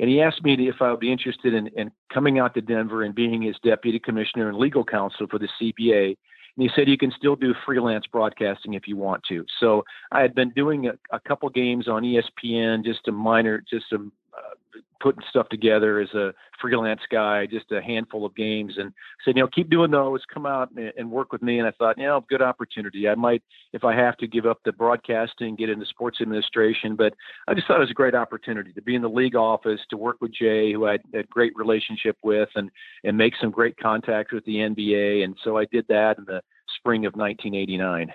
And 0.00 0.08
he 0.08 0.20
asked 0.20 0.42
me 0.42 0.54
if 0.68 0.76
I 0.80 0.90
would 0.90 0.98
be 0.98 1.12
interested 1.12 1.54
in, 1.54 1.68
in 1.76 1.92
coming 2.12 2.38
out 2.40 2.54
to 2.54 2.60
Denver 2.60 3.04
and 3.04 3.14
being 3.14 3.42
his 3.42 3.56
deputy 3.62 4.00
commissioner 4.00 4.48
and 4.48 4.58
legal 4.58 4.84
counsel 4.84 5.26
for 5.30 5.38
the 5.38 5.48
CBA. 5.60 6.16
And 6.56 6.62
he 6.62 6.70
said 6.74 6.88
you 6.88 6.98
can 6.98 7.12
still 7.16 7.36
do 7.36 7.54
freelance 7.64 8.06
broadcasting 8.06 8.74
if 8.74 8.88
you 8.88 8.96
want 8.96 9.22
to. 9.28 9.44
So 9.58 9.84
I 10.12 10.20
had 10.20 10.34
been 10.34 10.50
doing 10.50 10.88
a, 10.88 10.92
a 11.12 11.20
couple 11.20 11.48
games 11.48 11.88
on 11.88 12.02
ESPN, 12.02 12.84
just 12.84 13.08
a 13.08 13.12
minor, 13.12 13.62
just 13.68 13.86
some 13.90 14.12
uh, 14.34 14.78
putting 15.00 15.22
stuff 15.28 15.48
together 15.48 15.98
as 15.98 16.12
a 16.14 16.32
freelance 16.60 17.00
guy, 17.10 17.46
just 17.46 17.72
a 17.72 17.82
handful 17.82 18.24
of 18.24 18.34
games, 18.36 18.74
and 18.76 18.92
said, 19.24 19.36
you 19.36 19.42
know, 19.42 19.48
keep 19.48 19.70
doing 19.70 19.90
those. 19.90 20.20
Come 20.32 20.46
out 20.46 20.70
and, 20.96 21.10
work 21.10 21.32
with 21.32 21.42
me. 21.42 21.58
And 21.58 21.66
I 21.66 21.72
thought, 21.72 21.98
you 21.98 22.04
know, 22.04 22.24
good 22.28 22.42
opportunity. 22.42 23.08
I 23.08 23.14
might, 23.14 23.42
if 23.72 23.82
I 23.82 23.94
have 23.94 24.16
to, 24.18 24.26
give 24.26 24.46
up 24.46 24.58
the 24.64 24.72
broadcasting, 24.72 25.56
get 25.56 25.70
into 25.70 25.86
sports 25.86 26.18
administration. 26.20 26.94
But 26.94 27.14
I 27.48 27.54
just 27.54 27.66
thought 27.66 27.78
it 27.78 27.80
was 27.80 27.90
a 27.90 27.94
great 27.94 28.14
opportunity 28.14 28.72
to 28.72 28.82
be 28.82 28.94
in 28.94 29.02
the 29.02 29.08
league 29.08 29.34
office, 29.34 29.80
to 29.90 29.96
work 29.96 30.18
with 30.20 30.32
Jay, 30.32 30.72
who 30.72 30.86
I 30.86 30.92
had 30.92 31.02
a 31.14 31.22
great 31.24 31.52
relationship 31.56 32.16
with, 32.22 32.50
and 32.54 32.70
and 33.02 33.16
make 33.16 33.34
some 33.40 33.50
great 33.50 33.76
contacts 33.76 34.32
with 34.32 34.44
the 34.44 34.56
NBA. 34.56 35.24
And 35.24 35.36
so 35.42 35.56
I 35.56 35.64
did 35.64 35.86
that 35.88 36.18
in 36.18 36.24
the 36.26 36.42
spring 36.76 37.06
of 37.06 37.14
1989. 37.14 38.12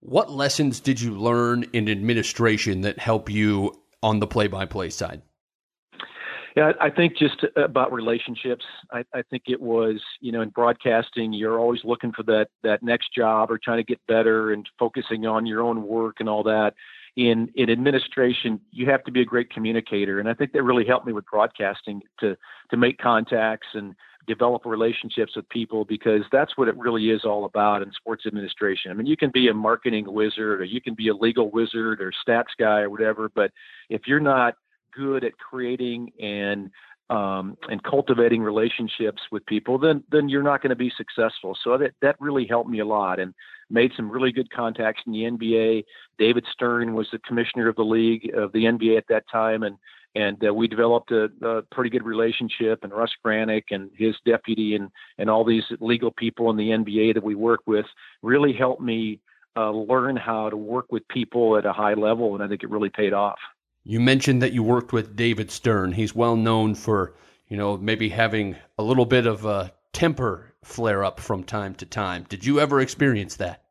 What 0.00 0.30
lessons 0.30 0.78
did 0.78 1.00
you 1.00 1.18
learn 1.18 1.64
in 1.72 1.88
administration 1.88 2.82
that 2.82 2.98
help 3.00 3.28
you 3.28 3.74
on 4.00 4.20
the 4.20 4.28
play-by-play 4.28 4.90
side? 4.90 5.22
Yeah, 6.58 6.72
I 6.80 6.90
think 6.90 7.16
just 7.16 7.44
uh, 7.56 7.62
about 7.62 7.92
relationships. 7.92 8.64
I, 8.90 9.04
I 9.14 9.22
think 9.30 9.44
it 9.46 9.60
was, 9.60 10.00
you 10.20 10.32
know, 10.32 10.40
in 10.40 10.48
broadcasting, 10.48 11.32
you're 11.32 11.60
always 11.60 11.78
looking 11.84 12.10
for 12.10 12.24
that 12.24 12.48
that 12.64 12.82
next 12.82 13.14
job 13.14 13.52
or 13.52 13.60
trying 13.62 13.76
to 13.76 13.84
get 13.84 14.04
better 14.08 14.52
and 14.52 14.68
focusing 14.76 15.24
on 15.24 15.46
your 15.46 15.62
own 15.62 15.84
work 15.86 16.16
and 16.18 16.28
all 16.28 16.42
that. 16.42 16.72
In 17.14 17.48
in 17.54 17.70
administration, 17.70 18.58
you 18.72 18.90
have 18.90 19.04
to 19.04 19.12
be 19.12 19.20
a 19.20 19.24
great 19.24 19.50
communicator, 19.50 20.18
and 20.18 20.28
I 20.28 20.34
think 20.34 20.50
that 20.50 20.64
really 20.64 20.84
helped 20.84 21.06
me 21.06 21.12
with 21.12 21.26
broadcasting 21.26 22.02
to 22.18 22.36
to 22.72 22.76
make 22.76 22.98
contacts 22.98 23.68
and 23.74 23.94
develop 24.26 24.66
relationships 24.66 25.36
with 25.36 25.48
people 25.50 25.84
because 25.84 26.22
that's 26.32 26.58
what 26.58 26.66
it 26.66 26.76
really 26.76 27.10
is 27.10 27.24
all 27.24 27.44
about 27.44 27.82
in 27.82 27.92
sports 27.92 28.26
administration. 28.26 28.90
I 28.90 28.94
mean, 28.94 29.06
you 29.06 29.16
can 29.16 29.30
be 29.30 29.46
a 29.46 29.54
marketing 29.54 30.12
wizard 30.12 30.60
or 30.60 30.64
you 30.64 30.80
can 30.80 30.94
be 30.94 31.06
a 31.06 31.14
legal 31.14 31.52
wizard 31.52 32.02
or 32.02 32.12
stats 32.26 32.52
guy 32.58 32.80
or 32.80 32.90
whatever, 32.90 33.30
but 33.32 33.52
if 33.88 34.02
you're 34.08 34.18
not 34.18 34.54
good 34.94 35.24
at 35.24 35.38
creating 35.38 36.12
and 36.20 36.70
um, 37.10 37.56
and 37.70 37.82
cultivating 37.82 38.42
relationships 38.42 39.22
with 39.32 39.44
people, 39.46 39.78
then 39.78 40.04
then 40.10 40.28
you're 40.28 40.42
not 40.42 40.60
going 40.62 40.70
to 40.70 40.76
be 40.76 40.92
successful. 40.96 41.56
So 41.64 41.78
that 41.78 41.92
that 42.02 42.16
really 42.20 42.46
helped 42.46 42.68
me 42.68 42.80
a 42.80 42.84
lot, 42.84 43.18
and 43.18 43.32
made 43.70 43.92
some 43.96 44.10
really 44.10 44.32
good 44.32 44.50
contacts 44.50 45.02
in 45.06 45.12
the 45.12 45.22
NBA. 45.22 45.84
David 46.18 46.44
Stern 46.52 46.94
was 46.94 47.08
the 47.10 47.18
commissioner 47.20 47.68
of 47.68 47.76
the 47.76 47.82
league 47.82 48.30
of 48.34 48.52
the 48.52 48.64
NBA 48.64 48.98
at 48.98 49.08
that 49.08 49.24
time, 49.30 49.62
and 49.62 49.76
and 50.14 50.42
uh, 50.46 50.52
we 50.52 50.66
developed 50.68 51.10
a, 51.10 51.30
a, 51.42 51.62
pretty 51.70 51.90
good 51.90 52.04
relationship. 52.04 52.80
And 52.82 52.92
Russ 52.92 53.12
Granik 53.24 53.64
and 53.70 53.90
his 53.96 54.14
deputy 54.26 54.74
and 54.74 54.90
and 55.16 55.30
all 55.30 55.44
these 55.44 55.64
legal 55.80 56.10
people 56.10 56.50
in 56.50 56.56
the 56.56 56.70
NBA 56.70 57.14
that 57.14 57.24
we 57.24 57.34
work 57.34 57.60
with 57.66 57.86
really 58.22 58.52
helped 58.52 58.82
me 58.82 59.20
uh, 59.56 59.70
learn 59.70 60.16
how 60.16 60.50
to 60.50 60.56
work 60.56 60.92
with 60.92 61.06
people 61.08 61.56
at 61.56 61.66
a 61.66 61.72
high 61.72 61.94
level, 61.94 62.34
and 62.34 62.44
I 62.44 62.48
think 62.48 62.62
it 62.62 62.70
really 62.70 62.90
paid 62.90 63.12
off. 63.12 63.38
You 63.84 64.00
mentioned 64.00 64.42
that 64.42 64.52
you 64.52 64.62
worked 64.62 64.92
with 64.92 65.16
David 65.16 65.50
Stern. 65.50 65.92
He's 65.92 66.14
well 66.14 66.36
known 66.36 66.74
for, 66.74 67.14
you 67.48 67.56
know, 67.56 67.76
maybe 67.76 68.10
having 68.10 68.56
a 68.76 68.82
little 68.82 69.06
bit 69.06 69.26
of 69.26 69.44
a 69.44 69.72
temper 69.92 70.54
flare 70.62 71.04
up 71.04 71.20
from 71.20 71.44
time 71.44 71.74
to 71.76 71.86
time. 71.86 72.26
Did 72.28 72.44
you 72.44 72.60
ever 72.60 72.80
experience 72.80 73.36
that? 73.36 73.64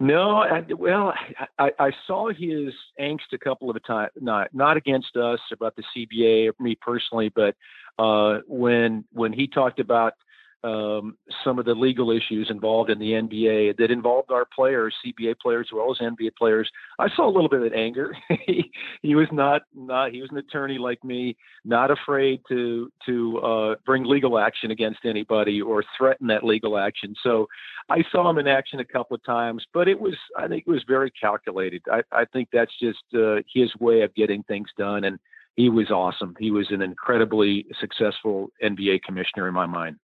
No, 0.00 0.38
I, 0.38 0.64
well, 0.76 1.14
I, 1.58 1.70
I 1.78 1.92
saw 2.06 2.28
his 2.28 2.74
angst 3.00 3.32
a 3.32 3.38
couple 3.38 3.70
of 3.70 3.76
times, 3.84 4.10
not 4.20 4.48
not 4.52 4.76
against 4.76 5.16
us 5.16 5.38
about 5.52 5.76
the 5.76 5.84
CBA 5.94 6.50
me 6.58 6.76
personally, 6.80 7.28
but 7.28 7.54
uh, 7.98 8.40
when 8.48 9.04
when 9.12 9.32
he 9.32 9.46
talked 9.46 9.78
about 9.78 10.14
um, 10.64 11.18
some 11.44 11.58
of 11.58 11.66
the 11.66 11.74
legal 11.74 12.10
issues 12.10 12.48
involved 12.50 12.88
in 12.88 12.98
the 12.98 13.12
NBA 13.12 13.76
that 13.76 13.90
involved 13.90 14.30
our 14.30 14.46
players, 14.46 14.94
CBA 15.04 15.38
players 15.38 15.68
as 15.70 15.76
well 15.76 15.90
as 15.90 15.98
NBA 15.98 16.34
players. 16.36 16.70
I 16.98 17.08
saw 17.14 17.28
a 17.28 17.30
little 17.30 17.50
bit 17.50 17.62
of 17.62 17.72
anger. 17.74 18.16
he, 19.02 19.14
was 19.14 19.28
not 19.30 19.62
not 19.74 20.12
he 20.12 20.22
was 20.22 20.30
an 20.30 20.38
attorney 20.38 20.78
like 20.78 21.04
me, 21.04 21.36
not 21.66 21.90
afraid 21.90 22.40
to 22.48 22.90
to 23.04 23.38
uh, 23.38 23.74
bring 23.84 24.04
legal 24.04 24.38
action 24.38 24.70
against 24.70 25.00
anybody 25.04 25.60
or 25.60 25.84
threaten 25.98 26.28
that 26.28 26.44
legal 26.44 26.78
action. 26.78 27.14
So 27.22 27.46
I 27.90 28.02
saw 28.10 28.28
him 28.30 28.38
in 28.38 28.48
action 28.48 28.80
a 28.80 28.84
couple 28.84 29.14
of 29.14 29.24
times, 29.24 29.66
but 29.74 29.86
it 29.86 30.00
was 30.00 30.14
I 30.38 30.48
think 30.48 30.64
it 30.66 30.70
was 30.70 30.84
very 30.88 31.10
calculated. 31.10 31.82
I, 31.92 32.00
I 32.10 32.24
think 32.24 32.48
that's 32.52 32.72
just 32.80 33.04
uh, 33.14 33.36
his 33.52 33.70
way 33.80 34.00
of 34.00 34.14
getting 34.14 34.42
things 34.44 34.68
done 34.78 35.04
and. 35.04 35.18
He 35.56 35.68
was 35.68 35.88
awesome. 35.92 36.34
He 36.40 36.50
was 36.50 36.66
an 36.72 36.82
incredibly 36.82 37.64
successful 37.80 38.50
NBA 38.60 39.02
commissioner 39.04 39.46
in 39.46 39.54
my 39.54 39.66
mind. 39.66 40.00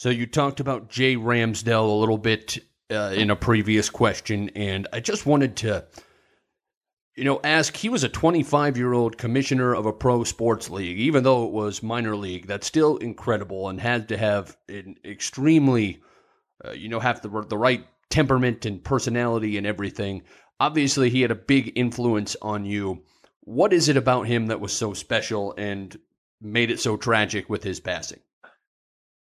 So 0.00 0.08
you 0.08 0.24
talked 0.24 0.60
about 0.60 0.88
Jay 0.88 1.14
Ramsdell 1.14 1.86
a 1.86 2.00
little 2.00 2.16
bit 2.16 2.56
uh, 2.90 3.12
in 3.14 3.28
a 3.28 3.36
previous 3.36 3.90
question, 3.90 4.48
and 4.56 4.88
I 4.94 5.00
just 5.00 5.26
wanted 5.26 5.56
to, 5.56 5.84
you 7.16 7.24
know, 7.24 7.38
ask. 7.44 7.76
He 7.76 7.90
was 7.90 8.02
a 8.02 8.08
25 8.08 8.78
year 8.78 8.94
old 8.94 9.18
commissioner 9.18 9.74
of 9.74 9.84
a 9.84 9.92
pro 9.92 10.24
sports 10.24 10.70
league, 10.70 10.98
even 10.98 11.22
though 11.22 11.44
it 11.44 11.52
was 11.52 11.82
minor 11.82 12.16
league. 12.16 12.46
That's 12.46 12.66
still 12.66 12.96
incredible, 12.96 13.68
and 13.68 13.78
had 13.78 14.08
to 14.08 14.16
have 14.16 14.56
an 14.70 14.96
extremely, 15.04 16.00
uh, 16.64 16.70
you 16.70 16.88
know, 16.88 17.00
have 17.00 17.20
the 17.20 17.28
the 17.42 17.58
right 17.58 17.86
temperament 18.08 18.64
and 18.64 18.82
personality 18.82 19.58
and 19.58 19.66
everything. 19.66 20.22
Obviously, 20.58 21.10
he 21.10 21.20
had 21.20 21.30
a 21.30 21.34
big 21.34 21.72
influence 21.76 22.36
on 22.40 22.64
you. 22.64 23.02
What 23.40 23.74
is 23.74 23.90
it 23.90 23.98
about 23.98 24.26
him 24.26 24.46
that 24.46 24.60
was 24.60 24.72
so 24.72 24.94
special 24.94 25.52
and 25.58 25.94
made 26.40 26.70
it 26.70 26.80
so 26.80 26.96
tragic 26.96 27.50
with 27.50 27.62
his 27.62 27.80
passing? 27.80 28.20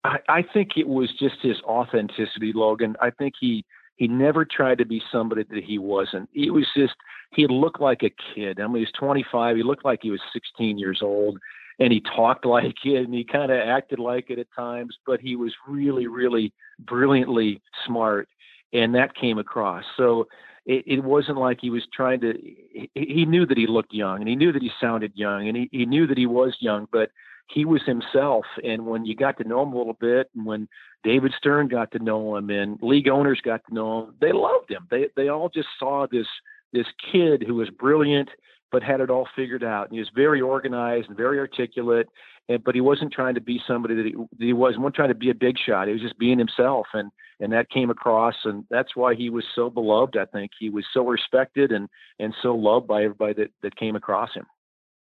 I, 0.05 0.19
I 0.29 0.43
think 0.43 0.77
it 0.77 0.87
was 0.87 1.11
just 1.19 1.37
his 1.43 1.57
authenticity, 1.65 2.53
Logan. 2.55 2.97
I 3.01 3.11
think 3.11 3.35
he 3.41 3.65
he 3.97 4.09
never 4.09 4.45
tried 4.45 4.79
to 4.79 4.85
be 4.85 5.01
somebody 5.11 5.45
that 5.51 5.65
he 5.65 5.79
wasn't. 5.79 6.29
He 6.33 6.51
was 6.51 6.67
just 6.77 6.95
he 7.33 7.47
looked 7.47 7.81
like 7.81 8.03
a 8.03 8.13
kid. 8.35 8.61
I 8.61 8.67
mean, 8.67 8.77
he 8.77 8.81
was 8.81 8.93
25. 8.99 9.57
He 9.57 9.63
looked 9.63 9.85
like 9.85 10.01
he 10.03 10.11
was 10.11 10.21
16 10.33 10.79
years 10.79 11.01
old, 11.03 11.39
and 11.79 11.93
he 11.93 12.01
talked 12.01 12.45
like 12.45 12.75
it, 12.85 13.05
and 13.05 13.15
he 13.15 13.25
kind 13.25 13.51
of 13.51 13.59
acted 13.59 13.99
like 13.99 14.31
it 14.31 14.39
at 14.39 14.47
times. 14.55 14.97
But 15.07 15.21
he 15.21 15.37
was 15.37 15.53
really, 15.67 16.07
really 16.07 16.53
brilliantly 16.81 17.63
smart, 17.87 18.29
and 18.73 18.95
that 18.95 19.15
came 19.15 19.39
across. 19.39 19.85
So 19.97 20.29
it, 20.67 20.85
it 20.87 21.05
wasn't 21.05 21.39
like 21.39 21.59
he 21.61 21.71
was 21.71 21.87
trying 21.93 22.21
to. 22.21 22.35
He, 22.43 22.91
he 22.95 23.25
knew 23.25 23.47
that 23.47 23.59
he 23.59 23.67
looked 23.67 23.95
young, 23.95 24.21
and 24.21 24.29
he 24.29 24.37
knew 24.37 24.53
that 24.53 24.63
he 24.63 24.71
sounded 24.81 25.13
young, 25.15 25.49
and 25.49 25.57
he, 25.57 25.69
he 25.73 25.87
knew 25.87 26.07
that 26.07 26.19
he 26.19 26.27
was 26.27 26.57
young, 26.61 26.89
but 26.93 27.11
he 27.49 27.65
was 27.65 27.83
himself. 27.85 28.45
And 28.63 28.87
when 28.87 29.05
you 29.05 29.15
got 29.15 29.39
to 29.39 29.49
know 29.49 29.63
him 29.63 29.73
a 29.73 29.79
little 29.79 29.97
bit, 30.01 30.31
and 30.35 30.47
when 30.47 30.69
David 31.03 31.33
Stern 31.37 31.69
got 31.69 31.91
to 31.93 31.99
know 31.99 32.37
him, 32.37 32.51
and 32.51 32.79
league 32.83 33.09
owners 33.09 33.41
got 33.43 33.63
to 33.69 33.75
know 33.75 34.05
him, 34.05 34.15
they 34.21 34.33
loved 34.33 34.71
him. 34.71 34.87
They 34.91 35.09
they 35.17 35.29
all 35.29 35.49
just 35.49 35.69
saw 35.79 36.07
this 36.11 36.27
this 36.73 36.87
kid 37.13 37.45
who 37.47 37.55
was 37.57 37.71
brilliant 37.71 38.31
but 38.75 38.83
had 38.83 39.01
it 39.01 39.09
all 39.09 39.29
figured 39.37 39.63
out. 39.63 39.87
And 39.87 39.93
he 39.93 40.01
was 40.01 40.11
very 40.17 40.41
organized 40.41 41.07
and 41.07 41.17
very 41.17 41.39
articulate, 41.39 42.09
and 42.49 42.65
but 42.65 42.75
he 42.75 42.81
wasn't 42.81 43.13
trying 43.13 43.37
to 43.37 43.41
be 43.41 43.61
somebody 43.69 43.95
that 43.95 44.05
he, 44.05 44.13
that 44.13 44.45
he 44.45 44.53
was. 44.53 44.77
wasn't 44.77 44.97
trying 44.97 45.11
to 45.11 45.15
be 45.15 45.31
a 45.31 45.35
big 45.35 45.57
shot. 45.65 45.87
He 45.87 45.93
was 45.93 46.03
just 46.03 46.19
being 46.19 46.41
himself, 46.41 46.89
and 46.93 47.13
and 47.39 47.53
that 47.53 47.71
came 47.71 47.89
across, 47.89 48.35
and 48.43 48.65
that's 48.71 48.97
why 48.97 49.15
he 49.15 49.31
was 49.31 49.45
so 49.55 49.71
beloved. 49.71 50.17
I 50.17 50.25
think 50.25 50.51
he 50.59 50.71
was 50.71 50.85
so 50.93 51.07
respected 51.07 51.71
and 51.71 51.89
and 52.19 52.35
so 52.43 52.53
loved 52.53 52.89
by 52.89 53.05
everybody 53.05 53.35
that 53.35 53.53
that 53.63 53.77
came 53.77 53.95
across 53.95 54.35
him 54.35 54.47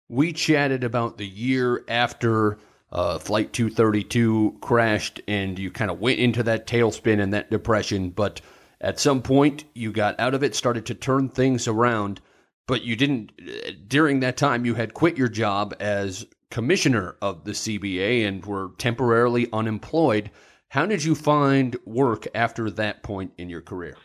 we 0.08 0.32
chatted 0.32 0.84
about 0.84 1.18
the 1.18 1.26
year 1.26 1.84
after 1.88 2.58
uh, 2.92 3.18
Flight 3.18 3.52
232 3.52 4.58
crashed 4.60 5.20
and 5.26 5.58
you 5.58 5.70
kind 5.70 5.90
of 5.90 5.98
went 5.98 6.20
into 6.20 6.42
that 6.44 6.66
tailspin 6.66 7.20
and 7.20 7.32
that 7.34 7.50
depression. 7.50 8.10
But 8.10 8.40
at 8.80 9.00
some 9.00 9.22
point, 9.22 9.64
you 9.74 9.92
got 9.92 10.18
out 10.20 10.34
of 10.34 10.42
it, 10.42 10.54
started 10.54 10.86
to 10.86 10.94
turn 10.94 11.28
things 11.28 11.66
around. 11.66 12.20
But 12.66 12.82
you 12.82 12.96
didn't, 12.96 13.32
during 13.88 14.20
that 14.20 14.36
time, 14.36 14.64
you 14.64 14.74
had 14.74 14.94
quit 14.94 15.18
your 15.18 15.28
job 15.28 15.74
as 15.80 16.26
commissioner 16.50 17.16
of 17.20 17.44
the 17.44 17.52
CBA 17.52 18.26
and 18.26 18.44
were 18.44 18.70
temporarily 18.78 19.48
unemployed. 19.52 20.30
How 20.68 20.86
did 20.86 21.04
you 21.04 21.14
find 21.14 21.76
work 21.84 22.26
after 22.34 22.70
that 22.70 23.02
point 23.02 23.32
in 23.36 23.48
your 23.48 23.60
career? 23.60 23.96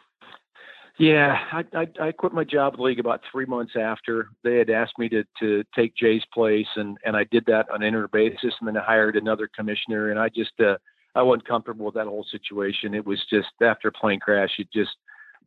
Yeah, 0.99 1.38
I, 1.53 1.63
I, 1.73 2.07
I 2.07 2.12
quit 2.12 2.33
my 2.33 2.43
job 2.43 2.73
at 2.73 2.77
the 2.77 2.83
league 2.83 2.99
about 2.99 3.21
three 3.31 3.45
months 3.45 3.71
after 3.79 4.31
they 4.43 4.57
had 4.57 4.69
asked 4.69 4.99
me 4.99 5.07
to 5.09 5.23
to 5.39 5.63
take 5.73 5.95
Jay's 5.95 6.23
place, 6.33 6.67
and 6.75 6.97
and 7.05 7.15
I 7.15 7.23
did 7.31 7.45
that 7.45 7.69
on 7.69 7.81
an 7.81 7.88
interim 7.88 8.09
basis, 8.12 8.53
and 8.59 8.67
then 8.67 8.75
I 8.75 8.83
hired 8.83 9.15
another 9.15 9.49
commissioner, 9.55 10.12
and 10.12 10.19
I 10.19 10.27
just 10.27 10.51
uh, 10.59 10.75
I 11.15 11.21
wasn't 11.21 11.47
comfortable 11.47 11.85
with 11.85 11.95
that 11.95 12.07
whole 12.07 12.25
situation. 12.29 12.93
It 12.93 13.05
was 13.05 13.19
just 13.29 13.47
after 13.62 13.88
a 13.88 13.91
plane 13.93 14.19
crash, 14.19 14.49
it 14.59 14.67
just 14.73 14.91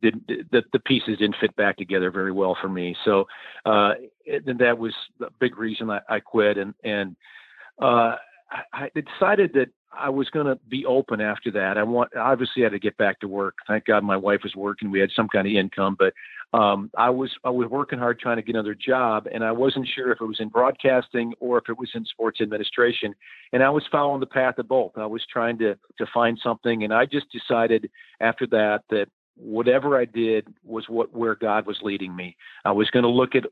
didn't 0.01 0.25
the, 0.27 0.63
the 0.73 0.79
pieces 0.79 1.19
didn't 1.19 1.37
fit 1.39 1.55
back 1.55 1.77
together 1.77 2.09
very 2.09 2.31
well 2.31 2.57
for 2.59 2.67
me. 2.67 2.95
So 3.05 3.25
uh, 3.67 3.91
it, 4.25 4.57
that 4.57 4.77
was 4.79 4.95
the 5.19 5.29
big 5.39 5.59
reason 5.59 5.91
I, 5.91 5.99
I 6.09 6.19
quit, 6.19 6.57
and 6.57 6.73
and 6.83 7.15
uh, 7.79 8.15
I, 8.51 8.63
I 8.73 8.89
decided 8.95 9.53
that 9.53 9.69
I 9.97 10.09
was 10.09 10.29
going 10.29 10.47
to 10.47 10.57
be 10.69 10.85
open 10.85 11.21
after 11.21 11.51
that. 11.51 11.77
I 11.77 11.83
want 11.83 12.15
obviously 12.15 12.63
I 12.63 12.65
had 12.65 12.71
to 12.73 12.79
get 12.79 12.97
back 12.97 13.19
to 13.19 13.27
work. 13.27 13.55
Thank 13.67 13.85
God 13.85 14.03
my 14.03 14.17
wife 14.17 14.41
was 14.43 14.55
working. 14.55 14.91
We 14.91 14.99
had 14.99 15.11
some 15.15 15.27
kind 15.27 15.47
of 15.47 15.53
income, 15.53 15.95
but 15.97 16.13
um, 16.57 16.91
I 16.97 17.09
was 17.09 17.31
I 17.43 17.49
was 17.49 17.67
working 17.69 17.99
hard 17.99 18.19
trying 18.19 18.37
to 18.37 18.43
get 18.43 18.55
another 18.55 18.75
job, 18.75 19.27
and 19.33 19.43
I 19.43 19.51
wasn't 19.51 19.87
sure 19.87 20.11
if 20.11 20.21
it 20.21 20.25
was 20.25 20.39
in 20.39 20.49
broadcasting 20.49 21.33
or 21.39 21.57
if 21.57 21.65
it 21.69 21.77
was 21.77 21.89
in 21.95 22.05
sports 22.05 22.41
administration. 22.41 23.15
And 23.53 23.63
I 23.63 23.69
was 23.69 23.83
following 23.91 24.19
the 24.19 24.27
path 24.27 24.57
of 24.59 24.67
both. 24.67 24.91
I 24.97 25.05
was 25.05 25.23
trying 25.31 25.57
to 25.59 25.75
to 25.97 26.05
find 26.13 26.39
something, 26.41 26.83
and 26.83 26.93
I 26.93 27.05
just 27.05 27.27
decided 27.31 27.89
after 28.19 28.45
that 28.47 28.83
that 28.89 29.07
whatever 29.35 29.97
I 29.99 30.05
did 30.05 30.47
was 30.63 30.85
what 30.87 31.13
where 31.13 31.35
God 31.35 31.65
was 31.65 31.77
leading 31.81 32.15
me. 32.15 32.37
I 32.65 32.71
was 32.71 32.89
going 32.91 33.03
to 33.03 33.09
look 33.09 33.35
at 33.35 33.45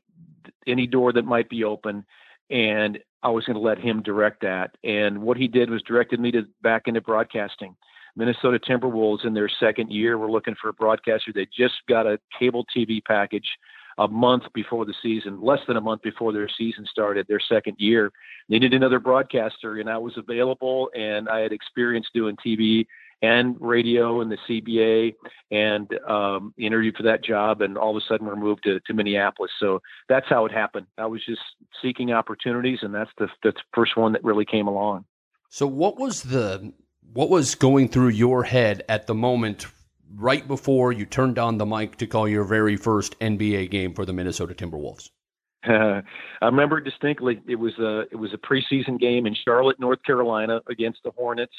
any 0.66 0.86
door 0.86 1.12
that 1.12 1.24
might 1.24 1.48
be 1.48 1.64
open, 1.64 2.04
and 2.50 2.98
I 3.22 3.30
was 3.30 3.44
going 3.44 3.54
to 3.56 3.62
let 3.62 3.78
him 3.78 4.02
direct 4.02 4.42
that. 4.42 4.76
And 4.84 5.22
what 5.22 5.36
he 5.36 5.48
did 5.48 5.70
was 5.70 5.82
directed 5.82 6.20
me 6.20 6.30
to 6.32 6.42
back 6.62 6.82
into 6.86 7.00
broadcasting. 7.00 7.76
Minnesota 8.16 8.58
Timberwolves 8.58 9.24
in 9.24 9.32
their 9.32 9.48
second 9.48 9.90
year 9.90 10.18
were 10.18 10.30
looking 10.30 10.54
for 10.60 10.68
a 10.68 10.72
broadcaster. 10.72 11.32
They 11.32 11.46
just 11.46 11.74
got 11.88 12.06
a 12.06 12.18
cable 12.38 12.66
TV 12.76 13.02
package 13.02 13.46
a 13.98 14.08
month 14.08 14.44
before 14.54 14.84
the 14.84 14.94
season, 15.02 15.40
less 15.40 15.60
than 15.66 15.76
a 15.76 15.80
month 15.80 16.02
before 16.02 16.32
their 16.32 16.48
season 16.48 16.86
started, 16.90 17.26
their 17.28 17.40
second 17.40 17.76
year. 17.78 18.10
They 18.48 18.58
needed 18.58 18.74
another 18.74 18.98
broadcaster, 18.98 19.78
and 19.78 19.88
I 19.88 19.98
was 19.98 20.14
available, 20.16 20.90
and 20.94 21.28
I 21.28 21.40
had 21.40 21.52
experience 21.52 22.06
doing 22.14 22.36
TV 22.44 22.86
and 23.22 23.56
radio 23.60 24.20
and 24.20 24.30
the 24.30 24.38
CBA 24.48 25.14
and 25.50 25.88
um, 26.08 26.52
interviewed 26.58 26.96
for 26.96 27.04
that 27.04 27.24
job. 27.24 27.62
And 27.62 27.78
all 27.78 27.96
of 27.96 28.02
a 28.02 28.06
sudden 28.06 28.26
we're 28.26 28.36
moved 28.36 28.64
to, 28.64 28.80
to 28.80 28.94
Minneapolis. 28.94 29.52
So 29.60 29.80
that's 30.08 30.26
how 30.28 30.44
it 30.44 30.52
happened. 30.52 30.86
I 30.98 31.06
was 31.06 31.24
just 31.24 31.40
seeking 31.80 32.12
opportunities 32.12 32.80
and 32.82 32.92
that's 32.92 33.10
the, 33.18 33.28
the 33.42 33.52
first 33.72 33.96
one 33.96 34.12
that 34.12 34.24
really 34.24 34.44
came 34.44 34.66
along. 34.66 35.04
So 35.48 35.66
what 35.66 35.98
was 35.98 36.22
the, 36.22 36.72
what 37.12 37.30
was 37.30 37.54
going 37.54 37.88
through 37.88 38.08
your 38.08 38.42
head 38.42 38.84
at 38.88 39.06
the 39.06 39.14
moment 39.14 39.66
right 40.14 40.46
before 40.46 40.92
you 40.92 41.06
turned 41.06 41.38
on 41.38 41.58
the 41.58 41.66
mic 41.66 41.96
to 41.98 42.06
call 42.06 42.28
your 42.28 42.44
very 42.44 42.76
first 42.76 43.18
NBA 43.20 43.70
game 43.70 43.94
for 43.94 44.04
the 44.04 44.12
Minnesota 44.12 44.54
Timberwolves? 44.54 45.10
Uh, 45.66 46.02
I 46.42 46.46
remember 46.46 46.80
distinctly. 46.80 47.40
It 47.46 47.56
was 47.56 47.78
a 47.78 48.00
it 48.10 48.16
was 48.16 48.32
a 48.34 48.38
preseason 48.38 48.98
game 48.98 49.26
in 49.26 49.34
Charlotte, 49.44 49.78
North 49.78 50.02
Carolina, 50.04 50.60
against 50.68 51.00
the 51.04 51.12
Hornets, 51.12 51.54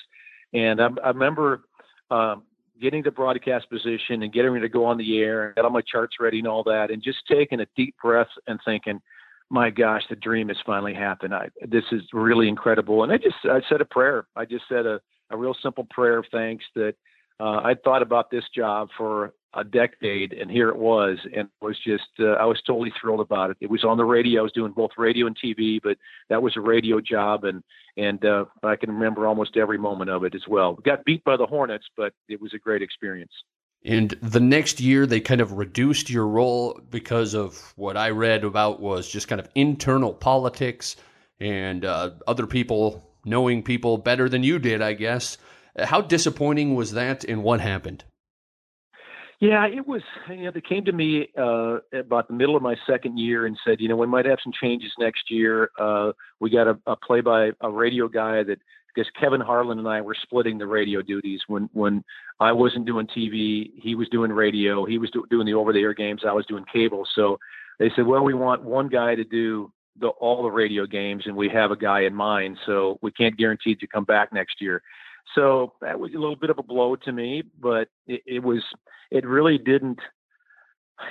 and 0.54 0.82
I, 0.82 0.90
I 1.04 1.10
remember 1.10 1.64
um, 2.12 2.44
getting 2.82 3.04
the 3.04 3.12
broadcast 3.12 3.70
position 3.70 4.24
and 4.24 4.34
getting 4.34 4.52
ready 4.52 4.66
to 4.66 4.70
go 4.70 4.86
on 4.86 4.98
the 4.98 5.20
air 5.20 5.48
and 5.48 5.56
get 5.56 5.66
all 5.66 5.72
my 5.72 5.82
charts 5.82 6.16
ready 6.20 6.40
and 6.40 6.48
all 6.48 6.64
that, 6.64 6.92
and 6.92 7.02
just 7.02 7.20
taking 7.28 7.62
a 7.62 7.68
deep 7.76 7.96
breath 8.02 8.28
and 8.48 8.60
thinking, 8.66 9.02
my 9.50 9.70
gosh, 9.70 10.04
the 10.10 10.16
dream 10.16 10.48
has 10.48 10.58
finally 10.66 10.94
happened. 10.94 11.34
I, 11.34 11.50
this 11.68 11.84
is 11.92 12.02
really 12.12 12.48
incredible. 12.48 13.04
And 13.04 13.12
I 13.12 13.18
just, 13.18 13.36
I 13.44 13.62
said 13.70 13.82
a 13.82 13.86
prayer. 13.86 14.26
I 14.36 14.46
just 14.46 14.66
said 14.68 14.86
a, 14.86 15.00
a 15.30 15.38
real 15.38 15.56
simple 15.62 15.88
prayer 15.92 16.20
of 16.20 16.26
thanks 16.32 16.66
that 16.76 16.96
uh, 17.40 17.62
I'd 17.64 17.84
thought 17.84 18.02
about 18.02 18.32
this 18.32 18.46
job 18.56 18.90
for 18.98 19.34
a 19.56 19.64
decade, 19.64 20.34
and 20.34 20.50
here 20.50 20.70
it 20.70 20.78
was, 20.78 21.18
and 21.26 21.48
it 21.48 21.66
was 21.66 21.78
just 21.86 22.10
uh, 22.20 22.34
I 22.34 22.46
was 22.46 22.62
totally 22.66 22.92
thrilled 23.00 23.20
about 23.20 23.52
it. 23.52 23.58
It 23.62 23.70
was 23.70 23.84
on 23.84 23.98
the 23.98 24.06
radio. 24.06 24.42
I 24.42 24.44
was 24.44 24.52
doing 24.52 24.72
both 24.72 24.92
radio 24.98 25.28
and 25.28 25.38
TV, 25.38 25.80
but 25.82 25.98
that 26.30 26.42
was 26.42 26.58
a 26.58 26.62
radio 26.62 27.00
job, 27.00 27.44
and 27.44 27.64
and 27.98 28.24
uh, 28.26 28.46
I 28.64 28.76
can 28.76 28.92
remember 28.92 29.28
almost 29.28 29.58
every 29.58 29.78
moment 29.78 30.10
of 30.10 30.24
it 30.24 30.36
as 30.36 30.48
well. 30.48 30.74
Got 30.74 31.06
beat 31.06 31.24
by 31.24 31.38
the 31.38 31.46
Hornets, 31.46 31.86
but 31.96 32.14
it 32.28 32.42
was 32.42 32.54
a 32.54 32.60
great 32.60 32.82
experience. 32.82 33.32
And 33.86 34.12
the 34.22 34.40
next 34.40 34.80
year, 34.80 35.06
they 35.06 35.20
kind 35.20 35.42
of 35.42 35.54
reduced 35.54 36.10
your 36.10 36.26
role 36.26 36.80
because 36.90 37.34
of 37.34 37.74
what 37.76 37.98
I 37.98 38.12
read 38.12 38.46
about 38.46 38.80
was 38.80 39.10
just 39.10 39.28
kind 39.28 39.42
of 39.42 39.50
internal 39.56 40.14
politics 40.14 40.96
and 41.40 41.84
uh, 41.84 42.12
other 42.26 42.48
people 42.48 43.10
knowing 43.26 43.62
people 43.64 43.98
better 43.98 44.30
than 44.30 44.44
you 44.44 44.60
did, 44.60 44.82
I 44.82 44.94
guess. 44.94 45.38
How 45.78 46.02
disappointing 46.02 46.76
was 46.76 46.94
that, 46.94 47.24
and 47.24 47.44
what 47.44 47.60
happened? 47.60 48.04
Yeah, 49.44 49.68
it 49.68 49.86
was. 49.86 50.02
You 50.30 50.46
know, 50.46 50.52
they 50.52 50.62
came 50.62 50.86
to 50.86 50.94
me 50.94 51.28
uh, 51.38 51.80
about 51.92 52.30
the 52.30 52.34
middle 52.34 52.56
of 52.56 52.62
my 52.62 52.78
second 52.88 53.18
year 53.18 53.46
and 53.46 53.58
said, 53.68 53.82
you 53.82 53.90
know, 53.90 53.98
we 53.98 54.08
might 54.08 54.24
have 54.26 54.38
some 54.42 54.54
changes 54.54 54.90
next 54.98 55.30
year. 55.30 55.70
Uh, 55.78 56.14
we 56.40 56.50
got 56.50 56.66
a, 56.66 56.80
a 56.88 56.96
play 56.96 57.20
by 57.20 57.52
a 57.60 57.70
radio 57.70 58.08
guy 58.08 58.44
that 58.44 58.58
because 58.96 59.12
Kevin 59.20 59.42
Harlan 59.42 59.80
and 59.80 59.88
I 59.88 60.00
were 60.00 60.16
splitting 60.22 60.58
the 60.58 60.66
radio 60.66 61.02
duties 61.02 61.42
when 61.48 61.70
when 61.74 62.06
I 62.40 62.54
wasn't 62.54 62.86
doing 62.86 63.06
TV, 63.06 63.72
he 63.76 63.96
was 63.96 64.08
doing 64.08 64.32
radio. 64.32 64.86
He 64.86 64.98
was 64.98 65.12
do, 65.12 65.26
doing 65.30 65.46
the 65.46 65.56
over 65.56 65.74
the 65.74 65.82
air 65.82 65.94
games. 65.94 66.22
I 66.26 66.32
was 66.32 66.46
doing 66.46 66.64
cable. 66.72 67.06
So 67.14 67.38
they 67.80 67.92
said, 67.98 68.08
well, 68.08 68.24
we 68.24 68.34
want 68.34 68.64
one 68.64 68.88
guy 68.88 69.14
to 69.14 69.26
do 69.26 69.74
the, 70.00 70.08
all 70.08 70.42
the 70.44 70.52
radio 70.52 70.86
games, 70.86 71.24
and 71.26 71.36
we 71.36 71.50
have 71.50 71.72
a 71.72 71.76
guy 71.76 72.04
in 72.04 72.16
mind. 72.16 72.60
So 72.66 72.98
we 73.02 73.12
can't 73.12 73.36
guarantee 73.36 73.76
to 73.76 73.88
come 73.88 74.06
back 74.06 74.32
next 74.32 74.62
year. 74.62 74.82
So 75.36 75.74
that 75.82 76.00
was 76.00 76.12
a 76.14 76.20
little 76.20 76.36
bit 76.36 76.50
of 76.50 76.60
a 76.60 76.64
blow 76.64 76.96
to 76.96 77.12
me, 77.12 77.44
but 77.60 77.88
it, 78.08 78.22
it 78.26 78.44
was, 78.44 78.64
it 79.12 79.26
really 79.26 79.58
didn't, 79.58 80.00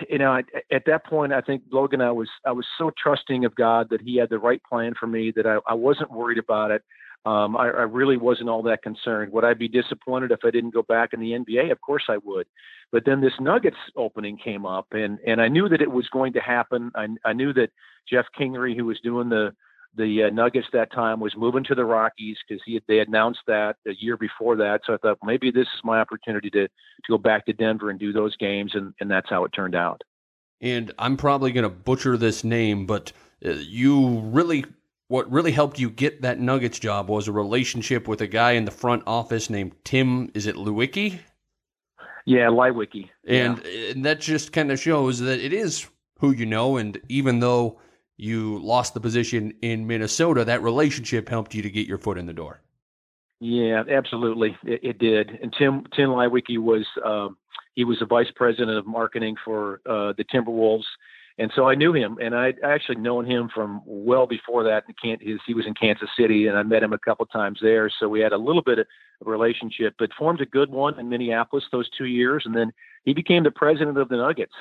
you 0.09 0.19
know, 0.19 0.37
at, 0.37 0.45
at, 0.71 0.85
that 0.87 1.05
point, 1.07 1.33
I 1.33 1.41
think 1.41 1.63
Logan, 1.73 2.01
I 2.01 2.13
was, 2.13 2.29
I 2.47 2.53
was 2.53 2.67
so 2.79 2.93
trusting 3.03 3.45
of 3.45 3.55
God 3.55 3.89
that 3.91 4.01
he 4.01 4.17
had 4.17 4.31
the 4.31 4.39
right 4.39 4.63
plan 4.69 4.95
for 4.99 5.07
me 5.07 5.33
that 5.35 5.47
I, 5.47 5.59
I 5.67 5.75
wasn't 5.75 6.13
worried 6.13 6.39
about 6.39 6.71
it. 6.71 6.83
Um, 7.25 7.57
I, 7.57 7.67
I 7.67 7.83
really 7.83 8.17
wasn't 8.17 8.49
all 8.49 8.63
that 8.63 8.83
concerned. 8.83 9.33
Would 9.33 9.45
I 9.45 9.55
be 9.55 9.69
disappointed 9.69 10.33
if 10.33 10.41
I 10.45 10.51
didn't 10.51 10.75
go 10.75 10.83
back 10.83 11.11
in 11.13 11.21
the 11.21 11.33
NBA? 11.33 11.71
Of 11.71 11.81
course 11.81 12.05
I 12.09 12.19
would. 12.25 12.47
But 12.91 13.05
then 13.07 13.21
this 13.21 13.33
Nuggets 13.41 13.77
opening 13.97 14.37
came 14.37 14.67
up, 14.67 14.89
and 14.91 15.19
and 15.25 15.41
I 15.41 15.47
knew 15.47 15.69
that 15.69 15.81
it 15.81 15.91
was 15.91 16.09
going 16.09 16.33
to 16.33 16.41
happen. 16.41 16.91
I, 16.97 17.07
I 17.25 17.33
knew 17.33 17.53
that 17.53 17.71
Jeff 18.11 18.27
Kingery, 18.39 18.77
who 18.77 18.87
was 18.87 18.99
doing 19.05 19.29
the 19.29 19.55
the 19.97 20.25
uh, 20.25 20.31
Nuggets 20.31 20.69
that 20.73 20.93
time 20.93 21.21
was 21.21 21.37
moving 21.37 21.65
to 21.65 21.75
the 21.75 21.85
Rockies 21.85 22.37
because 22.47 22.63
he 22.65 22.75
had, 22.75 22.83
they 22.89 23.01
announced 23.01 23.41
that 23.47 23.77
a 23.87 23.93
year 23.99 24.17
before 24.17 24.57
that. 24.57 24.81
So 24.87 24.95
I 24.95 24.97
thought 24.97 25.19
maybe 25.23 25.51
this 25.51 25.67
is 25.67 25.81
my 25.85 26.01
opportunity 26.01 26.51
to 26.51 26.67
to 26.67 27.09
go 27.11 27.19
back 27.19 27.47
to 27.47 27.53
Denver 27.53 27.91
and 27.91 27.99
do 27.99 28.13
those 28.13 28.37
games, 28.37 28.73
and 28.75 28.95
and 29.01 29.11
that's 29.11 29.29
how 29.29 29.45
it 29.45 29.53
turned 29.53 29.75
out. 29.75 30.03
And 30.61 30.93
I'm 30.99 31.17
probably 31.17 31.53
going 31.53 31.65
to 31.65 31.71
butcher 31.71 32.17
this 32.17 32.45
name, 32.45 32.87
but 32.87 33.13
uh, 33.45 33.51
you 33.51 34.21
really 34.21 34.65
what 35.09 35.31
really 35.31 35.53
helped 35.53 35.79
you 35.79 35.91
get 35.91 36.23
that 36.23 36.41
Nuggets 36.41 36.79
job 36.79 37.11
was 37.11 37.29
a 37.29 37.33
relationship 37.33 38.09
with 38.09 38.23
a 38.23 38.27
guy 38.27 38.53
in 38.53 38.65
the 38.65 38.71
front 38.71 39.03
office 39.07 39.51
named 39.51 39.73
Tim. 39.85 40.31
Is 40.33 40.47
it 40.47 40.57
Leiweke? 40.57 41.19
Yeah, 42.25 42.47
Leiweke. 42.47 43.11
And 43.27 43.61
yeah. 43.65 43.91
and 43.91 44.05
that 44.07 44.21
just 44.21 44.53
kind 44.53 44.73
of 44.73 44.81
shows 44.81 45.19
that 45.21 45.41
it 45.41 45.53
is 45.53 45.87
who 46.21 46.31
you 46.31 46.47
know, 46.47 46.77
and 46.77 46.99
even 47.09 47.41
though 47.41 47.79
you 48.23 48.59
lost 48.61 48.95
the 48.95 49.01
position 49.01 49.53
in 49.63 49.87
Minnesota, 49.87 50.45
that 50.45 50.63
relationship 50.63 51.29
helped 51.29 51.55
you 51.55 51.63
to 51.63 51.71
get 51.71 51.87
your 51.87 51.99
foot 51.99 52.19
in 52.19 52.27
the 52.27 52.33
door. 52.33 52.61
Yeah, 53.41 53.83
absolutely, 53.91 54.57
it, 54.65 54.81
it 54.85 54.99
did. 54.99 55.31
And 55.43 55.53
Tim 55.59 55.85
Tim 55.97 56.11
Leiweke 56.11 56.59
was 56.59 56.87
um, 57.05 57.37
he 57.75 57.83
was 57.85 57.99
the 57.99 58.07
vice 58.07 58.31
president 58.37 58.79
of 58.79 58.87
marketing 58.87 59.35
for 59.45 59.81
uh, 59.85 60.13
the 60.17 60.25
Timberwolves, 60.33 60.85
and 61.39 61.51
so 61.57 61.67
I 61.69 61.75
knew 61.75 61.93
him, 61.93 62.19
and 62.23 62.37
I 62.37 62.55
actually 62.63 62.99
known 62.99 63.29
him 63.29 63.51
from 63.53 63.83
well 63.85 64.29
before 64.29 64.63
that. 64.65 64.85
His, 65.03 65.41
he 65.45 65.55
was 65.55 65.67
in 65.67 65.75
Kansas 65.75 66.09
City, 66.17 66.47
and 66.47 66.57
I 66.57 66.63
met 66.63 66.85
him 66.85 66.93
a 66.93 66.99
couple 66.99 67.27
times 67.27 67.59
there, 67.61 67.91
so 67.99 68.09
we 68.09 68.21
had 68.21 68.33
a 68.33 68.39
little 68.39 68.63
bit 68.63 68.79
of 68.79 68.87
a 69.27 69.29
relationship, 69.29 69.95
but 69.99 70.11
formed 70.17 70.41
a 70.41 70.47
good 70.47 70.71
one 70.71 70.97
in 71.01 71.09
Minneapolis 71.09 71.65
those 71.73 71.91
two 71.99 72.07
years, 72.07 72.45
and 72.47 72.55
then 72.55 72.73
he 73.05 73.15
became 73.15 73.43
the 73.43 73.51
president 73.51 73.99
of 73.99 74.09
the 74.09 74.17
Nuggets 74.17 74.55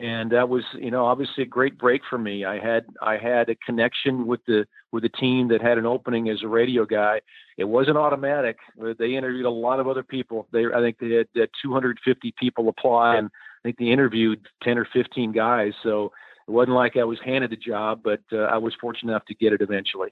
and 0.00 0.30
that 0.32 0.48
was 0.48 0.64
you 0.74 0.90
know 0.90 1.04
obviously 1.04 1.42
a 1.42 1.46
great 1.46 1.78
break 1.78 2.02
for 2.08 2.18
me. 2.18 2.44
I 2.44 2.58
had 2.58 2.86
i 3.02 3.16
had 3.16 3.48
a 3.48 3.54
connection 3.54 4.26
with 4.26 4.40
the 4.46 4.66
with 4.90 5.02
the 5.02 5.08
team 5.08 5.48
that 5.48 5.60
had 5.60 5.78
an 5.78 5.86
opening 5.86 6.28
as 6.28 6.42
a 6.42 6.48
radio 6.48 6.86
guy. 6.86 7.20
It 7.58 7.64
wasn't 7.64 7.98
automatic 7.98 8.56
they 8.98 9.14
interviewed 9.14 9.44
a 9.44 9.50
lot 9.50 9.80
of 9.80 9.88
other 9.88 10.02
people. 10.02 10.48
They 10.52 10.64
i 10.66 10.80
think 10.80 10.98
they 10.98 11.10
had, 11.10 11.28
had 11.36 11.50
250 11.62 12.34
people 12.38 12.68
apply 12.68 13.16
and 13.16 13.28
i 13.28 13.68
think 13.68 13.78
they 13.78 13.86
interviewed 13.86 14.46
10 14.62 14.78
or 14.78 14.86
15 14.92 15.32
guys. 15.32 15.72
So 15.82 16.12
it 16.48 16.50
wasn't 16.50 16.76
like 16.76 16.96
i 16.96 17.04
was 17.04 17.18
handed 17.24 17.50
the 17.50 17.56
job 17.56 18.00
but 18.02 18.20
uh, 18.32 18.38
i 18.44 18.56
was 18.56 18.74
fortunate 18.80 19.12
enough 19.12 19.26
to 19.26 19.34
get 19.34 19.52
it 19.52 19.60
eventually. 19.60 20.10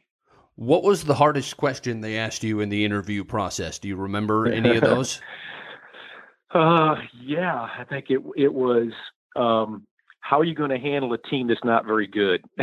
What 0.56 0.82
was 0.82 1.04
the 1.04 1.14
hardest 1.14 1.56
question 1.56 2.02
they 2.02 2.18
asked 2.18 2.44
you 2.44 2.60
in 2.60 2.68
the 2.68 2.84
interview 2.84 3.24
process? 3.24 3.78
Do 3.78 3.88
you 3.88 3.96
remember 3.96 4.46
any 4.46 4.76
of 4.76 4.82
those? 4.82 5.20
Uh 6.52 6.96
yeah 7.22 7.68
i 7.78 7.84
think 7.88 8.06
it 8.10 8.20
it 8.34 8.52
was 8.52 8.90
um, 9.36 9.86
how 10.20 10.38
are 10.38 10.44
you 10.44 10.54
going 10.54 10.70
to 10.70 10.78
handle 10.78 11.12
a 11.12 11.18
team 11.18 11.48
that's 11.48 11.64
not 11.64 11.86
very 11.86 12.06
good? 12.06 12.44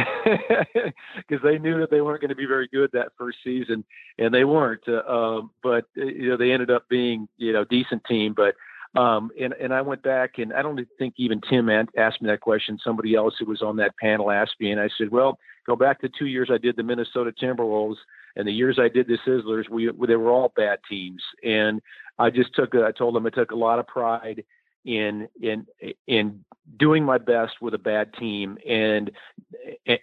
Because 1.27 1.43
they 1.43 1.57
knew 1.57 1.79
that 1.79 1.89
they 1.89 2.01
weren't 2.01 2.21
going 2.21 2.29
to 2.29 2.35
be 2.35 2.45
very 2.45 2.67
good 2.67 2.89
that 2.93 3.09
first 3.17 3.39
season, 3.43 3.83
and 4.17 4.33
they 4.33 4.43
weren't. 4.45 4.83
Uh, 4.87 5.03
um, 5.11 5.51
but 5.61 5.85
uh, 5.97 6.05
you 6.05 6.29
know, 6.29 6.37
they 6.37 6.51
ended 6.51 6.69
up 6.71 6.87
being 6.89 7.27
you 7.37 7.51
know 7.51 7.65
decent 7.65 8.03
team. 8.05 8.33
But 8.35 8.55
Um, 8.95 9.31
and 9.39 9.53
and 9.53 9.73
I 9.73 9.81
went 9.81 10.01
back 10.01 10.37
and 10.37 10.53
I 10.53 10.61
don't 10.61 10.79
think 10.97 11.13
even 11.17 11.41
Tim 11.41 11.69
asked 11.69 12.21
me 12.21 12.29
that 12.29 12.41
question. 12.41 12.79
Somebody 12.83 13.15
else 13.15 13.35
who 13.37 13.45
was 13.45 13.61
on 13.61 13.75
that 13.77 13.97
panel 13.97 14.31
asked 14.31 14.55
me, 14.59 14.71
and 14.71 14.79
I 14.81 14.89
said, 14.97 15.11
well, 15.11 15.37
go 15.65 15.75
back 15.75 15.99
to 16.01 16.09
two 16.09 16.25
years 16.25 16.49
I 16.51 16.57
did 16.57 16.75
the 16.75 16.83
Minnesota 16.83 17.31
Timberwolves, 17.31 17.97
and 18.35 18.47
the 18.47 18.53
years 18.53 18.79
I 18.79 18.87
did 18.87 19.07
the 19.07 19.17
Sizzlers, 19.27 19.69
we 19.69 19.91
they 20.07 20.15
were 20.15 20.31
all 20.31 20.53
bad 20.55 20.79
teams, 20.89 21.21
and 21.43 21.81
I 22.17 22.29
just 22.29 22.55
took 22.55 22.73
I 22.75 22.91
told 22.91 23.13
them 23.13 23.25
I 23.25 23.29
took 23.29 23.51
a 23.51 23.55
lot 23.55 23.79
of 23.79 23.87
pride 23.87 24.43
in 24.85 25.27
in 25.41 25.65
in 26.07 26.43
doing 26.77 27.03
my 27.03 27.17
best 27.17 27.53
with 27.61 27.73
a 27.73 27.79
bad 27.79 28.13
team 28.13 28.57
and 28.67 29.11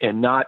and 0.00 0.20
not 0.20 0.46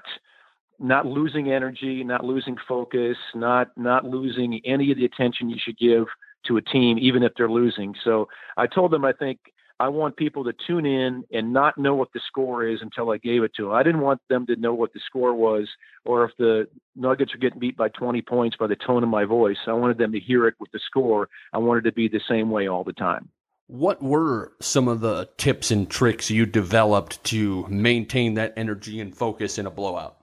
not 0.79 1.07
losing 1.07 1.51
energy, 1.51 2.05
not 2.05 2.25
losing 2.25 2.57
focus, 2.69 3.17
not 3.35 3.69
not 3.77 4.05
losing 4.05 4.61
any 4.65 4.91
of 4.91 4.99
the 4.99 5.05
attention 5.05 5.49
you 5.49 5.59
should 5.59 5.79
give 5.79 6.07
to 6.47 6.57
a 6.57 6.63
team, 6.63 6.99
even 6.99 7.23
if 7.23 7.33
they're 7.37 7.51
losing. 7.51 7.95
So 8.05 8.29
I 8.57 8.67
told 8.67 8.91
them 8.91 9.05
I 9.05 9.13
think 9.13 9.39
I 9.79 9.89
want 9.89 10.17
people 10.17 10.45
to 10.45 10.55
tune 10.67 10.87
in 10.87 11.25
and 11.33 11.53
not 11.53 11.77
know 11.77 11.95
what 11.95 12.13
the 12.15 12.21
score 12.27 12.67
is 12.67 12.81
until 12.81 13.11
I 13.11 13.19
gave 13.19 13.43
it 13.43 13.53
to 13.57 13.65
them. 13.65 13.73
I 13.73 13.83
didn't 13.83 14.01
want 14.01 14.21
them 14.31 14.47
to 14.47 14.57
know 14.57 14.73
what 14.73 14.93
the 14.95 15.01
score 15.05 15.35
was 15.35 15.69
or 16.07 16.25
if 16.25 16.31
the 16.39 16.67
Nuggets 16.95 17.35
are 17.35 17.39
getting 17.39 17.59
beat 17.59 17.77
by 17.77 17.91
20 17.91 18.23
points 18.23 18.57
by 18.57 18.69
the 18.69 18.77
tone 18.77 19.03
of 19.03 19.11
my 19.11 19.25
voice. 19.25 19.59
I 19.67 19.75
wanted 19.75 19.99
them 19.99 20.13
to 20.13 20.21
hear 20.21 20.49
it 20.49 20.55
with 20.59 20.71
the 20.73 20.81
score. 20.87 21.29
I 21.53 21.59
wanted 21.59 21.85
to 21.85 21.93
be 21.93 22.09
the 22.09 22.23
same 22.27 22.51
way 22.51 22.69
all 22.69 22.85
the 22.85 22.95
time. 22.95 23.29
What 23.69 24.03
were 24.03 24.53
some 24.61 24.87
of 24.87 25.01
the 25.01 25.29
tips 25.37 25.71
and 25.71 25.91
tricks 25.91 26.31
you 26.31 26.47
developed 26.47 27.23
to 27.25 27.67
maintain 27.69 28.35
that 28.35 28.55
energy 28.57 29.01
and 29.01 29.17
focus 29.17 29.59
in 29.59 29.67
a 29.67 29.71
blowout? 29.71 30.17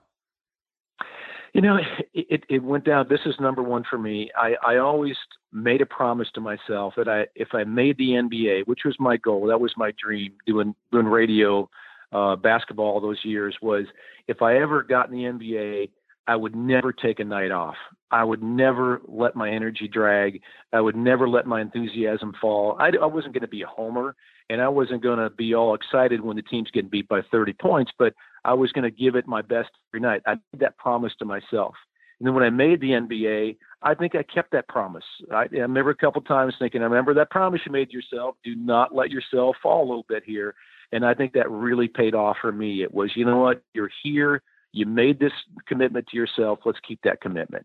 You 1.52 1.60
know, 1.60 1.78
it, 2.12 2.44
it, 2.48 2.62
went 2.64 2.84
down. 2.84 3.06
This 3.08 3.20
is 3.26 3.34
number 3.38 3.62
one 3.62 3.84
for 3.88 3.96
me. 3.96 4.28
I, 4.36 4.54
I 4.66 4.78
always 4.78 5.14
made 5.52 5.80
a 5.80 5.86
promise 5.86 6.26
to 6.34 6.40
myself 6.40 6.94
that 6.96 7.06
I, 7.06 7.26
if 7.36 7.48
I 7.52 7.62
made 7.62 7.96
the 7.96 8.10
NBA, 8.10 8.66
which 8.66 8.80
was 8.84 8.96
my 8.98 9.16
goal, 9.16 9.46
that 9.46 9.60
was 9.60 9.72
my 9.76 9.92
dream, 10.02 10.32
doing 10.46 10.74
doing 10.90 11.06
radio, 11.06 11.70
uh, 12.12 12.34
basketball 12.34 13.00
those 13.00 13.24
years, 13.24 13.56
was 13.62 13.84
if 14.26 14.42
I 14.42 14.56
ever 14.56 14.82
got 14.82 15.10
in 15.10 15.16
the 15.16 15.24
NBA, 15.24 15.90
I 16.26 16.34
would 16.34 16.56
never 16.56 16.92
take 16.92 17.20
a 17.20 17.24
night 17.24 17.52
off. 17.52 17.76
I 18.14 18.22
would 18.22 18.44
never 18.44 19.00
let 19.08 19.34
my 19.34 19.50
energy 19.50 19.88
drag. 19.88 20.40
I 20.72 20.80
would 20.80 20.94
never 20.94 21.28
let 21.28 21.48
my 21.48 21.60
enthusiasm 21.60 22.32
fall. 22.40 22.76
I, 22.78 22.92
I 23.02 23.06
wasn't 23.06 23.34
going 23.34 23.42
to 23.42 23.48
be 23.48 23.62
a 23.62 23.66
homer, 23.66 24.14
and 24.48 24.62
I 24.62 24.68
wasn't 24.68 25.02
going 25.02 25.18
to 25.18 25.30
be 25.30 25.52
all 25.52 25.74
excited 25.74 26.20
when 26.20 26.36
the 26.36 26.42
team's 26.42 26.70
getting 26.70 26.90
beat 26.90 27.08
by 27.08 27.22
30 27.32 27.54
points, 27.54 27.90
but 27.98 28.14
I 28.44 28.54
was 28.54 28.70
going 28.70 28.84
to 28.84 28.90
give 28.92 29.16
it 29.16 29.26
my 29.26 29.42
best 29.42 29.70
every 29.90 30.00
night. 30.00 30.22
I 30.28 30.34
made 30.52 30.60
that 30.60 30.78
promise 30.78 31.12
to 31.18 31.24
myself. 31.24 31.74
And 32.20 32.28
then 32.28 32.34
when 32.34 32.44
I 32.44 32.50
made 32.50 32.80
the 32.80 32.90
NBA, 32.90 33.56
I 33.82 33.94
think 33.94 34.14
I 34.14 34.22
kept 34.22 34.52
that 34.52 34.68
promise. 34.68 35.02
I, 35.32 35.42
I 35.42 35.48
remember 35.50 35.90
a 35.90 35.96
couple 35.96 36.22
times 36.22 36.54
thinking, 36.56 36.82
I 36.82 36.84
remember 36.84 37.14
that 37.14 37.30
promise 37.30 37.62
you 37.66 37.72
made 37.72 37.92
yourself. 37.92 38.36
Do 38.44 38.54
not 38.54 38.94
let 38.94 39.10
yourself 39.10 39.56
fall 39.60 39.80
a 39.80 39.88
little 39.88 40.06
bit 40.08 40.22
here. 40.24 40.54
And 40.92 41.04
I 41.04 41.14
think 41.14 41.32
that 41.32 41.50
really 41.50 41.88
paid 41.88 42.14
off 42.14 42.36
for 42.40 42.52
me. 42.52 42.84
It 42.84 42.94
was, 42.94 43.10
you 43.16 43.24
know 43.24 43.38
what, 43.38 43.60
you're 43.74 43.90
here 44.04 44.40
you 44.74 44.86
made 44.86 45.20
this 45.20 45.32
commitment 45.68 46.06
to 46.08 46.16
yourself. 46.16 46.58
Let's 46.64 46.80
keep 46.86 47.00
that 47.04 47.20
commitment. 47.20 47.64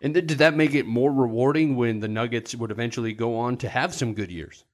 And 0.00 0.14
did 0.14 0.28
that 0.28 0.54
make 0.54 0.74
it 0.74 0.86
more 0.86 1.12
rewarding 1.12 1.76
when 1.76 2.00
the 2.00 2.08
Nuggets 2.08 2.54
would 2.54 2.70
eventually 2.70 3.12
go 3.12 3.36
on 3.36 3.56
to 3.58 3.68
have 3.68 3.92
some 3.92 4.14
good 4.14 4.30
years? 4.30 4.64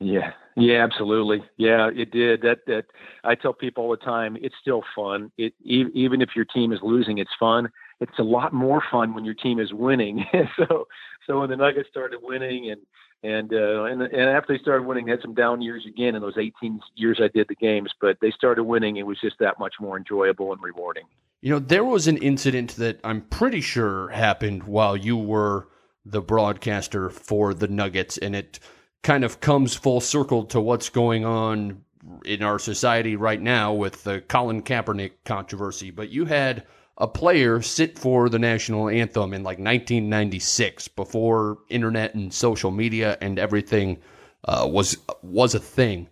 Yeah, 0.00 0.32
yeah, 0.56 0.82
absolutely. 0.82 1.44
Yeah, 1.56 1.90
it 1.94 2.10
did. 2.10 2.42
That 2.42 2.58
that 2.66 2.86
I 3.22 3.36
tell 3.36 3.52
people 3.52 3.84
all 3.84 3.90
the 3.92 3.96
time. 3.98 4.36
It's 4.40 4.56
still 4.60 4.82
fun. 4.96 5.30
It 5.38 5.54
even 5.62 6.20
if 6.20 6.30
your 6.34 6.44
team 6.44 6.72
is 6.72 6.80
losing, 6.82 7.18
it's 7.18 7.30
fun. 7.38 7.70
It's 8.02 8.18
a 8.18 8.24
lot 8.24 8.52
more 8.52 8.82
fun 8.90 9.14
when 9.14 9.24
your 9.24 9.34
team 9.34 9.58
is 9.58 9.72
winning. 9.72 10.24
so 10.56 10.88
so 11.26 11.40
when 11.40 11.50
the 11.50 11.56
Nuggets 11.56 11.88
started 11.88 12.20
winning 12.22 12.70
and 12.70 12.80
and 13.22 13.52
uh, 13.52 13.84
and 13.84 14.02
and 14.02 14.22
after 14.22 14.52
they 14.52 14.60
started 14.60 14.86
winning, 14.86 15.06
they 15.06 15.12
had 15.12 15.22
some 15.22 15.34
down 15.34 15.62
years 15.62 15.86
again 15.86 16.14
in 16.14 16.22
those 16.22 16.36
18 16.36 16.80
years 16.96 17.20
I 17.22 17.28
did 17.28 17.46
the 17.48 17.54
games. 17.54 17.90
But 18.00 18.18
they 18.20 18.30
started 18.32 18.64
winning, 18.64 18.96
it 18.96 19.06
was 19.06 19.20
just 19.20 19.38
that 19.38 19.58
much 19.58 19.74
more 19.80 19.96
enjoyable 19.96 20.52
and 20.52 20.62
rewarding. 20.62 21.04
You 21.40 21.50
know, 21.50 21.58
there 21.58 21.84
was 21.84 22.06
an 22.06 22.18
incident 22.18 22.76
that 22.76 23.00
I'm 23.02 23.22
pretty 23.22 23.60
sure 23.60 24.08
happened 24.08 24.64
while 24.64 24.96
you 24.96 25.16
were 25.16 25.68
the 26.04 26.20
broadcaster 26.20 27.10
for 27.10 27.54
the 27.54 27.68
Nuggets, 27.68 28.18
and 28.18 28.34
it 28.34 28.58
kind 29.02 29.24
of 29.24 29.40
comes 29.40 29.74
full 29.74 30.00
circle 30.00 30.44
to 30.46 30.60
what's 30.60 30.88
going 30.88 31.24
on 31.24 31.84
in 32.24 32.42
our 32.42 32.58
society 32.58 33.16
right 33.16 33.40
now 33.40 33.72
with 33.72 34.02
the 34.04 34.20
Colin 34.20 34.62
Kaepernick 34.62 35.12
controversy. 35.24 35.90
But 35.90 36.10
you 36.10 36.24
had 36.24 36.64
a 37.02 37.08
player 37.08 37.60
sit 37.60 37.98
for 37.98 38.28
the 38.28 38.38
national 38.38 38.88
anthem 38.88 39.34
in 39.34 39.42
like 39.42 39.58
1996 39.58 40.86
before 40.86 41.58
internet 41.68 42.14
and 42.14 42.32
social 42.32 42.70
media 42.70 43.18
and 43.20 43.40
everything 43.40 43.98
uh, 44.44 44.66
was 44.70 44.96
was 45.20 45.56
a 45.56 45.58
thing. 45.58 46.08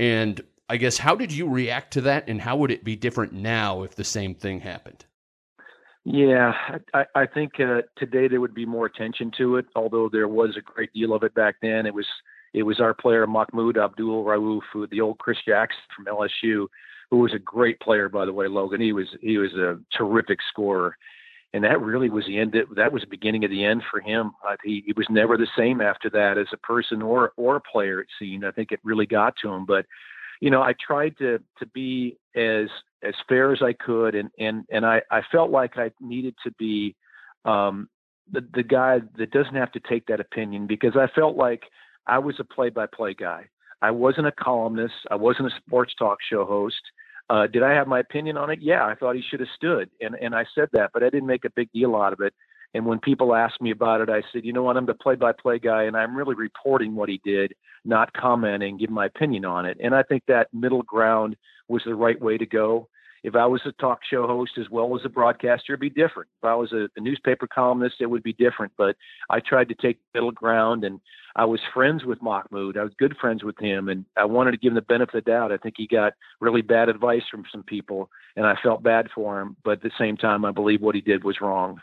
And 0.00 0.40
I 0.68 0.78
guess 0.78 0.98
how 0.98 1.14
did 1.14 1.30
you 1.30 1.48
react 1.48 1.92
to 1.92 2.00
that, 2.02 2.28
and 2.28 2.40
how 2.40 2.56
would 2.56 2.72
it 2.72 2.82
be 2.82 2.96
different 2.96 3.32
now 3.32 3.84
if 3.84 3.94
the 3.94 4.04
same 4.04 4.34
thing 4.34 4.60
happened? 4.60 5.04
Yeah, 6.04 6.52
I, 6.92 7.04
I 7.14 7.26
think 7.26 7.60
uh, 7.60 7.82
today 7.96 8.26
there 8.26 8.40
would 8.40 8.54
be 8.54 8.66
more 8.66 8.86
attention 8.86 9.30
to 9.38 9.56
it. 9.56 9.66
Although 9.76 10.08
there 10.08 10.28
was 10.28 10.56
a 10.56 10.60
great 10.60 10.92
deal 10.92 11.14
of 11.14 11.22
it 11.22 11.34
back 11.34 11.56
then, 11.62 11.86
it 11.86 11.94
was 11.94 12.06
it 12.52 12.64
was 12.64 12.80
our 12.80 12.94
player 12.94 13.28
Mahmoud 13.28 13.78
Abdul 13.78 14.24
Rauf, 14.24 14.90
the 14.90 15.00
old 15.00 15.18
Chris 15.18 15.38
Jackson 15.46 15.78
from 15.94 16.06
LSU, 16.06 16.66
who 17.10 17.18
was 17.18 17.32
a 17.34 17.38
great 17.38 17.78
player, 17.80 18.08
by 18.08 18.24
the 18.24 18.32
way, 18.32 18.48
Logan. 18.48 18.80
He 18.80 18.92
was 18.92 19.06
he 19.20 19.38
was 19.38 19.52
a 19.54 19.78
terrific 19.96 20.38
scorer, 20.50 20.96
and 21.52 21.62
that 21.64 21.80
really 21.80 22.10
was 22.10 22.26
the 22.26 22.38
end. 22.38 22.54
That 22.74 22.92
was 22.92 23.02
the 23.02 23.08
beginning 23.08 23.44
of 23.44 23.50
the 23.50 23.64
end 23.64 23.82
for 23.90 24.00
him. 24.00 24.32
Uh, 24.46 24.56
he, 24.64 24.82
he 24.86 24.92
was 24.96 25.06
never 25.08 25.36
the 25.36 25.46
same 25.56 25.80
after 25.80 26.10
that 26.10 26.38
as 26.38 26.48
a 26.52 26.58
person 26.58 27.02
or 27.02 27.32
or 27.36 27.56
a 27.56 27.60
player. 27.60 28.00
It 28.00 28.08
seemed. 28.18 28.44
I 28.44 28.50
think 28.50 28.72
it 28.72 28.80
really 28.82 29.06
got 29.06 29.34
to 29.42 29.52
him. 29.52 29.64
But 29.66 29.86
you 30.40 30.50
know, 30.50 30.62
I 30.62 30.74
tried 30.84 31.16
to 31.18 31.38
to 31.58 31.66
be 31.66 32.18
as 32.34 32.68
as 33.02 33.14
fair 33.28 33.52
as 33.52 33.62
I 33.62 33.72
could, 33.72 34.14
and 34.14 34.30
and 34.38 34.64
and 34.70 34.84
I 34.84 35.02
I 35.10 35.22
felt 35.30 35.50
like 35.50 35.78
I 35.78 35.90
needed 36.00 36.34
to 36.44 36.50
be 36.58 36.96
um, 37.44 37.88
the 38.30 38.46
the 38.54 38.62
guy 38.62 39.00
that 39.16 39.30
doesn't 39.30 39.54
have 39.54 39.72
to 39.72 39.80
take 39.80 40.06
that 40.06 40.20
opinion 40.20 40.66
because 40.66 40.96
I 40.96 41.06
felt 41.14 41.36
like 41.36 41.62
I 42.06 42.18
was 42.18 42.36
a 42.38 42.44
play 42.44 42.70
by 42.70 42.86
play 42.86 43.14
guy. 43.14 43.48
I 43.82 43.90
wasn't 43.90 44.26
a 44.26 44.32
columnist. 44.32 44.94
I 45.10 45.16
wasn't 45.16 45.52
a 45.52 45.56
sports 45.56 45.94
talk 45.98 46.18
show 46.28 46.44
host. 46.44 46.80
Uh, 47.28 47.46
did 47.46 47.62
I 47.62 47.72
have 47.72 47.88
my 47.88 48.00
opinion 48.00 48.36
on 48.36 48.50
it? 48.50 48.60
Yeah, 48.62 48.84
I 48.84 48.94
thought 48.94 49.16
he 49.16 49.22
should 49.28 49.40
have 49.40 49.48
stood, 49.54 49.90
and 50.00 50.14
and 50.14 50.34
I 50.34 50.44
said 50.54 50.68
that, 50.72 50.90
but 50.94 51.02
I 51.02 51.10
didn't 51.10 51.26
make 51.26 51.44
a 51.44 51.50
big 51.50 51.70
deal 51.72 51.96
out 51.96 52.12
of 52.12 52.20
it. 52.20 52.34
And 52.74 52.84
when 52.84 52.98
people 52.98 53.34
asked 53.34 53.60
me 53.60 53.70
about 53.70 54.00
it, 54.00 54.10
I 54.10 54.22
said, 54.32 54.44
you 54.44 54.52
know 54.52 54.62
what, 54.62 54.76
I'm 54.76 54.86
the 54.86 54.94
play-by-play 54.94 55.60
guy, 55.60 55.84
and 55.84 55.96
I'm 55.96 56.16
really 56.16 56.34
reporting 56.34 56.94
what 56.94 57.08
he 57.08 57.20
did, 57.24 57.54
not 57.84 58.12
commenting, 58.12 58.76
give 58.76 58.90
my 58.90 59.06
opinion 59.06 59.44
on 59.44 59.64
it. 59.64 59.78
And 59.82 59.94
I 59.94 60.02
think 60.02 60.24
that 60.26 60.52
middle 60.52 60.82
ground 60.82 61.36
was 61.68 61.82
the 61.86 61.94
right 61.94 62.20
way 62.20 62.36
to 62.36 62.44
go. 62.44 62.88
If 63.22 63.34
I 63.34 63.46
was 63.46 63.60
a 63.64 63.72
talk 63.72 64.00
show 64.08 64.26
host 64.26 64.52
as 64.58 64.70
well 64.70 64.94
as 64.96 65.02
a 65.04 65.08
broadcaster, 65.08 65.72
it'd 65.72 65.80
be 65.80 65.90
different. 65.90 66.28
If 66.42 66.46
I 66.46 66.54
was 66.54 66.72
a, 66.72 66.88
a 66.96 67.00
newspaper 67.00 67.46
columnist, 67.46 67.96
it 68.00 68.06
would 68.06 68.22
be 68.22 68.32
different. 68.32 68.72
But 68.76 68.96
I 69.30 69.40
tried 69.40 69.68
to 69.68 69.74
take 69.74 69.98
middle 70.14 70.30
ground, 70.30 70.84
and 70.84 71.00
I 71.34 71.44
was 71.44 71.60
friends 71.74 72.04
with 72.04 72.22
Mahmoud. 72.22 72.76
I 72.76 72.82
was 72.82 72.92
good 72.98 73.16
friends 73.20 73.42
with 73.42 73.58
him, 73.58 73.88
and 73.88 74.04
I 74.16 74.24
wanted 74.24 74.52
to 74.52 74.58
give 74.58 74.70
him 74.70 74.76
the 74.76 74.82
benefit 74.82 75.14
of 75.14 75.24
the 75.24 75.30
doubt. 75.30 75.52
I 75.52 75.56
think 75.56 75.74
he 75.76 75.86
got 75.86 76.14
really 76.40 76.62
bad 76.62 76.88
advice 76.88 77.24
from 77.30 77.44
some 77.50 77.62
people, 77.62 78.10
and 78.36 78.46
I 78.46 78.54
felt 78.62 78.82
bad 78.82 79.08
for 79.14 79.40
him. 79.40 79.56
But 79.64 79.72
at 79.72 79.82
the 79.82 79.90
same 79.98 80.16
time, 80.16 80.44
I 80.44 80.50
believe 80.50 80.80
what 80.80 80.94
he 80.94 81.00
did 81.00 81.24
was 81.24 81.40
wrong. 81.40 81.80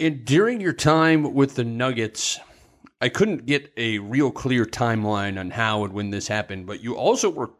And 0.00 0.24
during 0.24 0.60
your 0.60 0.72
time 0.72 1.34
with 1.34 1.56
the 1.56 1.64
Nuggets, 1.64 2.38
I 3.00 3.08
couldn't 3.08 3.46
get 3.46 3.72
a 3.76 3.98
real 3.98 4.30
clear 4.30 4.64
timeline 4.64 5.38
on 5.38 5.50
how 5.50 5.84
and 5.84 5.92
when 5.92 6.10
this 6.10 6.28
happened, 6.28 6.66
but 6.66 6.82
you 6.82 6.96
also 6.96 7.30
were 7.30 7.50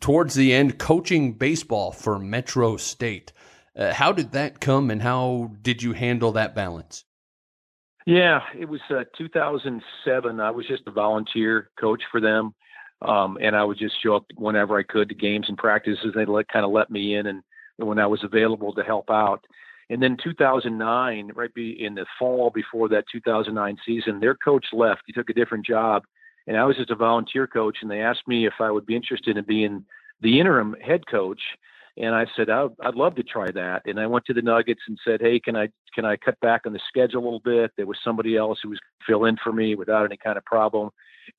towards 0.00 0.34
the 0.34 0.52
end 0.52 0.78
coaching 0.78 1.32
baseball 1.32 1.92
for 1.92 2.18
Metro 2.18 2.76
State. 2.76 3.32
Uh, 3.76 3.92
how 3.92 4.12
did 4.12 4.32
that 4.32 4.60
come, 4.60 4.90
and 4.90 5.02
how 5.02 5.52
did 5.62 5.82
you 5.82 5.92
handle 5.92 6.32
that 6.32 6.54
balance? 6.54 7.04
Yeah, 8.06 8.40
it 8.58 8.68
was 8.68 8.80
uh, 8.90 9.04
2007. 9.16 10.40
I 10.40 10.50
was 10.50 10.66
just 10.66 10.82
a 10.86 10.90
volunteer 10.90 11.70
coach 11.78 12.02
for 12.10 12.20
them, 12.20 12.54
um, 13.02 13.38
and 13.40 13.54
I 13.54 13.62
would 13.62 13.78
just 13.78 14.02
show 14.02 14.16
up 14.16 14.24
whenever 14.36 14.78
I 14.78 14.82
could 14.82 15.08
to 15.10 15.14
games 15.14 15.46
and 15.48 15.56
practices. 15.56 16.12
They 16.14 16.24
let 16.24 16.48
kind 16.48 16.64
of 16.64 16.72
let 16.72 16.90
me 16.90 17.14
in, 17.14 17.26
and 17.26 17.42
when 17.76 17.98
I 17.98 18.06
was 18.06 18.24
available 18.24 18.74
to 18.74 18.82
help 18.82 19.10
out. 19.10 19.44
And 19.90 20.00
then 20.00 20.16
2009, 20.22 21.32
right 21.34 21.52
be 21.52 21.84
in 21.84 21.96
the 21.96 22.06
fall 22.18 22.50
before 22.50 22.88
that 22.90 23.04
2009 23.10 23.76
season, 23.84 24.20
their 24.20 24.36
coach 24.36 24.66
left. 24.72 25.02
He 25.06 25.12
took 25.12 25.30
a 25.30 25.34
different 25.34 25.66
job, 25.66 26.04
and 26.46 26.56
I 26.56 26.64
was 26.64 26.76
just 26.76 26.90
a 26.90 26.96
volunteer 26.96 27.46
coach, 27.46 27.78
and 27.82 27.90
they 27.90 28.00
asked 28.00 28.26
me 28.26 28.46
if 28.46 28.54
I 28.60 28.70
would 28.70 28.86
be 28.86 28.96
interested 28.96 29.36
in 29.36 29.44
being 29.44 29.84
the 30.20 30.40
interim 30.40 30.74
head 30.84 31.06
coach. 31.06 31.40
And 31.96 32.14
I 32.14 32.26
said 32.36 32.48
I'd, 32.48 32.70
I'd 32.82 32.94
love 32.94 33.14
to 33.16 33.22
try 33.22 33.50
that. 33.50 33.82
And 33.84 33.98
I 33.98 34.06
went 34.06 34.24
to 34.26 34.34
the 34.34 34.42
Nuggets 34.42 34.80
and 34.88 34.98
said, 35.04 35.20
Hey, 35.20 35.40
can 35.40 35.56
I 35.56 35.68
can 35.94 36.04
I 36.04 36.16
cut 36.16 36.38
back 36.40 36.62
on 36.64 36.72
the 36.72 36.80
schedule 36.88 37.20
a 37.20 37.24
little 37.24 37.40
bit? 37.40 37.72
There 37.76 37.86
was 37.86 37.98
somebody 38.02 38.36
else 38.36 38.60
who 38.62 38.70
was 38.70 38.78
fill 39.06 39.24
in 39.24 39.36
for 39.42 39.52
me 39.52 39.74
without 39.74 40.04
any 40.04 40.16
kind 40.16 40.38
of 40.38 40.44
problem. 40.44 40.90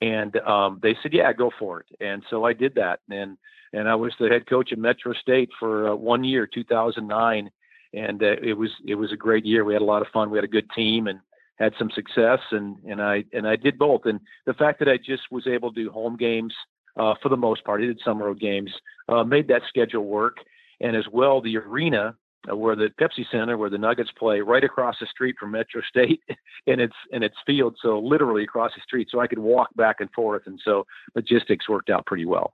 And 0.02 0.36
um, 0.42 0.80
they 0.84 0.96
said, 1.02 1.14
Yeah, 1.14 1.32
go 1.34 1.52
for 1.58 1.80
it. 1.80 1.88
And 2.00 2.22
so 2.30 2.44
I 2.44 2.54
did 2.54 2.76
that. 2.76 3.00
And 3.10 3.38
and 3.74 3.88
I 3.88 3.96
was 3.96 4.14
the 4.20 4.28
head 4.28 4.48
coach 4.48 4.72
at 4.72 4.78
Metro 4.78 5.14
State 5.14 5.50
for 5.58 5.90
uh, 5.90 5.96
one 5.96 6.24
year, 6.24 6.46
2009, 6.46 7.50
and 7.94 8.24
uh, 8.24 8.26
it 8.44 8.54
was 8.54 8.70
it 8.86 8.96
was 8.96 9.12
a 9.12 9.18
great 9.18 9.46
year. 9.46 9.64
We 9.64 9.74
had 9.74 9.82
a 9.82 9.86
lot 9.86 10.02
of 10.02 10.10
fun. 10.10 10.30
We 10.30 10.38
had 10.38 10.46
a 10.46 10.50
good 10.50 10.70
team 10.76 11.08
and 11.08 11.20
had 11.62 11.74
some 11.78 11.92
success, 11.94 12.40
and 12.52 12.78
and 12.88 13.02
I 13.02 13.24
and 13.34 13.48
I 13.48 13.56
did 13.56 13.78
both. 13.78 14.02
And 14.06 14.20
the 14.46 14.54
fact 14.54 14.80
that 14.80 14.90
I 14.90 14.98
just 14.98 15.24
was 15.32 15.48
able 15.48 15.72
to 15.74 15.84
do 15.84 15.92
home 15.92 16.18
games 16.18 16.54
uh, 16.98 17.14
for 17.22 17.30
the 17.30 17.38
most 17.38 17.64
part, 17.64 17.82
I 17.82 17.86
did 17.86 18.02
some 18.04 18.22
road 18.22 18.40
games, 18.40 18.72
uh, 19.08 19.24
made 19.24 19.48
that 19.50 19.62
schedule 19.68 20.06
work, 20.06 20.38
and 20.80 20.96
as 20.96 21.06
well 21.12 21.42
the 21.42 21.58
arena 21.58 22.16
uh, 22.50 22.56
where 22.56 22.76
the 22.76 22.90
Pepsi 23.00 23.24
Center, 23.32 23.58
where 23.58 23.70
the 23.70 23.78
Nuggets 23.78 24.10
play, 24.18 24.42
right 24.42 24.64
across 24.64 24.96
the 25.00 25.06
street 25.06 25.36
from 25.40 25.52
Metro 25.52 25.82
State, 25.88 26.22
and 26.68 26.82
its 26.82 26.96
and 27.12 27.24
its 27.24 27.36
field, 27.46 27.78
so 27.82 28.00
literally 28.00 28.44
across 28.44 28.72
the 28.76 28.82
street, 28.82 29.08
so 29.12 29.20
I 29.20 29.28
could 29.28 29.40
walk 29.40 29.70
back 29.76 29.98
and 30.00 30.10
forth, 30.12 30.44
and 30.46 30.60
so 30.64 30.86
logistics 31.16 31.70
worked 31.70 31.90
out 31.90 32.06
pretty 32.06 32.26
well. 32.26 32.54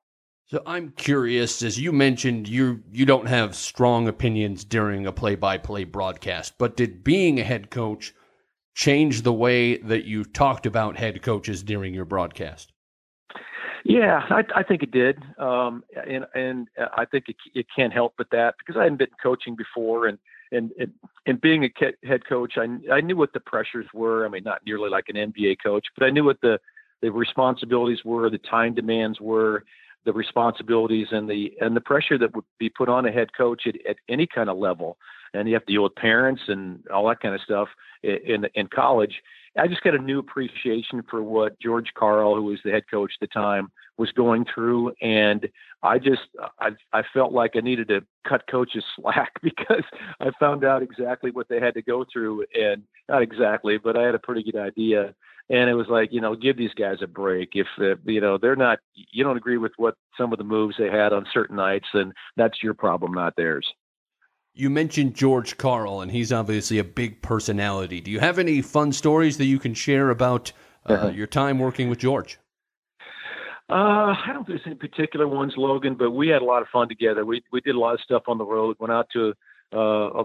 So 0.49 0.64
I'm 0.66 0.91
curious, 0.91 1.62
as 1.62 1.80
you 1.80 1.91
mentioned, 1.91 2.47
you 2.47 2.84
you 2.91 3.05
don't 3.05 3.28
have 3.28 3.55
strong 3.55 4.08
opinions 4.08 4.64
during 4.64 5.05
a 5.05 5.12
play-by-play 5.12 5.86
broadcast, 5.86 6.58
but 6.58 6.78
did 6.78 7.03
being 7.03 7.39
a 7.39 7.43
head 7.43 7.70
coach 7.70 8.14
change 8.78 9.23
the 9.23 9.34
way 9.34 9.78
that 9.78 10.05
you 10.05 10.23
talked 10.23 10.67
about 10.67 10.97
head 10.97 11.23
coaches 11.23 11.63
during 11.63 11.95
your 11.95 12.05
broadcast? 12.05 12.71
Yeah, 13.84 14.21
I, 14.30 14.43
I 14.55 14.63
think 14.63 14.84
it 14.84 14.91
did, 14.91 15.17
um, 15.39 15.84
and 16.07 16.25
and 16.36 16.67
I 16.78 17.05
think 17.05 17.25
it, 17.28 17.38
it 17.55 17.65
can't 17.75 17.91
help 17.91 18.13
but 18.17 18.28
that 18.32 18.55
because 18.59 18.78
I 18.80 18.84
hadn't 18.84 18.99
been 18.99 19.07
coaching 19.21 19.55
before, 19.55 20.07
and 20.07 20.19
and 20.51 20.71
and, 20.78 20.91
and 21.25 21.41
being 21.41 21.63
a 21.63 21.69
head 22.05 22.28
coach, 22.28 22.53
I 22.57 22.67
I 22.93 23.01
knew 23.01 23.17
what 23.17 23.34
the 23.34 23.39
pressures 23.39 23.88
were. 23.93 24.25
I 24.25 24.30
mean, 24.30 24.43
not 24.43 24.61
nearly 24.65 24.89
like 24.89 25.05
an 25.07 25.15
NBA 25.15 25.57
coach, 25.63 25.88
but 25.97 26.05
I 26.05 26.11
knew 26.11 26.25
what 26.25 26.41
the 26.41 26.59
the 27.01 27.11
responsibilities 27.11 28.03
were, 28.05 28.30
the 28.30 28.39
time 28.39 28.75
demands 28.75 29.19
were, 29.21 29.63
the 30.06 30.14
responsibilities 30.14 31.08
and 31.12 31.30
the 31.30 31.52
and 31.60 31.76
the 31.76 31.82
pressure 31.82 32.18
that 32.18 32.36
would 32.36 32.45
be 32.60 32.70
put 32.70 32.89
on 32.89 33.06
a 33.06 33.12
head 33.12 33.30
coach 33.36 33.64
at, 33.68 33.76
at 33.88 33.98
any 34.10 34.28
kind 34.28 34.50
of 34.50 34.58
level. 34.58 34.98
And 35.34 35.48
you 35.48 35.54
have 35.56 35.66
to 35.66 35.74
deal 35.74 35.84
with 35.84 35.95
parents 35.95 36.41
and 36.48 36.82
all 36.88 37.08
that 37.10 37.20
kind 37.20 37.36
of 37.36 37.41
stuff 37.41 37.68
in 38.04 38.45
in 38.56 38.68
college. 38.68 39.22
I 39.58 39.68
just 39.68 39.82
got 39.82 39.95
a 39.95 40.00
new 40.00 40.20
appreciation 40.20 41.04
for 41.10 41.24
what 41.24 41.60
George 41.60 41.91
Karl, 41.98 42.36
who 42.36 42.43
was 42.43 42.60
the 42.64 42.72
head 42.72 42.84
coach 42.89 43.12
at 43.20 43.28
the 43.28 43.34
time, 43.34 43.72
was 43.98 44.12
going 44.12 44.45
through, 44.54 44.93
and 45.02 45.48
I 45.84 45.98
just 45.98 46.22
I 46.60 46.70
I 46.93 47.02
felt 47.14 47.34
like 47.34 47.52
I 47.56 47.62
needed 47.62 47.88
to 47.89 48.02
cut 48.28 48.43
coaches 48.50 48.84
slack 48.95 49.32
because 49.41 49.84
I 50.20 50.30
found 50.39 50.64
out 50.64 50.84
exactly 50.84 51.32
what 51.32 51.50
they 51.50 51.60
had 51.60 51.74
to 51.74 51.82
go 51.82 52.06
through, 52.12 52.45
and 52.54 52.84
not 53.10 53.22
exactly, 53.22 53.78
but 53.78 53.98
I 53.98 54.04
had 54.04 54.16
a 54.16 54.20
pretty 54.20 54.43
good 54.43 54.60
idea. 54.60 55.16
And 55.50 55.70
it 55.70 55.76
was 55.76 55.88
like, 55.88 56.10
you 56.12 56.20
know, 56.20 56.36
give 56.36 56.58
these 56.58 56.74
guys 56.74 56.98
a 57.02 57.08
break. 57.08 57.52
If 57.54 57.68
uh, 57.80 57.95
you 58.06 58.20
know 58.20 58.38
they're 58.38 58.56
not, 58.56 58.80
you 58.93 59.24
don't 59.24 59.38
agree 59.38 59.58
with 59.58 59.72
what 59.78 59.95
some 60.18 60.34
of 60.34 60.38
the 60.38 60.43
moves 60.43 60.76
they 60.78 60.89
had 60.89 61.14
on 61.14 61.26
certain 61.34 61.56
nights, 61.56 61.88
then 61.93 62.14
that's 62.36 62.62
your 62.62 62.74
problem, 62.74 63.14
not 63.14 63.36
theirs. 63.38 63.66
You 64.54 64.70
mentioned 64.70 65.14
George 65.14 65.58
Karl 65.58 66.02
and 66.02 66.12
he's 66.12 66.34
obviously 66.34 66.80
a 66.80 66.84
big 66.84 67.22
personality. 67.22 68.02
Do 68.02 68.10
you 68.10 68.20
have 68.20 68.39
any 68.39 68.64
fun 68.64 68.91
stories 68.91 69.38
that 69.38 69.45
you 69.45 69.60
can 69.60 69.76
share 69.76 70.10
about 70.10 70.52
uh, 70.89 70.93
uh-huh. 70.93 71.08
your 71.10 71.28
time 71.28 71.60
working 71.60 71.89
with 71.89 72.00
George? 72.00 72.39
Uh, 73.70 74.16
I 74.16 74.28
don't 74.28 74.48
think 74.48 74.60
there's 74.60 74.62
any 74.66 74.76
particular 74.76 75.28
ones, 75.28 75.54
Logan, 75.58 75.95
but 75.95 76.12
we 76.12 76.30
had 76.30 76.41
a 76.41 76.45
lot 76.45 76.62
of 76.62 76.70
fun 76.70 76.88
together. 76.88 77.26
We 77.26 77.43
we 77.52 77.62
did 77.62 77.76
a 77.76 77.80
lot 77.80 77.93
of 77.93 78.02
stuff 78.02 78.24
on 78.28 78.38
the 78.38 78.45
road. 78.45 78.78
Went 78.80 78.93
out 78.93 79.08
to 79.14 79.34
uh, 79.74 80.24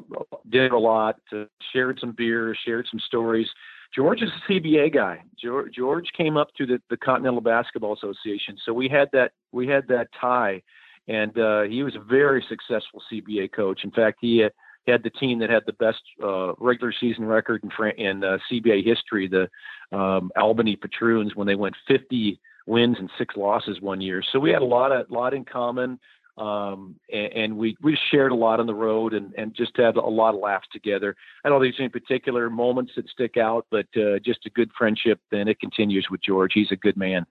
dinner 0.49 0.75
a 0.75 0.81
lot, 0.81 1.17
to, 1.31 1.49
shared 1.73 1.99
some 2.01 2.13
beers, 2.13 2.57
shared 2.65 2.87
some 2.91 3.01
stories. 3.01 3.49
George 3.95 4.23
is 4.23 4.31
a 4.31 4.53
CBA 4.53 4.95
guy. 4.95 5.23
George, 5.41 5.75
George 5.75 6.07
came 6.17 6.37
up 6.37 6.49
through 6.57 6.67
the, 6.67 6.83
the 6.89 6.97
Continental 6.97 7.41
Basketball 7.41 7.93
Association, 7.95 8.57
so 8.65 8.73
we 8.73 8.89
had 8.89 9.09
that 9.13 9.33
we 9.53 9.67
had 9.67 9.87
that 9.89 10.09
tie 10.19 10.63
and 11.09 11.37
uh, 11.39 11.63
he 11.63 11.83
was 11.83 11.97
a 11.97 12.01
very 12.01 12.45
successful 12.49 13.03
CBA 13.13 13.53
coach. 13.53 13.81
In 13.85 13.91
fact, 13.91 14.19
he 14.21 14.45
uh, 14.45 14.51
had 14.87 15.03
the 15.03 15.11
team 15.11 15.39
that 15.41 15.51
had 15.51 15.65
the 15.67 15.73
best 15.75 16.01
uh, 16.23 16.55
regular 16.59 16.93
season 16.99 17.25
record 17.25 17.63
in, 17.65 18.05
in 18.05 18.25
uh, 18.25 18.39
CBA 18.51 18.85
history, 18.85 19.29
the 19.29 19.49
um, 19.97 20.31
Albany 20.37 20.77
Patroons, 20.77 21.35
when 21.35 21.47
they 21.47 21.55
went 21.55 21.75
50 21.89 22.41
wins 22.67 22.97
and 22.99 23.11
six 23.19 23.37
losses 23.37 23.81
one 23.81 24.01
year. 24.01 24.23
So 24.33 24.39
we 24.39 24.51
had 24.51 24.63
a 24.63 24.67
lot 24.67 24.93
of 24.93 25.11
lot 25.11 25.35
in 25.35 25.45
common, 25.45 25.99
um, 26.39 26.97
and, 27.13 27.33
and, 27.33 27.57
we 27.59 27.77
we 27.83 27.99
shared 28.11 28.33
a 28.33 28.35
lot 28.35 28.59
on 28.59 28.67
the 28.67 28.75
road 28.75 29.13
and, 29.13 29.35
and 29.37 29.55
just 29.55 29.77
had 29.77 29.97
a 29.97 30.01
lot 30.01 30.35
of 30.35 30.41
laughs 30.41 30.67
together. 30.73 31.15
I 31.45 31.51
don't 31.51 31.61
think 31.61 31.75
there's 31.75 31.85
any 31.85 31.89
particular 31.91 32.49
moments 32.49 32.93
that 32.97 33.09
stick 33.09 33.37
out, 33.37 33.67
but 33.71 33.87
uh, 33.97 34.19
just 34.25 34.47
a 34.47 34.51
good 34.51 34.71
friendship, 34.77 35.21
and 35.31 35.49
it 35.49 35.61
continues 35.61 36.07
with 36.11 36.23
George. 36.23 36.53
He's 36.55 36.73
a 36.73 36.77
good 36.77 36.97
man. 36.97 37.27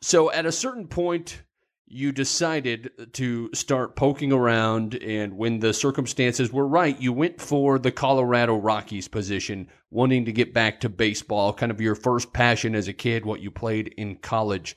So 0.00 0.30
at 0.30 0.46
a 0.46 0.52
certain 0.52 0.86
point 0.86 1.42
you 1.90 2.12
decided 2.12 2.90
to 3.14 3.50
start 3.54 3.96
poking 3.96 4.30
around, 4.30 4.94
and 4.96 5.38
when 5.38 5.58
the 5.58 5.72
circumstances 5.72 6.52
were 6.52 6.66
right, 6.66 7.00
you 7.00 7.12
went 7.12 7.40
for 7.40 7.78
the 7.78 7.90
Colorado 7.90 8.56
Rockies 8.56 9.08
position, 9.08 9.68
wanting 9.90 10.26
to 10.26 10.32
get 10.32 10.52
back 10.52 10.80
to 10.80 10.90
baseball, 10.90 11.52
kind 11.54 11.72
of 11.72 11.80
your 11.80 11.94
first 11.94 12.32
passion 12.34 12.74
as 12.74 12.88
a 12.88 12.92
kid, 12.92 13.24
what 13.24 13.40
you 13.40 13.50
played 13.50 13.94
in 13.96 14.16
college. 14.16 14.76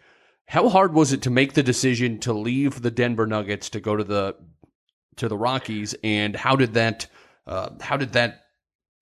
How 0.52 0.68
hard 0.68 0.94
was 0.94 1.14
it 1.14 1.22
to 1.22 1.30
make 1.30 1.54
the 1.54 1.64
decision 1.64 2.20
to 2.20 2.34
leave 2.34 2.82
the 2.82 2.92
Denver 2.92 3.26
Nuggets 3.26 3.70
to 3.70 3.80
go 3.80 3.96
to 3.96 4.04
the 4.04 4.36
to 5.16 5.30
the 5.30 5.38
Rockies, 5.38 5.96
and 6.04 6.36
how 6.36 6.58
did 6.58 6.74
that 6.74 7.08
uh, 7.48 7.70
how 7.80 7.96
did 7.96 8.12
that 8.12 8.48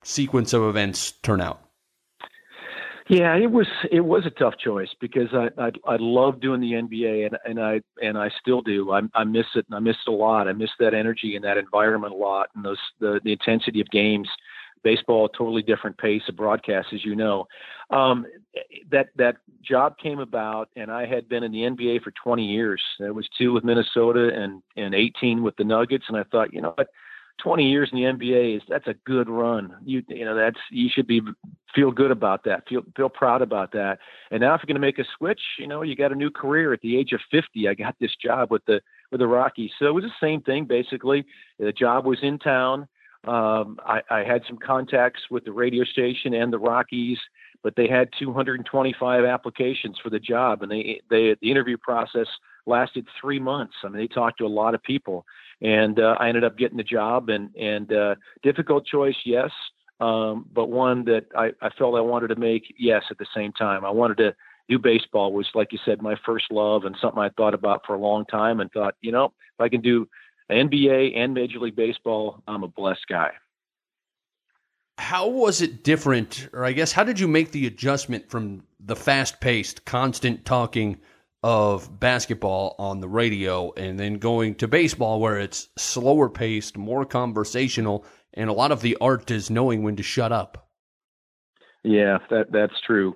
sequence 0.04 0.54
of 0.54 0.62
events 0.62 1.12
turn 1.24 1.42
out? 1.42 1.60
Yeah, 3.08 3.36
it 3.36 3.50
was 3.50 3.66
it 3.92 4.02
was 4.02 4.28
a 4.28 4.30
tough 4.30 4.60
choice 4.64 4.90
because 5.02 5.30
I 5.34 5.50
I, 5.58 5.72
I 5.88 5.98
love 6.00 6.40
doing 6.40 6.62
the 6.62 6.74
NBA 6.74 7.26
and 7.26 7.38
and 7.44 7.60
I 7.60 7.82
and 8.00 8.16
I 8.16 8.30
still 8.40 8.62
do. 8.62 8.92
I 8.92 9.02
I 9.16 9.24
miss 9.24 9.48
it 9.56 9.66
and 9.68 9.76
I 9.76 9.80
miss 9.80 9.96
it 10.06 10.12
a 10.12 10.14
lot. 10.14 10.48
I 10.48 10.54
miss 10.54 10.70
that 10.80 10.94
energy 10.94 11.36
and 11.36 11.44
that 11.46 11.58
environment 11.58 12.14
a 12.14 12.16
lot 12.16 12.50
and 12.54 12.64
those 12.64 12.78
the 13.00 13.22
the 13.24 13.32
intensity 13.32 13.82
of 13.82 13.90
games. 13.90 14.30
Baseball, 14.84 15.30
totally 15.30 15.62
different 15.62 15.98
pace 15.98 16.22
of 16.30 16.36
broadcast, 16.36 16.88
as 16.94 17.04
you 17.04 17.16
know. 17.16 17.48
Um, 17.90 18.26
that 18.92 19.08
that 19.18 19.38
job 19.62 19.98
came 19.98 20.20
about, 20.20 20.70
and 20.76 20.92
I 20.92 21.06
had 21.06 21.28
been 21.28 21.44
in 21.44 21.52
the 21.52 21.62
NBA 21.62 22.02
for 22.02 22.12
20 22.12 22.46
years. 22.46 22.82
It 23.00 23.14
was 23.14 23.28
two 23.38 23.54
with 23.54 23.64
Minnesota 23.64 24.30
and 24.34 24.62
and 24.78 24.96
18 24.96 25.44
with 25.44 25.56
the 25.58 25.64
Nuggets, 25.64 26.06
and 26.08 26.18
I 26.18 26.24
thought, 26.24 26.54
you 26.54 26.62
know 26.62 26.74
what 26.76 26.90
20 27.40 27.70
years 27.70 27.90
in 27.92 27.98
the 28.00 28.06
NBA 28.06 28.58
is 28.58 28.64
that's 28.68 28.88
a 28.88 28.94
good 29.06 29.30
run. 29.30 29.76
You 29.84 30.04
you 30.08 30.26
know 30.26 30.36
that's 30.36 30.60
you 30.70 30.90
should 30.94 31.08
be 31.08 31.22
feel 31.74 31.92
good 31.92 32.12
about 32.12 32.44
that. 32.46 32.68
Feel 32.68 32.82
feel 32.96 33.10
proud 33.10 33.42
about 33.42 33.72
that. 33.74 34.00
And 34.32 34.42
now 34.42 34.54
if 34.54 34.62
you're 34.62 34.68
going 34.68 34.82
to 34.82 34.88
make 34.88 35.00
a 35.00 35.06
switch, 35.18 35.42
you 35.58 35.68
know 35.68 35.82
you 35.82 35.96
got 35.96 36.12
a 36.12 36.16
new 36.16 36.30
career 36.30 36.74
at 36.74 36.82
the 36.82 36.98
age 36.98 37.14
of 37.14 37.22
50. 37.32 37.68
I 37.68 37.74
got 37.74 37.96
this 38.00 38.16
job 38.22 38.52
with 38.52 38.66
the 38.66 38.82
with 39.12 39.20
the 39.20 39.28
Rockies. 39.28 39.72
So 39.80 39.88
it 39.88 39.94
was 39.94 40.04
the 40.04 40.12
same 40.26 40.42
thing 40.42 40.66
basically. 40.66 41.26
The 41.58 41.72
job 41.72 42.06
was 42.06 42.20
in 42.22 42.40
town. 42.40 42.88
Um, 43.26 43.80
I, 43.86 44.02
I 44.10 44.24
had 44.24 44.44
some 44.48 44.58
contacts 44.58 45.22
with 45.30 45.44
the 45.46 45.52
radio 45.52 45.84
station 45.84 46.34
and 46.34 46.54
the 46.54 46.60
Rockies, 46.60 47.18
but 47.62 47.76
they 47.76 47.88
had 47.88 48.10
225 48.18 49.26
applications 49.26 49.98
for 50.02 50.10
the 50.10 50.20
job, 50.20 50.64
and 50.64 50.72
they 50.72 51.02
they 51.10 51.36
the 51.42 51.52
interview 51.52 51.78
process 51.78 52.28
lasted 52.66 53.08
three 53.20 53.40
months. 53.40 53.74
I 53.84 53.90
mean, 53.90 53.98
they 53.98 54.08
talked 54.08 54.38
to 54.38 54.46
a 54.46 54.48
lot 54.48 54.74
of 54.74 54.82
people, 54.84 55.26
and 55.62 56.00
uh, 56.00 56.16
I 56.20 56.30
ended 56.30 56.46
up 56.46 56.58
getting 56.58 56.78
the 56.78 56.84
job. 56.84 57.30
And 57.30 57.54
and 57.56 57.92
uh, 57.92 58.16
difficult 58.42 58.86
choice, 58.86 59.18
yes, 59.26 59.52
um, 60.00 60.46
but 60.54 60.68
one 60.68 61.04
that 61.06 61.26
I, 61.36 61.52
I 61.62 61.70
felt 61.78 61.96
I 61.96 62.02
wanted 62.02 62.30
to 62.30 62.38
make, 62.38 62.74
yes, 62.78 63.04
at 63.12 63.18
the 63.18 63.28
same 63.36 63.52
time. 63.52 63.84
I 63.84 63.90
wanted 63.92 64.18
to 64.18 64.36
do 64.70 64.80
baseball 64.80 65.34
was 65.34 65.48
like 65.56 65.74
you 65.74 65.80
said 65.84 66.02
my 66.02 66.16
first 66.26 66.46
love 66.52 66.86
and 66.86 66.96
something 67.02 67.22
I 67.22 67.30
thought 67.30 67.56
about 67.56 67.82
for 67.86 67.96
a 67.96 68.00
long 68.00 68.26
time 68.26 68.60
and 68.60 68.72
thought, 68.72 68.96
you 69.02 69.12
know, 69.12 69.26
if 69.26 69.60
I 69.60 69.68
can 69.68 69.82
do 69.82 70.08
NBA 70.52 71.18
and 71.18 71.34
Major 71.34 71.60
League 71.60 71.76
Baseball, 71.76 72.42
I'm 72.48 72.64
a 72.64 72.68
blessed 72.68 73.08
guy. 73.08 73.32
How 74.98 75.30
was 75.30 75.62
it 75.62 75.84
different, 75.84 76.50
or 76.52 76.66
I 76.66 76.74
guess, 76.74 76.92
how 76.92 77.04
did 77.04 77.20
you 77.20 77.28
make 77.28 77.52
the 77.52 77.68
adjustment 77.68 78.30
from 78.30 78.64
the 78.80 78.96
fast 78.96 79.40
paced, 79.40 79.86
constant 79.86 80.46
talking 80.46 81.00
of 81.42 82.00
basketball 82.00 82.76
on 82.78 83.00
the 83.00 83.08
radio 83.08 83.72
and 83.78 83.98
then 83.98 84.16
going 84.16 84.56
to 84.56 84.68
baseball 84.68 85.22
where 85.22 85.40
it's 85.40 85.70
slower 85.78 86.30
paced, 86.30 86.78
more 86.78 87.06
conversational, 87.06 88.06
and 88.34 88.50
a 88.50 88.54
lot 88.54 88.72
of 88.72 88.82
the 88.82 88.98
art 89.00 89.32
is 89.32 89.50
knowing 89.50 89.84
when 89.84 89.96
to 89.96 90.04
shut 90.04 90.32
up. 90.32 90.70
Yeah, 91.84 92.18
that 92.30 92.52
that's 92.52 92.80
true. 92.86 93.16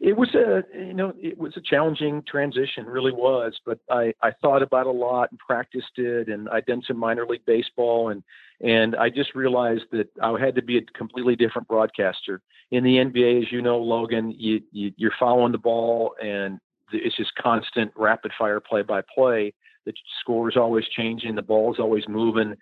It 0.00 0.16
was 0.16 0.34
a 0.34 0.62
you 0.74 0.94
know 0.94 1.12
it 1.20 1.36
was 1.38 1.56
a 1.56 1.60
challenging 1.60 2.22
transition, 2.26 2.86
really 2.86 3.12
was. 3.12 3.58
But 3.66 3.80
I 3.90 4.12
I 4.22 4.30
thought 4.42 4.62
about 4.62 4.86
a 4.86 4.92
lot 4.92 5.30
and 5.30 5.38
practiced 5.38 5.98
it, 5.98 6.28
and 6.28 6.48
I 6.48 6.60
done 6.60 6.82
some 6.86 6.98
minor 6.98 7.26
league 7.26 7.44
baseball, 7.46 8.10
and 8.10 8.22
and 8.60 8.94
I 8.96 9.08
just 9.08 9.34
realized 9.34 9.84
that 9.92 10.08
I 10.22 10.38
had 10.38 10.54
to 10.54 10.62
be 10.62 10.78
a 10.78 10.82
completely 10.96 11.36
different 11.36 11.68
broadcaster. 11.68 12.40
In 12.70 12.84
the 12.84 12.96
NBA, 12.96 13.42
as 13.42 13.52
you 13.52 13.62
know, 13.62 13.78
Logan, 13.78 14.34
you, 14.36 14.60
you 14.72 14.92
you're 14.96 15.12
following 15.18 15.52
the 15.52 15.58
ball, 15.58 16.14
and 16.22 16.60
it's 16.92 17.16
just 17.16 17.34
constant 17.34 17.92
rapid 17.96 18.32
fire 18.38 18.60
play 18.60 18.82
by 18.82 19.02
play. 19.14 19.52
The 19.84 19.92
score 20.20 20.48
is 20.48 20.56
always 20.56 20.84
changing, 20.96 21.34
the 21.34 21.42
ball 21.42 21.72
is 21.72 21.80
always 21.80 22.06
moving, 22.08 22.54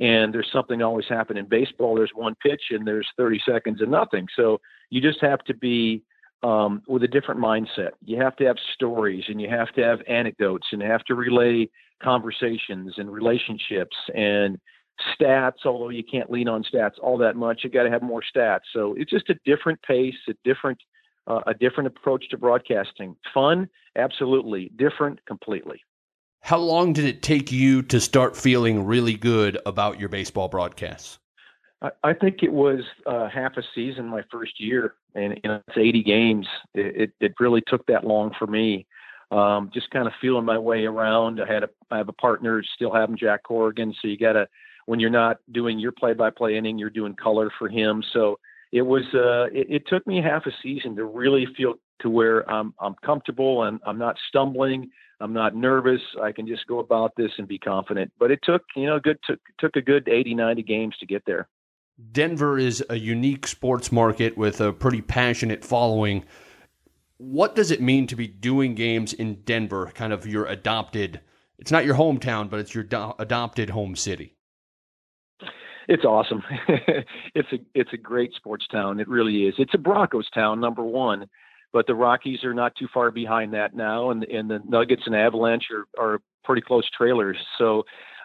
and 0.00 0.34
there's 0.34 0.50
something 0.52 0.82
always 0.82 1.06
happening. 1.08 1.44
In 1.44 1.48
baseball, 1.48 1.94
there's 1.94 2.12
one 2.14 2.34
pitch 2.42 2.62
and 2.70 2.86
there's 2.86 3.08
30 3.16 3.40
seconds 3.48 3.80
of 3.80 3.88
nothing. 3.88 4.26
So 4.36 4.60
you 4.90 5.00
just 5.00 5.20
have 5.20 5.42
to 5.44 5.54
be 5.54 6.02
um, 6.44 6.82
with 6.86 7.02
a 7.02 7.08
different 7.08 7.40
mindset. 7.40 7.92
You 8.04 8.20
have 8.20 8.36
to 8.36 8.44
have 8.44 8.56
stories 8.74 9.24
and 9.28 9.40
you 9.40 9.48
have 9.48 9.72
to 9.72 9.82
have 9.82 10.00
anecdotes 10.06 10.66
and 10.72 10.82
have 10.82 11.02
to 11.04 11.14
relay 11.14 11.68
conversations 12.02 12.94
and 12.98 13.10
relationships 13.10 13.96
and 14.14 14.58
stats, 15.18 15.64
although 15.64 15.88
you 15.88 16.04
can't 16.04 16.30
lean 16.30 16.46
on 16.46 16.62
stats 16.62 16.92
all 17.02 17.16
that 17.18 17.34
much. 17.34 17.62
You 17.64 17.70
got 17.70 17.84
to 17.84 17.90
have 17.90 18.02
more 18.02 18.22
stats. 18.22 18.60
So 18.74 18.94
it's 18.98 19.10
just 19.10 19.30
a 19.30 19.36
different 19.46 19.80
pace, 19.82 20.14
a 20.28 20.34
different 20.44 20.78
uh, 21.26 21.40
a 21.46 21.54
different 21.54 21.86
approach 21.86 22.28
to 22.28 22.36
broadcasting. 22.36 23.16
Fun, 23.32 23.66
absolutely. 23.96 24.70
Different, 24.76 25.24
completely. 25.24 25.80
How 26.42 26.58
long 26.58 26.92
did 26.92 27.06
it 27.06 27.22
take 27.22 27.50
you 27.50 27.80
to 27.84 27.98
start 27.98 28.36
feeling 28.36 28.84
really 28.84 29.14
good 29.14 29.58
about 29.64 29.98
your 29.98 30.10
baseball 30.10 30.48
broadcasts? 30.48 31.18
I, 32.02 32.12
think 32.14 32.42
it 32.42 32.52
was 32.52 32.80
uh, 33.06 33.28
half 33.28 33.56
a 33.56 33.62
season 33.74 34.06
my 34.06 34.22
first 34.30 34.60
year, 34.60 34.94
and 35.14 35.38
know, 35.44 35.60
it's 35.68 35.76
80 35.76 36.02
games. 36.02 36.46
It, 36.74 37.02
it, 37.02 37.12
it 37.20 37.34
really 37.40 37.62
took 37.66 37.84
that 37.86 38.04
long 38.04 38.32
for 38.38 38.46
me. 38.46 38.86
Um, 39.30 39.70
just 39.72 39.90
kind 39.90 40.06
of 40.06 40.12
feeling 40.20 40.44
my 40.44 40.58
way 40.58 40.84
around. 40.84 41.40
I 41.40 41.52
had 41.52 41.64
a 41.64 41.68
I 41.90 41.96
have 41.98 42.08
a 42.08 42.12
partner, 42.12 42.62
still 42.74 42.92
having 42.92 43.16
Jack 43.16 43.42
Corrigan, 43.42 43.94
so 44.00 44.08
you 44.08 44.16
got 44.16 44.34
to 44.34 44.46
when 44.86 45.00
you're 45.00 45.10
not 45.10 45.38
doing 45.52 45.78
your 45.78 45.92
play-by-play 45.92 46.56
inning, 46.56 46.78
you're 46.78 46.90
doing 46.90 47.14
color 47.14 47.50
for 47.58 47.68
him. 47.68 48.02
So 48.12 48.38
it 48.70 48.82
was 48.82 49.02
uh, 49.14 49.44
it, 49.52 49.66
it, 49.70 49.82
took 49.86 50.06
me 50.06 50.20
half 50.20 50.46
a 50.46 50.50
season 50.62 50.94
to 50.96 51.04
really 51.04 51.46
feel 51.56 51.74
to 52.00 52.10
where 52.10 52.48
I'm 52.50 52.74
I'm 52.80 52.94
comfortable 53.04 53.64
and 53.64 53.80
I'm 53.86 53.98
not 53.98 54.16
stumbling. 54.28 54.90
I'm 55.20 55.32
not 55.32 55.56
nervous. 55.56 56.00
I 56.22 56.32
can 56.32 56.46
just 56.46 56.66
go 56.66 56.80
about 56.80 57.12
this 57.16 57.30
and 57.38 57.48
be 57.48 57.58
confident. 57.58 58.12
But 58.18 58.30
it 58.30 58.40
took 58.42 58.62
you 58.76 58.86
know 58.86 59.00
good 59.00 59.18
took 59.24 59.40
took 59.58 59.76
a 59.76 59.80
good 59.80 60.08
80 60.08 60.34
90 60.34 60.62
games 60.62 60.94
to 61.00 61.06
get 61.06 61.22
there. 61.26 61.48
Denver 62.12 62.58
is 62.58 62.84
a 62.90 62.96
unique 62.96 63.46
sports 63.46 63.92
market 63.92 64.36
with 64.36 64.60
a 64.60 64.72
pretty 64.72 65.00
passionate 65.00 65.64
following. 65.64 66.24
What 67.18 67.54
does 67.54 67.70
it 67.70 67.80
mean 67.80 68.06
to 68.08 68.16
be 68.16 68.26
doing 68.26 68.74
games 68.74 69.12
in 69.12 69.42
Denver, 69.42 69.92
kind 69.94 70.12
of 70.12 70.26
your 70.26 70.46
adopted? 70.46 71.20
It's 71.58 71.70
not 71.70 71.84
your 71.84 71.94
hometown, 71.94 72.50
but 72.50 72.60
it's 72.60 72.74
your 72.74 72.84
do- 72.84 73.14
adopted 73.18 73.70
home 73.70 73.94
city 73.96 74.34
it's 75.88 76.04
awesome. 76.04 76.42
it's 77.34 77.52
a 77.52 77.58
it's 77.74 77.92
a 77.92 77.96
great 77.96 78.32
sports 78.34 78.66
town. 78.68 79.00
It 79.00 79.08
really 79.08 79.46
is. 79.46 79.54
It's 79.58 79.74
a 79.74 79.78
Broncos 79.78 80.28
town, 80.30 80.60
number 80.60 80.82
one, 80.82 81.26
but 81.72 81.86
the 81.86 81.94
Rockies 81.94 82.44
are 82.44 82.54
not 82.54 82.74
too 82.76 82.88
far 82.92 83.10
behind 83.10 83.52
that 83.54 83.74
now, 83.74 84.10
and 84.10 84.24
and 84.24 84.50
the 84.50 84.60
Nuggets 84.66 85.02
and 85.06 85.14
Avalanche 85.14 85.64
are 85.70 85.86
are 85.98 86.20
pretty 86.44 86.62
close 86.62 86.88
trailers. 86.96 87.36
So 87.58 87.84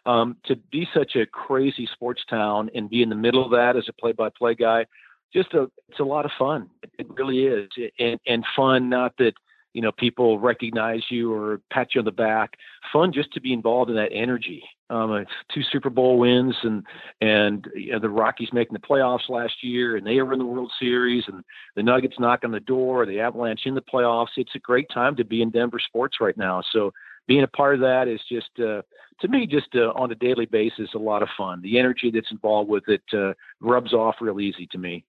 um, 0.10 0.38
to 0.46 0.56
be 0.56 0.88
such 0.94 1.16
a 1.16 1.26
crazy 1.28 1.88
sports 1.94 2.24
town 2.28 2.70
and 2.74 2.90
be 2.90 3.04
in 3.04 3.10
the 3.10 3.16
middle 3.16 3.46
of 3.46 3.52
that 3.52 3.76
as 3.76 3.88
a 3.88 3.94
play-by-play 3.94 4.56
guy, 4.56 4.86
just 5.32 5.54
a 5.54 5.70
it's 5.88 6.00
a 6.00 6.04
lot 6.04 6.26
of 6.26 6.32
fun. 6.40 6.68
It 6.98 7.08
really 7.12 7.46
is, 7.46 7.70
and 8.00 8.20
and 8.26 8.44
fun. 8.56 8.90
Not 8.90 9.14
that 9.20 9.34
you 9.74 9.84
know 9.84 9.92
people 9.92 10.40
recognize 10.40 11.04
you 11.12 11.32
or 11.32 11.62
pat 11.72 11.94
you 11.94 12.02
on 12.02 12.06
the 12.06 12.12
back. 12.12 12.56
Fun 12.92 13.14
just 13.14 13.32
to 13.34 13.42
be 13.42 13.54
involved 13.54 13.92
in 13.92 13.96
that 13.98 14.12
energy. 14.12 14.64
Um, 14.90 15.24
two 15.54 15.62
Super 15.62 15.92
Bowl 15.92 16.18
wins 16.18 16.56
and 16.64 16.84
and 17.22 17.68
you 17.76 17.92
know, 17.92 18.00
the 18.00 18.10
Rockies 18.10 18.50
making 18.52 18.74
the 18.74 18.80
playoffs 18.80 19.30
last 19.30 19.64
year, 19.64 19.96
and 19.96 20.08
they 20.08 20.20
were 20.24 20.34
in 20.34 20.40
the 20.40 20.46
World 20.46 20.72
Series, 20.80 21.26
and 21.28 21.44
the 21.76 21.84
Nuggets 21.84 22.20
knock 22.20 22.40
on 22.44 22.50
the 22.50 22.60
door, 22.60 23.06
the 23.06 23.20
Avalanche 23.20 23.68
in 23.68 23.76
the 23.76 23.82
playoffs. 23.82 24.38
It's 24.38 24.56
a 24.56 24.60
great 24.60 24.88
time 24.92 25.16
to 25.18 25.24
be 25.24 25.44
in 25.44 25.52
Denver 25.52 25.80
sports 25.80 26.18
right 26.20 26.36
now. 26.36 26.64
So 26.74 26.92
being 27.30 27.44
a 27.44 27.48
part 27.48 27.76
of 27.76 27.82
that 27.82 28.08
is 28.08 28.20
just 28.28 28.50
uh, 28.60 28.82
to 29.22 29.28
me 29.28 29.46
just 29.46 29.68
uh, 29.76 29.92
on 29.96 30.12
a 30.12 30.16
daily 30.16 30.48
basis 30.48 30.90
a 30.96 30.98
lot 30.98 31.22
of 31.22 31.30
fun. 31.38 31.62
The 31.62 31.78
energy 31.78 32.10
that's 32.12 32.32
involved 32.32 32.70
with 32.70 32.84
it 32.88 33.04
uh, 33.14 33.34
rubs 33.62 33.94
off 33.94 34.16
real 34.20 34.42
easy 34.42 34.68
to 34.72 34.80
me. 34.80 35.06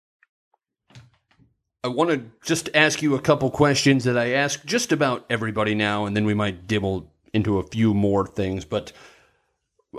I 1.83 1.89
want 1.89 2.11
to 2.11 2.23
just 2.47 2.69
ask 2.75 3.01
you 3.01 3.15
a 3.15 3.21
couple 3.21 3.51
questions 3.51 4.05
that 4.05 4.19
I 4.19 4.33
ask 4.33 4.63
just 4.67 4.93
about 4.93 5.25
everybody 5.31 5.75
now, 5.75 6.05
and 6.05 6.15
then 6.15 6.27
we 6.27 6.35
might 6.35 6.67
dibble 6.67 7.11
into 7.33 7.59
a 7.59 7.63
few 7.63 7.95
more 7.95 8.27
things. 8.27 8.67
But 8.67 8.93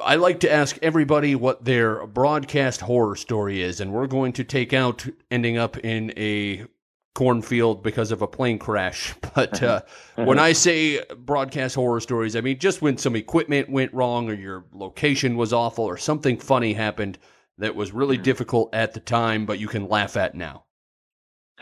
I 0.03 0.15
like 0.15 0.41
to 0.41 0.51
ask 0.51 0.77
everybody 0.83 1.33
what 1.33 1.65
their 1.65 2.05
broadcast 2.05 2.81
horror 2.81 3.15
story 3.15 3.63
is, 3.63 3.81
and 3.81 3.91
we're 3.91 4.05
going 4.05 4.33
to 4.33 4.43
take 4.43 4.73
out 4.73 5.07
ending 5.31 5.57
up 5.57 5.75
in 5.79 6.13
a 6.15 6.67
cornfield 7.13 7.83
because 7.83 8.11
of 8.11 8.21
a 8.21 8.27
plane 8.27 8.59
crash. 8.59 9.13
But 9.33 9.63
uh, 9.63 9.81
when 10.15 10.39
I 10.39 10.51
say 10.51 11.01
broadcast 11.15 11.75
horror 11.75 12.01
stories, 12.01 12.35
I 12.35 12.41
mean 12.41 12.59
just 12.59 12.81
when 12.81 12.97
some 12.97 13.15
equipment 13.15 13.69
went 13.69 13.93
wrong, 13.93 14.29
or 14.29 14.33
your 14.33 14.65
location 14.73 15.37
was 15.37 15.53
awful, 15.53 15.85
or 15.85 15.97
something 15.97 16.37
funny 16.37 16.73
happened 16.73 17.17
that 17.57 17.73
was 17.73 17.93
really 17.93 18.17
mm-hmm. 18.17 18.23
difficult 18.23 18.75
at 18.75 18.93
the 18.93 18.99
time, 18.99 19.45
but 19.45 19.57
you 19.57 19.69
can 19.69 19.87
laugh 19.87 20.17
at 20.17 20.35
now. 20.35 20.65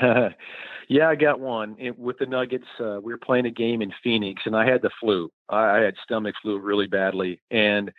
yeah, 0.88 1.08
I 1.08 1.16
got 1.16 1.40
one 1.40 1.74
it, 1.78 1.98
with 1.98 2.18
the 2.18 2.26
Nuggets. 2.26 2.66
Uh, 2.78 3.00
we 3.02 3.12
were 3.12 3.18
playing 3.18 3.46
a 3.46 3.50
game 3.50 3.82
in 3.82 3.92
Phoenix, 4.02 4.42
and 4.46 4.54
I 4.54 4.64
had 4.64 4.82
the 4.82 4.90
flu. 5.00 5.28
I, 5.48 5.78
I 5.78 5.78
had 5.78 5.94
stomach 6.04 6.36
flu 6.40 6.60
really 6.60 6.86
badly, 6.86 7.40
and 7.50 7.90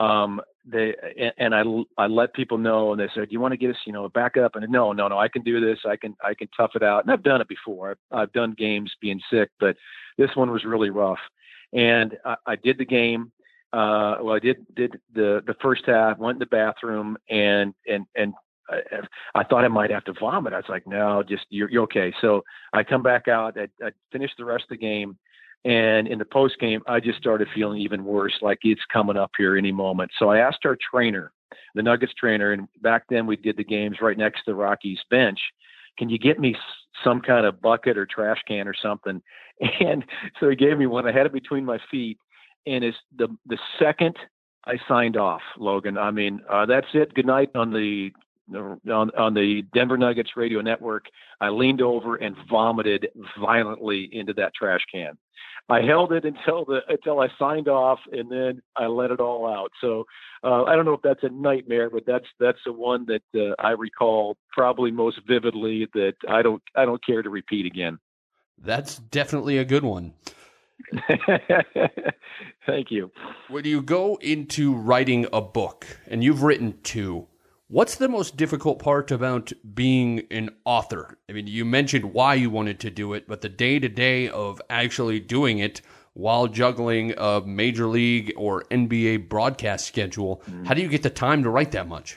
um, 0.00 0.40
they 0.66 0.94
and 1.38 1.54
I 1.54 1.62
I 1.98 2.06
let 2.06 2.34
people 2.34 2.58
know, 2.58 2.92
and 2.92 3.00
they 3.00 3.08
said, 3.14 3.28
"Do 3.28 3.32
you 3.32 3.40
want 3.40 3.52
to 3.52 3.58
get 3.58 3.70
us, 3.70 3.76
you 3.86 3.92
know, 3.92 4.08
back 4.08 4.36
up?" 4.36 4.56
And 4.56 4.70
no, 4.70 4.92
no, 4.92 5.08
no, 5.08 5.18
I 5.18 5.28
can 5.28 5.42
do 5.42 5.60
this. 5.60 5.78
I 5.86 5.96
can 5.96 6.16
I 6.24 6.34
can 6.34 6.48
tough 6.56 6.72
it 6.74 6.82
out. 6.82 7.04
And 7.04 7.12
I've 7.12 7.22
done 7.22 7.40
it 7.40 7.48
before. 7.48 7.90
I've, 7.90 8.18
I've 8.18 8.32
done 8.32 8.54
games 8.56 8.92
being 9.00 9.20
sick, 9.30 9.50
but 9.60 9.76
this 10.16 10.30
one 10.34 10.50
was 10.50 10.64
really 10.64 10.90
rough. 10.90 11.18
And 11.72 12.16
I, 12.24 12.36
I 12.46 12.56
did 12.56 12.78
the 12.78 12.84
game. 12.84 13.32
Uh, 13.72 14.16
well, 14.22 14.36
I 14.36 14.38
did 14.38 14.64
did 14.74 14.98
the 15.14 15.42
the 15.46 15.56
first 15.60 15.82
half. 15.86 16.18
Went 16.18 16.36
in 16.36 16.40
the 16.40 16.46
bathroom 16.46 17.16
and 17.28 17.74
and 17.86 18.06
and 18.14 18.34
I, 18.70 18.80
I 19.34 19.44
thought 19.44 19.64
I 19.64 19.68
might 19.68 19.90
have 19.90 20.04
to 20.04 20.14
vomit. 20.18 20.52
I 20.52 20.56
was 20.56 20.64
like, 20.68 20.86
no, 20.86 21.22
just 21.22 21.46
you're, 21.50 21.70
you're 21.70 21.82
okay. 21.84 22.14
So 22.20 22.42
I 22.72 22.82
come 22.82 23.02
back 23.02 23.28
out. 23.28 23.58
I, 23.58 23.68
I 23.84 23.90
finished 24.12 24.34
the 24.38 24.44
rest 24.44 24.64
of 24.64 24.70
the 24.70 24.76
game, 24.76 25.18
and 25.64 26.06
in 26.06 26.18
the 26.18 26.24
post 26.24 26.58
game, 26.58 26.82
I 26.86 27.00
just 27.00 27.18
started 27.18 27.48
feeling 27.54 27.80
even 27.80 28.04
worse, 28.04 28.34
like 28.42 28.58
it's 28.62 28.82
coming 28.92 29.16
up 29.16 29.30
here 29.36 29.56
any 29.56 29.72
moment. 29.72 30.10
So 30.18 30.28
I 30.28 30.38
asked 30.38 30.66
our 30.66 30.76
trainer, 30.90 31.32
the 31.74 31.82
Nuggets 31.82 32.12
trainer, 32.14 32.52
and 32.52 32.68
back 32.82 33.04
then 33.08 33.26
we 33.26 33.36
did 33.36 33.56
the 33.56 33.64
games 33.64 33.98
right 34.02 34.18
next 34.18 34.44
to 34.44 34.50
the 34.50 34.54
Rockies 34.54 35.00
bench. 35.10 35.38
Can 35.98 36.10
you 36.10 36.18
get 36.18 36.38
me 36.38 36.54
some 37.02 37.20
kind 37.20 37.46
of 37.46 37.62
bucket 37.62 37.96
or 37.96 38.06
trash 38.06 38.42
can 38.46 38.68
or 38.68 38.74
something? 38.80 39.22
And 39.78 40.04
so 40.40 40.50
he 40.50 40.56
gave 40.56 40.76
me 40.76 40.86
one. 40.86 41.06
I 41.06 41.12
had 41.12 41.26
it 41.26 41.32
between 41.32 41.64
my 41.64 41.78
feet, 41.88 42.18
and 42.66 42.82
it's 42.82 42.96
the 43.16 43.28
the 43.46 43.56
second 43.78 44.16
I 44.66 44.78
signed 44.88 45.16
off, 45.16 45.42
Logan. 45.58 45.96
I 45.96 46.10
mean, 46.10 46.40
uh, 46.50 46.66
that's 46.66 46.88
it. 46.92 47.14
Good 47.14 47.26
night 47.26 47.50
on 47.54 47.72
the 47.72 48.10
on, 48.52 49.10
on 49.16 49.34
the 49.34 49.62
Denver 49.72 49.96
Nuggets 49.96 50.30
radio 50.36 50.60
network, 50.60 51.06
I 51.40 51.48
leaned 51.48 51.80
over 51.80 52.16
and 52.16 52.36
vomited 52.50 53.08
violently 53.40 54.08
into 54.12 54.32
that 54.34 54.52
trash 54.54 54.82
can. 54.92 55.16
I 55.68 55.80
held 55.80 56.12
it 56.12 56.24
until 56.24 56.66
the 56.66 56.80
until 56.88 57.20
I 57.20 57.28
signed 57.38 57.68
off, 57.68 57.98
and 58.12 58.30
then 58.30 58.60
I 58.76 58.86
let 58.86 59.10
it 59.10 59.18
all 59.18 59.46
out. 59.46 59.70
So 59.80 60.04
uh, 60.42 60.64
I 60.64 60.76
don't 60.76 60.84
know 60.84 60.92
if 60.92 61.00
that's 61.02 61.22
a 61.22 61.30
nightmare, 61.30 61.88
but 61.88 62.04
that's 62.06 62.26
that's 62.38 62.58
the 62.66 62.72
one 62.72 63.06
that 63.06 63.22
uh, 63.34 63.54
I 63.58 63.70
recall 63.70 64.36
probably 64.52 64.90
most 64.90 65.20
vividly. 65.26 65.88
That 65.94 66.14
I 66.28 66.42
don't 66.42 66.62
I 66.76 66.84
don't 66.84 67.04
care 67.04 67.22
to 67.22 67.30
repeat 67.30 67.64
again. 67.64 67.98
That's 68.58 68.96
definitely 68.98 69.56
a 69.56 69.64
good 69.64 69.84
one. 69.84 70.12
Thank 72.66 72.90
you. 72.90 73.10
When 73.48 73.64
you 73.64 73.80
go 73.80 74.16
into 74.16 74.74
writing 74.74 75.26
a 75.32 75.40
book, 75.40 75.86
and 76.06 76.22
you've 76.22 76.42
written 76.42 76.78
two, 76.82 77.26
What's 77.74 77.96
the 77.96 78.08
most 78.08 78.36
difficult 78.36 78.78
part 78.78 79.10
about 79.10 79.52
being 79.74 80.28
an 80.30 80.50
author? 80.64 81.18
I 81.28 81.32
mean, 81.32 81.48
you 81.48 81.64
mentioned 81.64 82.14
why 82.14 82.34
you 82.34 82.48
wanted 82.48 82.78
to 82.78 82.88
do 82.88 83.14
it, 83.14 83.26
but 83.26 83.40
the 83.40 83.48
day 83.48 83.80
to 83.80 83.88
day 83.88 84.28
of 84.28 84.62
actually 84.70 85.18
doing 85.18 85.58
it 85.58 85.80
while 86.12 86.46
juggling 86.46 87.14
a 87.18 87.40
major 87.44 87.88
league 87.88 88.32
or 88.36 88.62
NBA 88.70 89.28
broadcast 89.28 89.88
schedule, 89.88 90.40
mm. 90.48 90.64
how 90.64 90.74
do 90.74 90.82
you 90.82 90.88
get 90.88 91.02
the 91.02 91.10
time 91.10 91.42
to 91.42 91.50
write 91.50 91.72
that 91.72 91.88
much? 91.88 92.16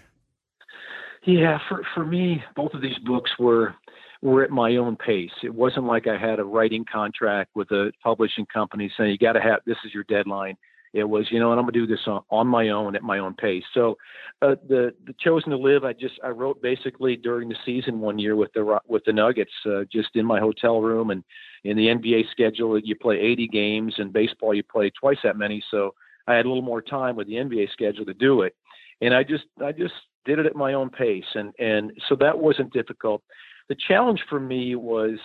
Yeah, 1.26 1.58
for 1.68 1.82
for 1.96 2.06
me, 2.06 2.44
both 2.56 2.76
of 2.76 2.84
these 2.84 3.00
books 3.04 3.32
were 3.40 3.74
were 4.22 4.44
at 4.44 4.52
my 4.52 4.76
own 4.76 4.96
pace. 4.96 5.32
It 5.42 5.56
wasn't 5.56 5.88
like 5.88 6.06
I 6.06 6.20
had 6.20 6.38
a 6.38 6.44
writing 6.44 6.86
contract 6.86 7.56
with 7.56 7.72
a 7.72 7.92
publishing 8.04 8.46
company 8.46 8.92
saying 8.96 9.10
you 9.10 9.18
got 9.18 9.34
to 9.34 9.42
have 9.42 9.62
this 9.66 9.78
is 9.84 9.92
your 9.92 10.04
deadline. 10.04 10.56
It 10.98 11.08
was, 11.08 11.28
you 11.30 11.40
know, 11.40 11.52
and 11.52 11.60
I'm 11.60 11.66
gonna 11.66 11.74
do 11.74 11.86
this 11.86 12.08
on, 12.08 12.22
on 12.32 12.48
my 12.48 12.70
own 12.70 12.96
at 12.96 13.04
my 13.04 13.20
own 13.20 13.36
pace. 13.36 13.64
So, 13.74 13.98
uh, 14.42 14.56
the 14.68 14.94
the 15.06 15.14
chosen 15.20 15.52
to 15.52 15.58
live, 15.58 15.84
I 15.84 15.94
just 15.94 16.16
I 16.24 16.30
wrote 16.30 16.60
basically 16.62 17.16
during 17.16 17.50
the 17.50 17.56
season 17.66 18.00
one 18.00 18.18
year 18.18 18.36
with 18.36 18.52
the 18.54 18.80
with 18.88 19.04
the 19.06 19.14
Nuggets, 19.14 19.52
uh, 19.66 19.84
just 19.92 20.10
in 20.16 20.26
my 20.26 20.40
hotel 20.40 20.82
room, 20.82 21.12
and 21.12 21.24
in 21.64 21.78
the 21.78 21.88
NBA 21.88 22.32
schedule, 22.32 22.80
you 22.80 22.96
play 22.96 23.20
80 23.20 23.48
games, 23.48 23.94
and 23.98 24.12
baseball 24.12 24.56
you 24.56 24.64
play 24.64 24.90
twice 24.90 25.20
that 25.24 25.38
many. 25.38 25.64
So 25.70 25.94
I 26.28 26.34
had 26.34 26.46
a 26.46 26.50
little 26.50 26.64
more 26.64 26.82
time 26.82 27.16
with 27.16 27.28
the 27.28 27.36
NBA 27.36 27.72
schedule 27.72 28.06
to 28.06 28.14
do 28.16 28.42
it, 28.42 28.56
and 29.02 29.14
I 29.14 29.22
just 29.22 29.46
I 29.64 29.74
just 29.74 29.94
did 30.26 30.40
it 30.40 30.48
at 30.48 30.56
my 30.56 30.74
own 30.74 30.90
pace, 30.90 31.36
and 31.36 31.54
and 31.60 31.92
so 32.10 32.16
that 32.16 32.40
wasn't 32.40 32.74
difficult. 32.74 33.22
The 33.70 33.76
challenge 33.88 34.22
for 34.30 34.40
me 34.40 34.76
was 34.76 35.20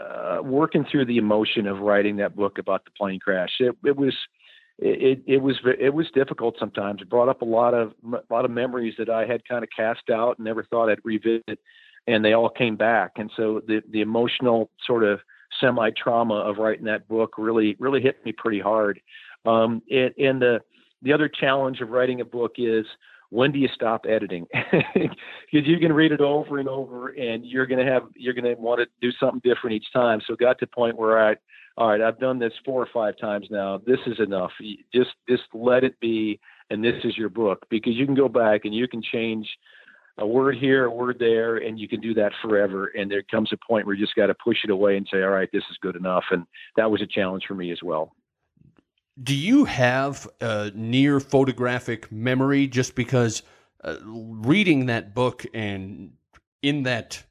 uh, 0.00 0.38
working 0.42 0.84
through 0.90 1.06
the 1.06 1.18
emotion 1.18 1.66
of 1.66 1.80
writing 1.80 2.16
that 2.16 2.34
book 2.34 2.58
about 2.58 2.84
the 2.84 2.90
plane 2.92 3.20
crash. 3.20 3.50
It, 3.60 3.76
it 3.84 3.96
was 3.96 4.14
it, 4.84 5.22
it 5.26 5.38
was 5.38 5.56
it 5.78 5.94
was 5.94 6.06
difficult 6.14 6.56
sometimes. 6.58 7.02
It 7.02 7.10
brought 7.10 7.28
up 7.28 7.42
a 7.42 7.46
lot 7.46 7.74
of 7.74 7.92
a 8.12 8.32
lot 8.32 8.44
of 8.44 8.50
memories 8.50 8.94
that 8.98 9.08
I 9.08 9.26
had 9.26 9.46
kind 9.46 9.62
of 9.62 9.70
cast 9.74 10.10
out 10.10 10.38
and 10.38 10.44
never 10.44 10.64
thought 10.64 10.90
I'd 10.90 11.04
revisit, 11.04 11.58
and 12.06 12.24
they 12.24 12.32
all 12.32 12.48
came 12.50 12.76
back. 12.76 13.12
And 13.16 13.30
so 13.36 13.60
the 13.66 13.82
the 13.90 14.00
emotional 14.00 14.70
sort 14.86 15.04
of 15.04 15.20
semi 15.60 15.90
trauma 15.90 16.34
of 16.34 16.58
writing 16.58 16.84
that 16.86 17.08
book 17.08 17.34
really 17.38 17.76
really 17.78 18.00
hit 18.00 18.24
me 18.24 18.32
pretty 18.32 18.60
hard. 18.60 19.00
Um, 19.44 19.82
it, 19.86 20.14
and 20.18 20.40
the 20.40 20.60
the 21.02 21.12
other 21.12 21.28
challenge 21.28 21.80
of 21.80 21.90
writing 21.90 22.20
a 22.20 22.24
book 22.24 22.52
is 22.58 22.86
when 23.32 23.50
do 23.50 23.58
you 23.58 23.68
stop 23.74 24.04
editing? 24.08 24.46
Because 24.94 25.68
you 25.68 25.78
can 25.78 25.92
read 25.92 26.12
it 26.12 26.22
over 26.22 26.58
and 26.58 26.68
over, 26.68 27.08
and 27.08 27.44
you're 27.44 27.66
gonna 27.66 27.84
have 27.84 28.04
you're 28.14 28.32
gonna 28.32 28.54
want 28.56 28.80
to 28.80 28.86
do 29.02 29.12
something 29.20 29.40
different 29.44 29.76
each 29.76 29.92
time. 29.92 30.20
So 30.26 30.34
got 30.34 30.58
to 30.60 30.66
the 30.66 30.70
point 30.70 30.96
where 30.96 31.28
I, 31.28 31.34
all 31.76 31.88
right, 31.88 32.00
I've 32.00 32.18
done 32.18 32.38
this 32.38 32.52
four 32.64 32.82
or 32.82 32.88
five 32.92 33.16
times 33.18 33.46
now. 33.50 33.78
This 33.78 33.98
is 34.06 34.20
enough. 34.20 34.50
Just 34.94 35.10
just 35.28 35.44
let 35.54 35.84
it 35.84 35.98
be, 36.00 36.38
and 36.70 36.84
this 36.84 36.96
is 37.04 37.16
your 37.16 37.28
book 37.28 37.66
because 37.70 37.94
you 37.94 38.06
can 38.06 38.14
go 38.14 38.28
back 38.28 38.64
and 38.64 38.74
you 38.74 38.86
can 38.88 39.02
change 39.02 39.48
a 40.18 40.26
word 40.26 40.56
here, 40.56 40.84
a 40.84 40.90
word 40.90 41.16
there, 41.18 41.56
and 41.56 41.78
you 41.78 41.88
can 41.88 42.00
do 42.00 42.12
that 42.14 42.32
forever. 42.42 42.88
And 42.88 43.10
there 43.10 43.22
comes 43.22 43.50
a 43.52 43.56
point 43.66 43.86
where 43.86 43.94
you 43.94 44.04
just 44.04 44.14
got 44.14 44.26
to 44.26 44.34
push 44.34 44.58
it 44.64 44.70
away 44.70 44.96
and 44.96 45.08
say, 45.10 45.22
all 45.22 45.30
right, 45.30 45.48
this 45.52 45.64
is 45.70 45.78
good 45.80 45.96
enough. 45.96 46.24
And 46.30 46.44
that 46.76 46.90
was 46.90 47.00
a 47.00 47.06
challenge 47.06 47.44
for 47.48 47.54
me 47.54 47.72
as 47.72 47.82
well. 47.82 48.14
Do 49.22 49.34
you 49.34 49.64
have 49.64 50.28
a 50.40 50.70
near 50.74 51.20
photographic 51.20 52.12
memory? 52.12 52.66
Just 52.66 52.94
because 52.94 53.42
uh, 53.82 53.96
reading 54.04 54.86
that 54.86 55.14
book 55.14 55.44
and 55.54 56.12
in 56.62 56.82
that 56.84 57.22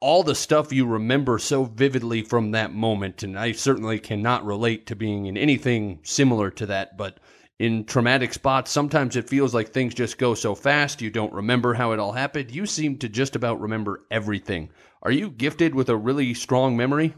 all 0.00 0.22
the 0.22 0.34
stuff 0.34 0.72
you 0.72 0.86
remember 0.86 1.38
so 1.38 1.64
vividly 1.64 2.22
from 2.22 2.50
that 2.50 2.74
moment, 2.74 3.22
and 3.22 3.38
I 3.38 3.52
certainly 3.52 3.98
cannot 3.98 4.44
relate 4.44 4.86
to 4.86 4.96
being 4.96 5.26
in 5.26 5.36
anything 5.36 6.00
similar 6.02 6.50
to 6.52 6.66
that, 6.66 6.96
but 6.96 7.18
in 7.58 7.84
traumatic 7.84 8.34
spots, 8.34 8.70
sometimes 8.70 9.16
it 9.16 9.28
feels 9.28 9.54
like 9.54 9.68
things 9.68 9.94
just 9.94 10.18
go 10.18 10.34
so 10.34 10.54
fast 10.54 11.00
you 11.00 11.10
don't 11.10 11.32
remember 11.32 11.74
how 11.74 11.92
it 11.92 11.98
all 11.98 12.12
happened. 12.12 12.50
You 12.50 12.66
seem 12.66 12.98
to 12.98 13.08
just 13.08 13.36
about 13.36 13.60
remember 13.60 14.04
everything. 14.10 14.70
Are 15.02 15.12
you 15.12 15.30
gifted 15.30 15.74
with 15.74 15.88
a 15.88 15.96
really 15.96 16.34
strong 16.34 16.76
memory? 16.76 17.14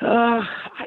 Uh, 0.00 0.42
I, 0.44 0.86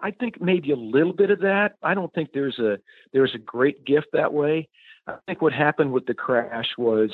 I 0.00 0.10
think 0.12 0.40
maybe 0.40 0.70
a 0.70 0.76
little 0.76 1.12
bit 1.12 1.30
of 1.30 1.40
that. 1.40 1.74
I 1.82 1.94
don't 1.94 2.12
think 2.14 2.30
there's 2.32 2.58
a 2.58 2.78
there's 3.12 3.34
a 3.34 3.38
great 3.38 3.84
gift 3.84 4.08
that 4.12 4.32
way. 4.32 4.68
I 5.06 5.16
think 5.26 5.42
what 5.42 5.52
happened 5.52 5.92
with 5.92 6.06
the 6.06 6.14
crash 6.14 6.68
was 6.78 7.10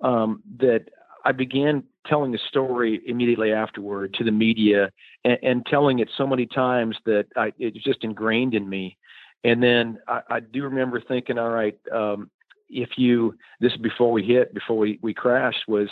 um, 0.00 0.42
that 0.58 0.86
I 1.24 1.32
began 1.32 1.84
telling 2.06 2.32
the 2.32 2.40
story 2.48 3.00
immediately 3.06 3.52
afterward 3.52 4.14
to 4.14 4.24
the 4.24 4.30
media 4.30 4.90
and, 5.24 5.38
and 5.42 5.66
telling 5.66 6.00
it 6.00 6.10
so 6.16 6.26
many 6.26 6.46
times 6.46 6.96
that 7.06 7.26
I, 7.36 7.52
it 7.58 7.74
was 7.74 7.82
just 7.84 8.04
ingrained 8.04 8.54
in 8.54 8.68
me. 8.68 8.96
And 9.44 9.62
then 9.62 9.98
I, 10.08 10.20
I 10.30 10.40
do 10.40 10.64
remember 10.64 11.00
thinking, 11.00 11.38
all 11.38 11.50
right, 11.50 11.78
um, 11.92 12.30
if 12.68 12.90
you 12.96 13.36
this 13.60 13.76
before 13.76 14.12
we 14.12 14.22
hit, 14.24 14.54
before 14.54 14.78
we, 14.78 14.98
we 15.02 15.14
crashed 15.14 15.68
was, 15.68 15.88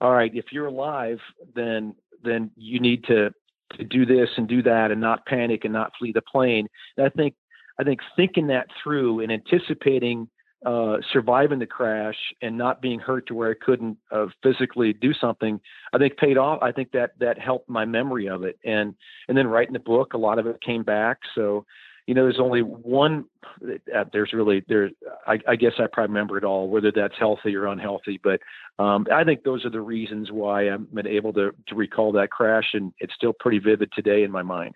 all 0.00 0.12
right, 0.12 0.30
if 0.34 0.46
you're 0.52 0.66
alive, 0.66 1.18
then 1.54 1.94
then 2.22 2.50
you 2.56 2.80
need 2.80 3.04
to 3.04 3.30
to 3.76 3.84
do 3.84 4.04
this 4.04 4.28
and 4.36 4.48
do 4.48 4.62
that 4.62 4.90
and 4.90 5.00
not 5.00 5.26
panic 5.26 5.64
and 5.64 5.72
not 5.72 5.92
flee 5.98 6.12
the 6.12 6.22
plane. 6.22 6.68
And 6.96 7.06
I 7.06 7.10
think 7.10 7.34
I 7.78 7.84
think 7.84 8.00
thinking 8.16 8.46
that 8.48 8.66
through 8.82 9.20
and 9.20 9.32
anticipating 9.32 10.28
uh, 10.64 10.96
surviving 11.12 11.58
the 11.58 11.66
crash 11.66 12.16
and 12.42 12.58
not 12.58 12.82
being 12.82 12.98
hurt 12.98 13.26
to 13.26 13.34
where 13.34 13.50
I 13.50 13.64
couldn't 13.64 13.96
uh, 14.10 14.26
physically 14.42 14.92
do 14.92 15.12
something, 15.14 15.60
I 15.92 15.98
think 15.98 16.16
paid 16.16 16.36
off. 16.36 16.62
I 16.62 16.72
think 16.72 16.92
that 16.92 17.12
that 17.20 17.38
helped 17.38 17.68
my 17.68 17.84
memory 17.84 18.28
of 18.28 18.44
it, 18.44 18.58
and 18.64 18.94
and 19.28 19.36
then 19.36 19.46
writing 19.46 19.72
the 19.72 19.78
book, 19.78 20.12
a 20.12 20.18
lot 20.18 20.38
of 20.38 20.46
it 20.46 20.60
came 20.62 20.82
back. 20.82 21.18
So 21.34 21.64
you 22.10 22.14
know, 22.14 22.24
there's 22.24 22.40
only 22.40 22.62
one. 22.62 23.26
Uh, 23.64 24.04
there's 24.12 24.32
really 24.32 24.64
there. 24.68 24.90
I, 25.28 25.38
I, 25.46 25.54
guess 25.54 25.74
I 25.78 25.84
probably 25.92 26.12
remember 26.12 26.36
it 26.38 26.44
all, 26.44 26.68
whether 26.68 26.90
that's 26.90 27.14
healthy 27.16 27.54
or 27.54 27.66
unhealthy. 27.66 28.18
But 28.20 28.40
um, 28.80 29.06
I 29.14 29.22
think 29.22 29.44
those 29.44 29.64
are 29.64 29.70
the 29.70 29.80
reasons 29.80 30.32
why 30.32 30.62
I'm 30.68 30.88
been 30.92 31.06
able 31.06 31.32
to 31.34 31.52
to 31.68 31.74
recall 31.76 32.10
that 32.12 32.30
crash, 32.30 32.70
and 32.72 32.92
it's 32.98 33.14
still 33.14 33.32
pretty 33.32 33.60
vivid 33.60 33.92
today 33.94 34.24
in 34.24 34.30
my 34.32 34.42
mind. 34.42 34.74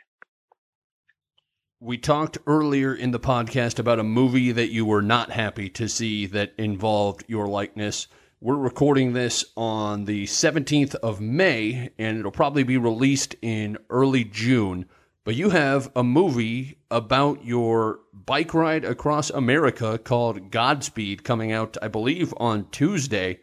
We 1.80 1.98
talked 1.98 2.38
earlier 2.46 2.94
in 2.94 3.10
the 3.10 3.20
podcast 3.20 3.78
about 3.78 3.98
a 3.98 4.04
movie 4.04 4.52
that 4.52 4.70
you 4.70 4.86
were 4.86 5.02
not 5.02 5.30
happy 5.30 5.68
to 5.70 5.88
see 5.88 6.24
that 6.26 6.54
involved 6.56 7.24
your 7.26 7.46
likeness. 7.46 8.06
We're 8.40 8.56
recording 8.56 9.12
this 9.12 9.44
on 9.56 10.04
the 10.04 10.24
17th 10.24 10.94
of 10.94 11.20
May, 11.20 11.90
and 11.98 12.18
it'll 12.18 12.30
probably 12.30 12.62
be 12.62 12.78
released 12.78 13.34
in 13.42 13.76
early 13.90 14.24
June. 14.24 14.86
But 15.24 15.34
you 15.34 15.50
have 15.50 15.90
a 15.96 16.04
movie 16.04 16.78
about 16.90 17.44
your 17.44 18.00
bike 18.12 18.54
ride 18.54 18.84
across 18.84 19.28
America 19.30 19.98
called 19.98 20.50
Godspeed 20.50 21.24
coming 21.24 21.52
out, 21.52 21.76
I 21.82 21.88
believe, 21.88 22.32
on 22.36 22.70
Tuesday. 22.70 23.40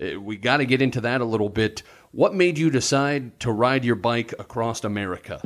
Uh, 0.00 0.20
we 0.20 0.36
got 0.36 0.58
to 0.58 0.66
get 0.66 0.82
into 0.82 1.00
that 1.00 1.20
a 1.22 1.24
little 1.24 1.48
bit. 1.48 1.82
What 2.12 2.34
made 2.34 2.58
you 2.58 2.70
decide 2.70 3.40
to 3.40 3.50
ride 3.50 3.84
your 3.84 3.96
bike 3.96 4.34
across 4.38 4.84
America? 4.84 5.40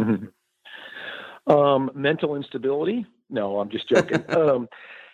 Um, 1.47 1.91
mental 1.95 2.37
instability. 2.37 3.07
No, 3.31 3.61
I'm 3.61 3.71
just 3.71 3.89
joking. 3.89 4.25
um, 4.37 4.69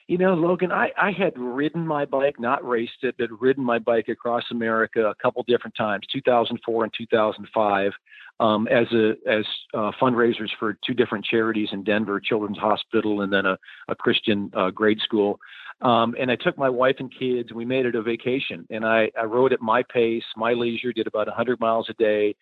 you 0.06 0.18
know, 0.18 0.34
Logan, 0.34 0.72
I, 0.72 0.90
I 1.00 1.12
had 1.12 1.38
ridden 1.38 1.86
my 1.86 2.04
bike, 2.04 2.40
not 2.40 2.66
raced 2.66 3.02
it, 3.02 3.14
but 3.18 3.28
ridden 3.40 3.62
my 3.62 3.78
bike 3.78 4.08
across 4.08 4.42
America 4.50 5.06
a 5.06 5.14
couple 5.22 5.42
different 5.44 5.76
times, 5.76 6.04
2004 6.12 6.84
and 6.84 6.92
2005 6.96 7.92
um, 8.40 8.66
as 8.68 8.86
a 8.92 9.12
as 9.30 9.44
uh, 9.74 9.92
fundraisers 10.00 10.48
for 10.58 10.76
two 10.84 10.94
different 10.94 11.24
charities 11.24 11.68
in 11.72 11.84
Denver, 11.84 12.18
Children's 12.18 12.58
Hospital, 12.58 13.20
and 13.20 13.32
then 13.32 13.44
a, 13.44 13.58
a 13.88 13.94
Christian 13.94 14.50
uh, 14.56 14.70
grade 14.70 14.98
school. 15.04 15.38
Um, 15.82 16.14
and 16.18 16.30
I 16.30 16.36
took 16.36 16.58
my 16.58 16.68
wife 16.68 16.96
and 16.98 17.12
kids, 17.12 17.50
and 17.50 17.56
we 17.56 17.64
made 17.64 17.86
it 17.86 17.94
a 17.94 18.02
vacation. 18.02 18.66
And 18.70 18.84
I, 18.84 19.10
I 19.18 19.24
rode 19.24 19.52
at 19.52 19.60
my 19.60 19.82
pace, 19.82 20.24
my 20.36 20.52
leisure, 20.52 20.92
did 20.92 21.06
about 21.06 21.26
100 21.26 21.60
miles 21.60 21.86
a 21.88 21.94
day, 21.94 22.34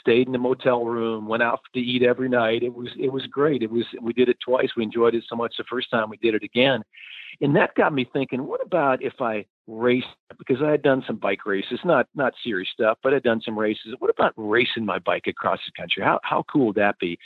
stayed 0.00 0.26
in 0.26 0.32
the 0.32 0.38
motel 0.38 0.84
room, 0.84 1.26
went 1.26 1.42
out 1.42 1.60
to 1.74 1.80
eat 1.80 2.02
every 2.02 2.28
night. 2.28 2.62
It 2.62 2.74
was 2.74 2.88
it 2.98 3.12
was 3.12 3.26
great. 3.26 3.62
It 3.62 3.70
was 3.70 3.84
we 4.00 4.12
did 4.12 4.28
it 4.28 4.38
twice. 4.44 4.70
We 4.76 4.82
enjoyed 4.82 5.14
it 5.14 5.24
so 5.28 5.36
much 5.36 5.56
the 5.56 5.64
first 5.64 5.90
time 5.90 6.10
we 6.10 6.16
did 6.18 6.34
it 6.34 6.42
again. 6.42 6.82
And 7.40 7.54
that 7.56 7.74
got 7.74 7.92
me 7.92 8.08
thinking, 8.12 8.44
what 8.44 8.64
about 8.64 9.02
if 9.02 9.20
I 9.20 9.44
race 9.66 10.04
because 10.38 10.58
I 10.62 10.70
had 10.70 10.82
done 10.82 11.02
some 11.06 11.16
bike 11.16 11.46
races, 11.46 11.80
not 11.84 12.06
not 12.14 12.34
serious 12.42 12.68
stuff, 12.72 12.98
but 13.02 13.14
I'd 13.14 13.22
done 13.22 13.40
some 13.44 13.58
races. 13.58 13.94
What 13.98 14.10
about 14.10 14.34
racing 14.36 14.84
my 14.84 14.98
bike 14.98 15.26
across 15.26 15.58
the 15.64 15.72
country? 15.80 16.02
How 16.02 16.20
how 16.22 16.44
cool 16.50 16.66
would 16.66 16.76
that 16.76 16.98
be? 16.98 17.18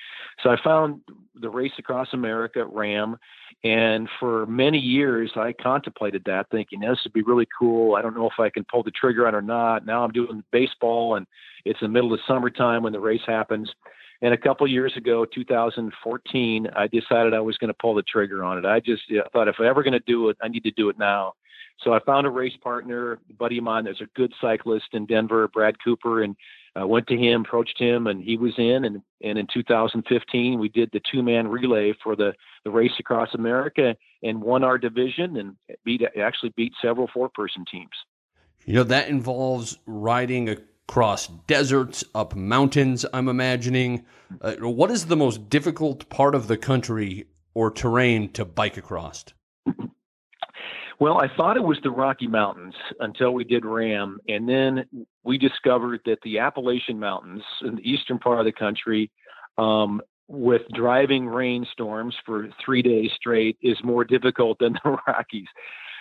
So 0.43 0.51
I 0.51 0.57
found 0.63 1.01
the 1.35 1.51
Race 1.51 1.73
Across 1.79 2.09
America 2.13 2.65
RAAM, 2.65 3.17
and 3.65 4.09
for 4.21 4.47
many 4.47 4.79
years 4.79 5.33
I 5.37 5.53
contemplated 5.61 6.23
that, 6.27 6.47
thinking 6.51 6.81
this 6.81 7.01
would 7.05 7.13
be 7.13 7.23
really 7.23 7.49
cool. 7.59 7.97
I 7.97 8.03
don't 8.03 8.17
know 8.17 8.27
if 8.27 8.39
I 8.39 8.51
can 8.51 8.65
pull 8.71 8.83
the 8.83 8.93
trigger 8.93 9.27
on 9.27 9.35
it 9.35 9.39
or 9.39 9.43
not. 9.43 9.85
Now 9.85 10.05
I'm 10.05 10.13
doing 10.13 10.45
baseball, 10.53 11.17
and 11.17 11.27
it's 11.65 11.81
the 11.81 11.89
middle 11.89 12.13
of 12.13 12.21
summertime 12.27 12.83
when 12.83 12.93
the 12.93 13.01
race 13.01 13.23
happens. 13.27 13.71
And 14.21 14.35
a 14.35 14.39
couple 14.39 14.67
years 14.67 14.97
ago, 14.97 15.25
2014, 15.33 16.67
I 16.75 16.89
decided 16.89 17.35
I 17.35 17.41
was 17.41 17.57
going 17.57 17.69
to 17.69 17.77
pull 17.81 17.95
the 17.95 18.03
trigger 18.03 18.43
on 18.43 18.59
it. 18.59 18.65
I 18.65 18.81
just 18.81 19.03
yeah, 19.09 19.21
thought 19.33 19.47
if 19.47 19.57
I'm 19.61 19.67
ever 19.67 19.85
going 19.85 19.93
to 19.93 20.01
do 20.01 20.29
it, 20.29 20.37
I 20.43 20.49
need 20.49 20.65
to 20.65 20.73
do 20.73 20.89
it 20.89 20.99
now. 20.99 21.35
So 21.81 21.93
I 21.93 22.01
found 22.01 22.27
a 22.27 22.31
race 22.31 22.57
partner, 22.61 23.19
a 23.31 23.33
buddy 23.35 23.59
of 23.59 23.65
mine 23.65 23.85
that's 23.85 24.01
a 24.01 24.09
good 24.17 24.33
cyclist 24.41 24.87
in 24.93 25.07
Denver, 25.07 25.47
Brad 25.49 25.77
Cooper, 25.83 26.23
and 26.23 26.35
I 26.75 26.85
went 26.85 27.07
to 27.09 27.17
him, 27.17 27.43
approached 27.43 27.79
him, 27.79 28.07
and 28.07 28.23
he 28.23 28.37
was 28.37 28.53
in. 28.59 28.85
And, 28.85 29.03
and 29.23 29.39
in 29.39 29.47
2015, 29.53 30.59
we 30.59 30.69
did 30.69 30.91
the 30.93 31.01
two 31.11 31.23
man 31.23 31.49
relay 31.49 31.95
for 32.03 32.17
the, 32.17 32.35
the 32.65 32.71
race 32.71 32.93
across 32.99 33.35
America 33.35 33.97
and 34.23 34.41
won 34.41 34.65
our 34.65 34.79
division 34.79 35.37
and 35.37 35.57
beat 35.85 36.03
actually 36.21 36.53
beat 36.57 36.73
several 36.83 37.09
four 37.13 37.29
person 37.29 37.65
teams. 37.71 37.91
You 38.65 38.75
know, 38.75 38.85
that 38.85 39.09
involves 39.09 39.79
riding 39.87 40.49
across 40.49 41.29
deserts, 41.29 42.05
up 42.15 42.35
mountains, 42.35 43.07
I'm 43.13 43.29
imagining. 43.29 44.05
Uh, 44.41 44.57
what 44.57 44.91
is 44.91 45.07
the 45.07 45.17
most 45.17 45.49
difficult 45.49 46.09
part 46.09 46.35
of 46.35 46.49
the 46.49 46.57
country 46.57 47.27
or 47.55 47.71
terrain 47.71 48.33
to 48.33 48.45
bike 48.45 48.77
across? 48.77 49.25
Well, 51.01 51.19
I 51.19 51.29
thought 51.37 51.57
it 51.57 51.63
was 51.63 51.79
the 51.83 51.91
Rocky 51.91 52.27
Mountains 52.27 52.75
until 52.99 53.33
we 53.33 53.45
did 53.45 53.65
RAAM, 53.65 54.19
and 54.29 54.49
then 54.49 54.85
we 55.23 55.39
discovered 55.39 56.01
that 56.07 56.19
the 56.23 56.41
Appalachian 56.41 56.99
Mountains 56.99 57.43
in 57.63 57.77
the 57.77 57.89
eastern 57.89 58.19
part 58.19 58.41
of 58.41 58.45
the 58.45 58.53
country, 58.53 59.11
um, 59.59 60.01
with 60.27 60.63
driving 60.75 61.27
rainstorms 61.29 62.17
for 62.27 62.49
three 62.65 62.83
days 62.83 63.11
straight, 63.15 63.57
is 63.63 63.79
more 63.85 64.05
difficult 64.05 64.59
than 64.59 64.73
the 64.85 64.97
Rockies. 65.07 65.47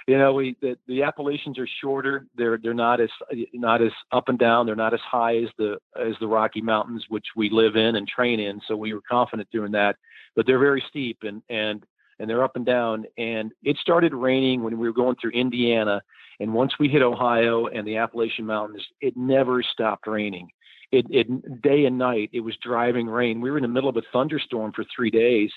You 0.08 0.18
know, 0.18 0.34
we 0.34 0.56
the, 0.62 0.78
the 0.88 1.04
Appalachians 1.04 1.60
are 1.60 1.68
shorter. 1.82 2.26
They're 2.36 2.58
they're 2.58 2.74
not 2.74 3.00
as 3.00 3.10
not 3.54 3.82
as 3.82 3.92
up 4.12 4.30
and 4.30 4.40
down. 4.40 4.66
They're 4.66 4.76
not 4.76 4.94
as 4.94 5.02
high 5.02 5.38
as 5.38 5.50
the 5.58 5.78
as 6.00 6.14
the 6.20 6.28
Rocky 6.28 6.62
Mountains, 6.62 7.06
which 7.10 7.26
we 7.36 7.50
live 7.52 7.76
in 7.76 7.98
and 7.98 8.08
train 8.08 8.40
in. 8.40 8.62
So 8.68 8.76
we 8.76 8.94
were 8.94 9.02
confident 9.08 9.50
doing 9.52 9.74
that. 9.74 9.98
But 10.36 10.48
they're 10.48 10.60
very 10.60 10.84
steep 10.90 11.20
and 11.24 11.44
and 11.50 11.86
and 12.20 12.30
they're 12.30 12.44
up 12.44 12.56
and 12.56 12.66
down. 12.66 13.06
And 13.18 13.52
it 13.64 13.78
started 13.78 14.14
raining 14.14 14.64
when 14.64 14.78
we 14.78 14.88
were 14.88 14.94
going 14.94 15.16
through 15.20 15.32
Indiana. 15.32 16.02
And 16.40 16.54
once 16.54 16.74
we 16.80 16.88
hit 16.88 17.02
Ohio 17.02 17.68
and 17.68 17.88
the 17.88 17.98
Appalachian 17.98 18.46
Mountains, 18.46 18.86
it 19.02 19.16
never 19.16 19.64
stopped 19.64 20.08
raining. 20.08 20.50
It, 20.92 21.06
it 21.10 21.62
day 21.62 21.86
and 21.86 21.98
night, 21.98 22.30
it 22.32 22.40
was 22.40 22.56
driving 22.64 23.08
rain. 23.08 23.42
We 23.42 23.52
were 23.52 23.58
in 23.58 23.64
the 23.64 23.68
middle 23.68 23.90
of 23.90 23.98
a 23.98 24.04
thunderstorm 24.14 24.72
for 24.74 24.86
three 24.96 25.12
days, 25.12 25.52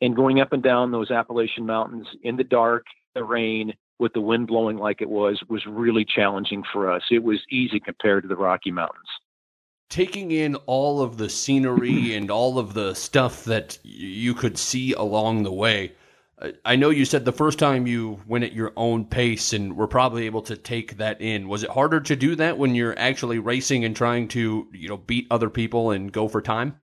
and 0.00 0.14
going 0.14 0.40
up 0.40 0.52
and 0.52 0.62
down 0.62 0.92
those 0.92 1.10
Appalachian 1.10 1.66
Mountains 1.66 2.06
in 2.22 2.36
the 2.36 2.44
dark, 2.44 2.84
the 3.14 3.24
rain, 3.24 3.72
with 3.98 4.12
the 4.12 4.20
wind 4.20 4.46
blowing 4.46 4.76
like 4.76 5.00
it 5.00 5.08
was, 5.08 5.42
was 5.48 5.64
really 5.66 6.04
challenging 6.04 6.62
for 6.72 6.88
us. 6.90 7.02
It 7.10 7.24
was 7.24 7.40
easy 7.50 7.80
compared 7.80 8.22
to 8.22 8.28
the 8.28 8.36
Rocky 8.36 8.70
Mountains 8.70 9.08
taking 9.88 10.32
in 10.32 10.56
all 10.66 11.00
of 11.00 11.16
the 11.16 11.28
scenery 11.28 12.14
and 12.14 12.30
all 12.30 12.58
of 12.58 12.74
the 12.74 12.94
stuff 12.94 13.44
that 13.44 13.78
you 13.82 14.34
could 14.34 14.58
see 14.58 14.92
along 14.92 15.42
the 15.42 15.52
way 15.52 15.92
I 16.66 16.76
know 16.76 16.90
you 16.90 17.06
said 17.06 17.24
the 17.24 17.32
first 17.32 17.58
time 17.58 17.86
you 17.86 18.20
went 18.26 18.44
at 18.44 18.52
your 18.52 18.72
own 18.76 19.06
pace 19.06 19.54
and 19.54 19.74
were 19.74 19.88
probably 19.88 20.26
able 20.26 20.42
to 20.42 20.56
take 20.56 20.98
that 20.98 21.20
in. 21.22 21.48
Was 21.48 21.62
it 21.62 21.70
harder 21.70 22.00
to 22.00 22.14
do 22.14 22.34
that 22.36 22.58
when 22.58 22.74
you're 22.74 22.98
actually 22.98 23.38
racing 23.38 23.86
and 23.86 23.96
trying 23.96 24.28
to, 24.28 24.68
you 24.72 24.88
know, 24.88 24.98
beat 24.98 25.26
other 25.30 25.48
people 25.48 25.92
and 25.92 26.12
go 26.12 26.28
for 26.28 26.42
time? 26.42 26.78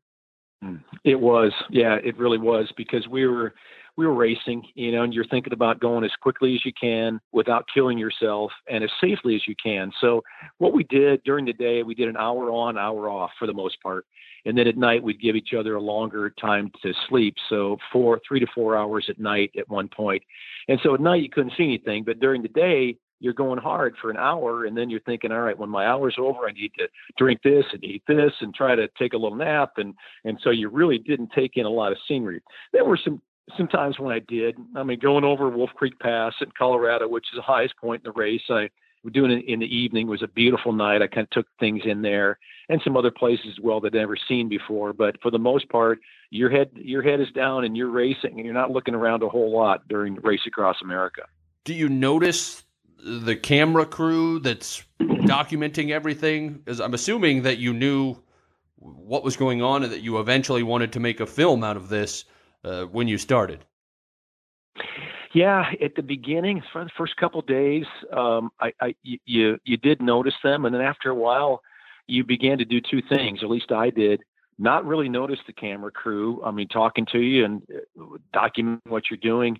It 1.04 1.20
was, 1.20 1.52
yeah, 1.70 1.98
it 2.04 2.18
really 2.18 2.40
was 2.40 2.72
because 2.76 3.08
we 3.08 3.28
were 3.28 3.54
we 3.96 4.08
were 4.08 4.14
racing, 4.14 4.64
you 4.76 4.92
know, 4.92 5.04
and 5.04 5.14
you're 5.14 5.28
thinking 5.28 5.54
about 5.54 5.80
going 5.80 6.04
as 6.04 6.12
quickly 6.22 6.56
as 6.56 6.66
you 6.66 6.72
can 6.80 7.20
without 7.32 7.66
killing 7.74 7.98
yourself 7.98 8.52
and 8.70 8.84
as 8.84 8.90
safely 9.00 9.36
as 9.36 9.48
you 9.48 9.56
can. 9.62 9.92
So 10.02 10.24
what 10.58 10.74
we 10.74 10.84
did 10.86 11.24
during 11.24 11.46
the 11.46 11.54
day, 11.54 11.84
we 11.84 11.94
did 11.94 12.10
an 12.10 12.18
hour 12.18 12.50
on, 12.50 12.78
hour 12.78 13.10
off 13.10 13.32
for 13.38 13.46
the 13.46 13.54
most 13.54 13.82
part. 13.82 14.06
And 14.46 14.58
then 14.58 14.68
at 14.68 14.78
night 14.78 15.04
we'd 15.04 15.22
give 15.22 15.36
each 15.36 15.54
other 15.58 15.76
a 15.76 15.82
longer 15.82 16.32
time 16.32 16.72
to 16.82 16.94
sleep. 17.08 17.36
So 17.50 17.78
four, 17.92 18.20
three 18.28 18.40
to 18.40 18.48
four 18.54 18.76
hours 18.76 19.06
at 19.10 19.20
night 19.20 19.52
at 19.58 19.70
one 19.70 19.88
point. 19.88 20.24
And 20.68 20.80
so 20.84 20.96
at 20.96 21.02
night 21.02 21.22
you 21.22 21.30
couldn't 21.30 21.54
see 21.56 21.64
anything, 21.64 22.04
but 22.04 22.20
during 22.20 22.42
the 22.42 22.50
day 22.50 22.98
you're 23.20 23.32
going 23.32 23.60
hard 23.60 23.96
for 24.02 24.12
an 24.12 24.18
hour 24.18 24.66
and 24.66 24.76
then 24.76 24.90
you're 24.90 25.00
thinking 25.02 25.32
all 25.32 25.40
right 25.40 25.58
when 25.58 25.70
my 25.70 25.86
hour's 25.86 26.16
over 26.18 26.46
i 26.46 26.52
need 26.52 26.72
to 26.78 26.86
drink 27.18 27.40
this 27.42 27.64
and 27.72 27.82
eat 27.82 28.04
this 28.06 28.34
and 28.42 28.54
try 28.54 28.76
to 28.76 28.90
take 29.00 29.14
a 29.14 29.18
little 29.18 29.38
nap 29.38 29.72
and 29.78 29.94
and 30.26 30.38
so 30.44 30.50
you 30.50 30.68
really 30.68 30.98
didn't 30.98 31.32
take 31.34 31.56
in 31.56 31.66
a 31.66 31.70
lot 31.70 31.94
of 31.94 31.98
scenery 32.06 32.42
there 32.74 32.84
were 32.84 33.00
some 33.02 33.22
sometimes 33.58 34.00
when 34.00 34.14
i 34.14 34.20
did 34.20 34.56
i 34.76 34.84
mean 34.84 35.00
going 35.00 35.24
over 35.24 35.50
wolf 35.50 35.72
creek 35.76 35.98
pass 36.00 36.34
in 36.42 36.50
colorado 36.58 37.08
which 37.08 37.26
is 37.34 37.38
the 37.38 37.42
highest 37.42 37.76
point 37.78 38.02
in 38.06 38.12
the 38.12 38.20
race 38.20 38.44
i 38.50 38.70
was 39.04 39.14
doing 39.14 39.32
it 39.32 39.46
in 39.46 39.60
the 39.60 39.76
evening. 39.76 40.08
It 40.08 40.12
was 40.12 40.24
a 40.24 40.28
beautiful 40.28 40.72
night. 40.72 41.02
I 41.02 41.08
kind 41.08 41.26
of 41.26 41.30
took 41.30 41.48
things 41.60 41.82
in 41.86 42.02
there 42.02 42.40
and 42.70 42.82
some 42.84 42.96
other 42.96 43.12
places 43.12 43.48
as 43.52 43.60
well 43.62 43.82
that 43.82 43.94
i'd 43.94 44.00
never 44.00 44.16
seen 44.16 44.48
before. 44.48 44.94
But 44.94 45.22
for 45.22 45.30
the 45.30 45.40
most 45.40 45.70
part 45.70 46.00
your 46.30 46.50
head 46.50 46.70
your 46.76 47.02
head 47.02 47.20
is 47.20 47.30
down 47.32 47.64
and 47.64 47.76
you're 47.76 47.92
racing 47.92 48.32
and 48.38 48.46
you're 48.46 48.54
not 48.54 48.72
looking 48.72 48.96
around 48.96 49.24
a 49.24 49.30
whole 49.30 49.52
lot 49.52 49.88
during 49.88 50.16
the 50.16 50.22
race 50.22 50.42
across 50.48 50.78
america. 50.82 51.24
Do 51.66 51.74
you 51.74 51.90
notice 51.90 52.64
the 52.98 53.36
camera 53.36 53.86
crew 53.86 54.40
that's 54.40 54.84
documenting 55.02 55.92
everything? 55.92 56.54
Because 56.54 56.80
I'm 56.80 56.94
assuming 56.94 57.44
that 57.44 57.58
you 57.58 57.74
knew 57.74 58.16
what 58.78 59.24
was 59.24 59.38
going 59.38 59.62
on 59.62 59.84
and 59.84 59.92
that 59.92 60.02
you 60.02 60.20
eventually 60.20 60.64
wanted 60.64 60.94
to 60.94 61.00
make 61.00 61.20
a 61.20 61.26
film 61.26 61.64
out 61.64 61.78
of 61.78 61.90
this 61.90 62.26
uh, 62.64 62.84
when 62.86 63.08
you 63.08 63.18
started. 63.18 63.66
Yeah, 65.34 65.66
at 65.84 65.96
the 65.96 66.04
beginning, 66.04 66.62
for 66.72 66.84
the 66.84 66.92
first 66.96 67.16
couple 67.18 67.42
days, 67.42 67.86
um, 68.12 68.52
I, 68.60 68.72
I, 68.80 68.96
you 69.02 69.58
you 69.64 69.78
did 69.78 70.02
notice 70.02 70.36
them, 70.44 70.66
and 70.66 70.74
then 70.74 70.82
after 70.82 71.10
a 71.10 71.16
while, 71.16 71.62
you 72.08 72.24
began 72.24 72.60
to 72.60 72.66
do 72.66 72.80
two 72.80 73.02
things. 73.10 73.40
At 73.42 73.50
least 73.50 73.72
I 73.72 73.90
did. 73.90 74.22
Not 74.60 74.86
really 74.86 75.10
notice 75.10 75.40
the 75.48 75.54
camera 75.54 75.92
crew. 75.92 76.40
I 76.44 76.52
mean, 76.52 76.68
talking 76.68 77.08
to 77.12 77.20
you 77.20 77.46
and 77.46 77.64
uh, 78.00 78.18
documenting 78.36 78.82
what 78.88 79.06
you're 79.10 79.18
doing, 79.18 79.58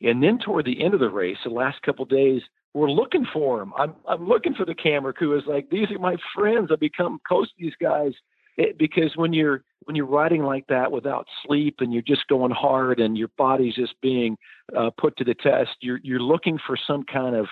and 0.00 0.22
then 0.22 0.38
toward 0.38 0.66
the 0.66 0.82
end 0.82 0.94
of 0.94 1.00
the 1.00 1.10
race, 1.10 1.38
the 1.42 1.50
last 1.50 1.82
couple 1.82 2.04
days, 2.04 2.42
we're 2.72 2.90
looking 2.90 3.26
for 3.32 3.58
them. 3.58 3.72
I'm 3.76 3.96
I'm 4.06 4.28
looking 4.28 4.54
for 4.54 4.64
the 4.64 4.74
camera 4.76 5.12
crew. 5.12 5.36
Is 5.36 5.44
like 5.46 5.70
these 5.70 5.90
are 5.90 5.98
my 5.98 6.16
friends. 6.36 6.70
I 6.70 6.76
become 6.76 7.18
close 7.26 7.48
to 7.48 7.54
these 7.58 7.74
guys 7.80 8.12
it, 8.56 8.78
because 8.78 9.16
when 9.16 9.32
you're 9.32 9.64
when 9.86 9.94
you're 9.94 10.04
riding 10.04 10.42
like 10.42 10.66
that 10.66 10.90
without 10.90 11.26
sleep 11.44 11.76
and 11.78 11.92
you're 11.92 12.02
just 12.02 12.26
going 12.26 12.50
hard 12.50 12.98
and 12.98 13.16
your 13.16 13.30
body's 13.38 13.76
just 13.76 13.94
being 14.02 14.36
uh, 14.76 14.90
put 14.98 15.16
to 15.16 15.24
the 15.24 15.34
test, 15.34 15.70
you're 15.80 16.00
you're 16.02 16.20
looking 16.20 16.58
for 16.66 16.76
some 16.86 17.04
kind 17.04 17.36
of 17.36 17.46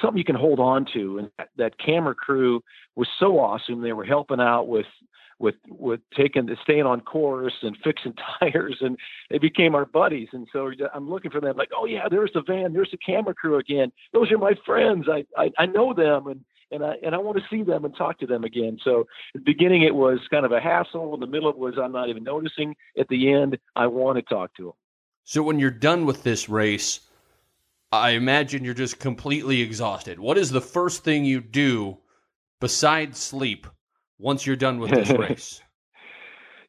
something 0.00 0.18
you 0.18 0.24
can 0.24 0.34
hold 0.34 0.58
on 0.58 0.86
to. 0.94 1.18
And 1.18 1.30
that, 1.38 1.48
that 1.56 1.78
camera 1.78 2.14
crew 2.14 2.62
was 2.96 3.08
so 3.18 3.38
awesome. 3.38 3.82
They 3.82 3.92
were 3.92 4.04
helping 4.04 4.40
out 4.40 4.66
with 4.66 4.86
with 5.38 5.56
with 5.68 6.00
taking 6.16 6.48
staying 6.62 6.86
on 6.86 7.02
course 7.02 7.54
and 7.60 7.76
fixing 7.84 8.14
tires 8.40 8.78
and 8.80 8.96
they 9.30 9.38
became 9.38 9.74
our 9.74 9.84
buddies. 9.84 10.28
And 10.32 10.48
so 10.52 10.70
i'm 10.94 11.10
looking 11.10 11.30
for 11.30 11.40
them 11.42 11.56
like 11.56 11.70
oh 11.76 11.84
yeah 11.84 12.08
there's 12.10 12.32
the 12.32 12.42
van. 12.42 12.72
There's 12.72 12.90
the 12.92 12.98
camera 12.98 13.34
crew 13.34 13.58
again. 13.58 13.92
Those 14.14 14.32
are 14.32 14.38
my 14.38 14.54
friends. 14.64 15.06
I 15.10 15.26
i, 15.36 15.50
I 15.58 15.66
know 15.66 15.92
them. 15.92 16.28
And 16.28 16.44
and 16.70 16.84
I 16.84 16.94
and 17.02 17.14
I 17.14 17.18
want 17.18 17.38
to 17.38 17.44
see 17.50 17.62
them 17.62 17.84
and 17.84 17.94
talk 17.96 18.18
to 18.20 18.26
them 18.26 18.44
again. 18.44 18.78
So 18.84 19.00
at 19.34 19.40
the 19.40 19.52
beginning 19.52 19.82
it 19.82 19.94
was 19.94 20.18
kind 20.30 20.46
of 20.46 20.52
a 20.52 20.60
hassle. 20.60 21.14
In 21.14 21.20
the 21.20 21.26
middle 21.26 21.50
it 21.50 21.58
was 21.58 21.74
I'm 21.80 21.92
not 21.92 22.08
even 22.08 22.24
noticing. 22.24 22.74
At 22.98 23.08
the 23.08 23.32
end, 23.32 23.58
I 23.76 23.86
want 23.86 24.16
to 24.16 24.22
talk 24.22 24.54
to 24.56 24.64
them. 24.64 24.72
So 25.24 25.42
when 25.42 25.58
you're 25.58 25.70
done 25.70 26.04
with 26.04 26.22
this 26.22 26.48
race, 26.48 27.00
I 27.90 28.10
imagine 28.10 28.64
you're 28.64 28.74
just 28.74 28.98
completely 28.98 29.62
exhausted. 29.62 30.18
What 30.18 30.36
is 30.36 30.50
the 30.50 30.60
first 30.60 31.04
thing 31.04 31.24
you 31.24 31.40
do 31.40 31.98
besides 32.60 33.18
sleep 33.18 33.66
once 34.18 34.46
you're 34.46 34.56
done 34.56 34.78
with 34.78 34.90
this 34.90 35.10
race? 35.18 35.62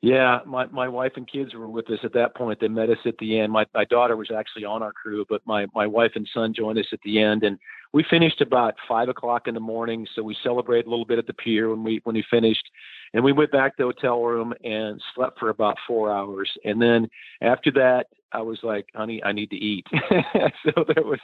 Yeah, 0.02 0.40
my 0.46 0.68
my 0.68 0.88
wife 0.88 1.14
and 1.16 1.28
kids 1.28 1.56
were 1.56 1.68
with 1.68 1.90
us 1.90 1.98
at 2.04 2.14
that 2.14 2.36
point. 2.36 2.60
They 2.60 2.68
met 2.68 2.92
us 2.92 2.98
at 3.06 3.18
the 3.18 3.40
end. 3.40 3.52
My 3.52 3.66
my 3.74 3.86
daughter 3.86 4.16
was 4.16 4.30
actually 4.30 4.64
on 4.64 4.84
our 4.84 4.94
crew, 4.94 5.26
but 5.28 5.42
my 5.46 5.66
my 5.74 5.88
wife 5.88 6.12
and 6.14 6.30
son 6.32 6.54
joined 6.54 6.78
us 6.78 6.86
at 6.94 7.00
the 7.04 7.20
end, 7.20 7.44
and 7.44 7.58
we 7.96 8.04
finished 8.10 8.42
about 8.42 8.76
five 8.90 9.08
o'clock 9.08 9.48
in 9.48 9.54
the 9.54 9.62
morning. 9.62 10.06
So 10.14 10.22
we 10.22 10.36
celebrated 10.44 10.86
a 10.86 10.90
little 10.90 11.06
bit 11.06 11.18
at 11.18 11.28
the 11.28 11.34
pier 11.34 11.70
when 11.70 11.82
we 11.82 12.02
when 12.04 12.16
we 12.16 12.26
finished, 12.30 12.70
and 13.14 13.24
we 13.24 13.32
went 13.32 13.54
back 13.54 13.78
to 13.78 13.84
the 13.84 13.86
hotel 13.86 14.22
room 14.22 14.54
and 14.66 15.02
slept 15.16 15.40
for 15.40 15.48
about 15.48 15.78
four 15.88 16.12
hours. 16.12 16.52
And 16.66 16.82
then 16.82 17.08
after 17.42 17.72
that, 17.72 18.08
I 18.34 18.42
was 18.42 18.60
like, 18.64 18.88
"Honey, 18.94 19.24
I 19.24 19.32
need 19.32 19.50
to 19.52 19.56
eat." 19.56 19.86
so 20.66 20.84
there 20.94 21.06
was 21.06 21.22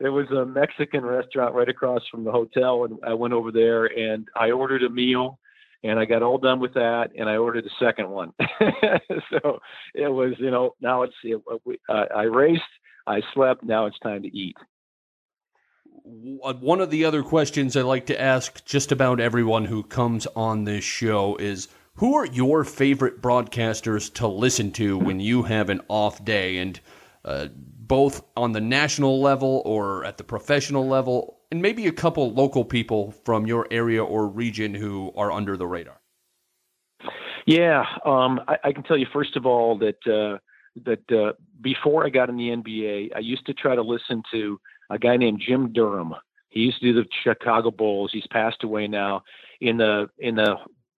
there 0.00 0.10
was 0.10 0.26
a 0.30 0.46
Mexican 0.46 1.04
restaurant 1.04 1.54
right 1.54 1.68
across 1.68 2.00
from 2.10 2.24
the 2.24 2.32
hotel, 2.32 2.84
and 2.84 2.98
I 3.06 3.12
went 3.12 3.34
over 3.34 3.52
there 3.52 3.84
and 3.84 4.26
I 4.34 4.52
ordered 4.52 4.84
a 4.84 4.88
meal, 4.88 5.38
and 5.84 5.98
I 5.98 6.06
got 6.06 6.22
all 6.22 6.38
done 6.38 6.60
with 6.60 6.72
that, 6.72 7.10
and 7.18 7.28
I 7.28 7.36
ordered 7.36 7.66
the 7.66 7.84
second 7.86 8.08
one. 8.08 8.32
so 9.30 9.60
it 9.94 10.08
was, 10.08 10.32
you 10.38 10.50
know, 10.50 10.76
now 10.80 11.02
it's 11.02 11.14
it, 11.22 11.42
uh, 11.90 12.04
I 12.16 12.22
raced, 12.22 12.62
I 13.06 13.20
slept, 13.34 13.64
now 13.64 13.84
it's 13.84 13.98
time 13.98 14.22
to 14.22 14.34
eat. 14.34 14.56
One 16.08 16.80
of 16.80 16.90
the 16.90 17.04
other 17.04 17.24
questions 17.24 17.76
I 17.76 17.82
like 17.82 18.06
to 18.06 18.20
ask 18.20 18.64
just 18.64 18.92
about 18.92 19.18
everyone 19.18 19.64
who 19.64 19.82
comes 19.82 20.26
on 20.36 20.62
this 20.62 20.84
show 20.84 21.34
is 21.36 21.66
who 21.94 22.14
are 22.14 22.26
your 22.26 22.62
favorite 22.62 23.20
broadcasters 23.20 24.12
to 24.14 24.28
listen 24.28 24.70
to 24.72 24.98
when 24.98 25.18
you 25.18 25.42
have 25.42 25.68
an 25.68 25.80
off 25.88 26.24
day? 26.24 26.58
And 26.58 26.78
uh, 27.24 27.48
both 27.52 28.22
on 28.36 28.52
the 28.52 28.60
national 28.60 29.20
level 29.20 29.62
or 29.64 30.04
at 30.04 30.16
the 30.16 30.24
professional 30.24 30.86
level, 30.86 31.38
and 31.50 31.60
maybe 31.60 31.86
a 31.86 31.92
couple 31.92 32.32
local 32.32 32.64
people 32.64 33.10
from 33.24 33.46
your 33.46 33.66
area 33.70 34.04
or 34.04 34.28
region 34.28 34.74
who 34.74 35.12
are 35.16 35.32
under 35.32 35.56
the 35.56 35.66
radar? 35.66 36.00
Yeah, 37.46 37.84
um, 38.04 38.40
I, 38.46 38.58
I, 38.64 38.72
can 38.72 38.82
tell 38.82 38.96
you 38.96 39.06
first 39.12 39.36
of 39.36 39.46
all 39.46 39.78
that 39.78 39.98
uh, 40.06 40.38
that 40.84 41.10
uh, 41.12 41.32
before 41.60 42.04
I 42.04 42.10
got 42.10 42.28
in 42.28 42.36
the 42.36 42.48
NBA, 42.48 43.10
I 43.14 43.20
used 43.20 43.46
to 43.46 43.54
try 43.54 43.74
to 43.74 43.82
listen 43.82 44.22
to 44.32 44.60
a 44.90 44.98
guy 44.98 45.16
named 45.16 45.42
Jim 45.46 45.72
Durham. 45.72 46.14
He 46.48 46.60
used 46.60 46.80
to 46.80 46.92
do 46.92 47.02
the 47.02 47.08
Chicago 47.22 47.70
Bulls. 47.70 48.10
He's 48.12 48.26
passed 48.28 48.64
away 48.64 48.88
now. 48.88 49.22
In 49.60 49.76
the 49.78 50.08
in 50.18 50.34
the 50.36 50.56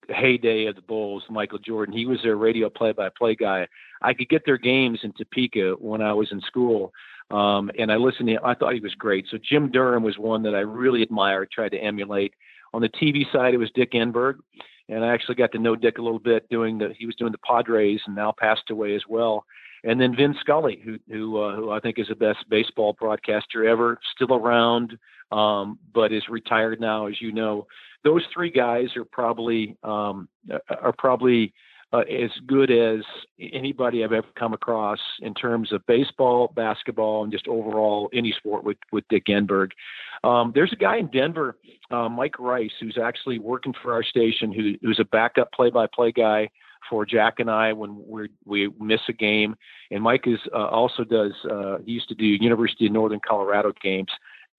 heyday 0.08 0.66
of 0.66 0.76
the 0.76 0.82
Bulls, 0.82 1.22
Michael 1.28 1.58
Jordan. 1.58 1.96
He 1.96 2.06
was 2.06 2.18
their 2.22 2.36
radio 2.36 2.70
play-by-play 2.70 3.36
guy. 3.36 3.66
I 4.02 4.14
could 4.14 4.28
get 4.28 4.44
their 4.44 4.58
games 4.58 5.00
in 5.02 5.12
Topeka 5.12 5.72
when 5.78 6.00
I 6.00 6.12
was 6.12 6.32
in 6.32 6.40
school, 6.42 6.92
um, 7.30 7.70
and 7.78 7.92
I 7.92 7.96
listened 7.96 8.28
to 8.28 8.34
him. 8.34 8.40
I 8.44 8.54
thought 8.54 8.74
he 8.74 8.80
was 8.80 8.94
great. 8.94 9.26
So 9.30 9.38
Jim 9.38 9.70
Durham 9.70 10.02
was 10.02 10.18
one 10.18 10.42
that 10.44 10.54
I 10.54 10.60
really 10.60 11.02
admired, 11.02 11.50
tried 11.50 11.70
to 11.70 11.78
emulate. 11.78 12.34
On 12.72 12.82
the 12.82 12.88
TV 12.88 13.30
side, 13.32 13.54
it 13.54 13.58
was 13.58 13.70
Dick 13.74 13.92
Enberg, 13.92 14.36
and 14.88 15.04
I 15.04 15.12
actually 15.12 15.36
got 15.36 15.52
to 15.52 15.58
know 15.58 15.76
Dick 15.76 15.98
a 15.98 16.02
little 16.02 16.18
bit 16.18 16.48
doing 16.48 16.78
the. 16.78 16.94
He 16.98 17.06
was 17.06 17.16
doing 17.16 17.32
the 17.32 17.38
Padres, 17.38 18.00
and 18.06 18.14
now 18.16 18.32
passed 18.36 18.70
away 18.70 18.94
as 18.94 19.02
well. 19.08 19.44
And 19.84 20.00
then 20.00 20.16
Vin 20.16 20.34
Scully, 20.40 20.80
who 20.84 20.98
who 21.08 21.40
uh, 21.40 21.56
who 21.56 21.70
I 21.70 21.80
think 21.80 21.98
is 21.98 22.08
the 22.08 22.16
best 22.16 22.48
baseball 22.48 22.96
broadcaster 22.98 23.66
ever, 23.66 23.98
still 24.14 24.34
around, 24.34 24.98
um, 25.30 25.78
but 25.94 26.12
is 26.12 26.28
retired 26.28 26.80
now, 26.80 27.06
as 27.06 27.20
you 27.20 27.32
know 27.32 27.66
those 28.04 28.22
three 28.32 28.50
guys 28.50 28.96
are 28.96 29.04
probably 29.04 29.76
um, 29.82 30.28
are 30.70 30.94
probably 30.96 31.52
uh, 31.92 32.00
as 32.00 32.30
good 32.46 32.70
as 32.70 33.00
anybody 33.40 34.04
I've 34.04 34.12
ever 34.12 34.26
come 34.38 34.52
across 34.52 34.98
in 35.20 35.34
terms 35.34 35.72
of 35.72 35.86
baseball, 35.86 36.52
basketball, 36.54 37.22
and 37.22 37.32
just 37.32 37.48
overall 37.48 38.10
any 38.12 38.32
sport 38.32 38.64
with 38.64 38.76
with 38.92 39.04
Dick 39.08 39.26
Enberg. 39.26 39.70
Um, 40.24 40.52
there's 40.54 40.72
a 40.72 40.76
guy 40.76 40.98
in 40.98 41.06
Denver, 41.08 41.56
uh, 41.90 42.08
Mike 42.08 42.38
Rice, 42.38 42.72
who's 42.80 42.98
actually 43.02 43.38
working 43.38 43.74
for 43.82 43.92
our 43.92 44.02
station, 44.02 44.52
who, 44.52 44.74
who's 44.82 44.98
a 44.98 45.04
backup 45.04 45.52
play-by-play 45.52 46.12
guy 46.12 46.50
for 46.90 47.06
Jack 47.06 47.38
and 47.38 47.50
I 47.50 47.72
when 47.72 48.02
we 48.06 48.28
we 48.44 48.68
miss 48.80 49.00
a 49.08 49.12
game. 49.12 49.56
And 49.90 50.02
Mike 50.02 50.26
is 50.26 50.40
uh, 50.52 50.66
also 50.66 51.04
does 51.04 51.32
uh, 51.50 51.78
he 51.84 51.92
used 51.92 52.08
to 52.08 52.14
do 52.14 52.24
University 52.24 52.86
of 52.86 52.92
Northern 52.92 53.20
Colorado 53.26 53.72
games 53.82 54.10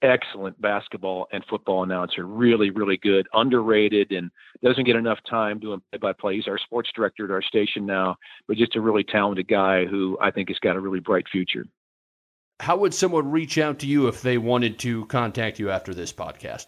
excellent 0.02 0.60
basketball 0.62 1.28
and 1.32 1.44
football 1.50 1.84
announcer. 1.84 2.26
Really, 2.26 2.70
really 2.70 2.98
good. 2.98 3.28
Underrated 3.34 4.12
and 4.12 4.32
doesn't 4.64 4.86
get 4.86 4.96
enough 4.96 5.20
time 5.30 5.60
doing 5.60 5.82
play 5.92 6.00
by 6.00 6.14
play. 6.14 6.36
He's 6.36 6.48
our 6.48 6.58
sports 6.58 6.90
director 6.96 7.26
at 7.26 7.32
our 7.32 7.42
station 7.42 7.86
now, 7.86 8.16
but 8.48 8.58
just 8.58 8.76
a 8.76 8.82
really 8.82 9.04
talented 9.04 9.48
guy 9.48 9.86
who 9.86 10.18
I 10.22 10.32
think 10.32 10.50
has 10.50 10.60
got 10.60 10.76
a 10.76 10.80
really 10.80 11.00
bright 11.00 11.26
future. 11.32 11.66
How 12.60 12.76
would 12.78 12.94
someone 12.94 13.32
reach 13.32 13.58
out 13.58 13.80
to 13.80 13.88
you 13.88 14.08
if 14.08 14.22
they 14.22 14.38
wanted 14.38 14.80
to 14.80 15.06
contact 15.06 15.60
you 15.60 15.70
after 15.70 15.94
this 15.94 16.12
podcast? 16.12 16.68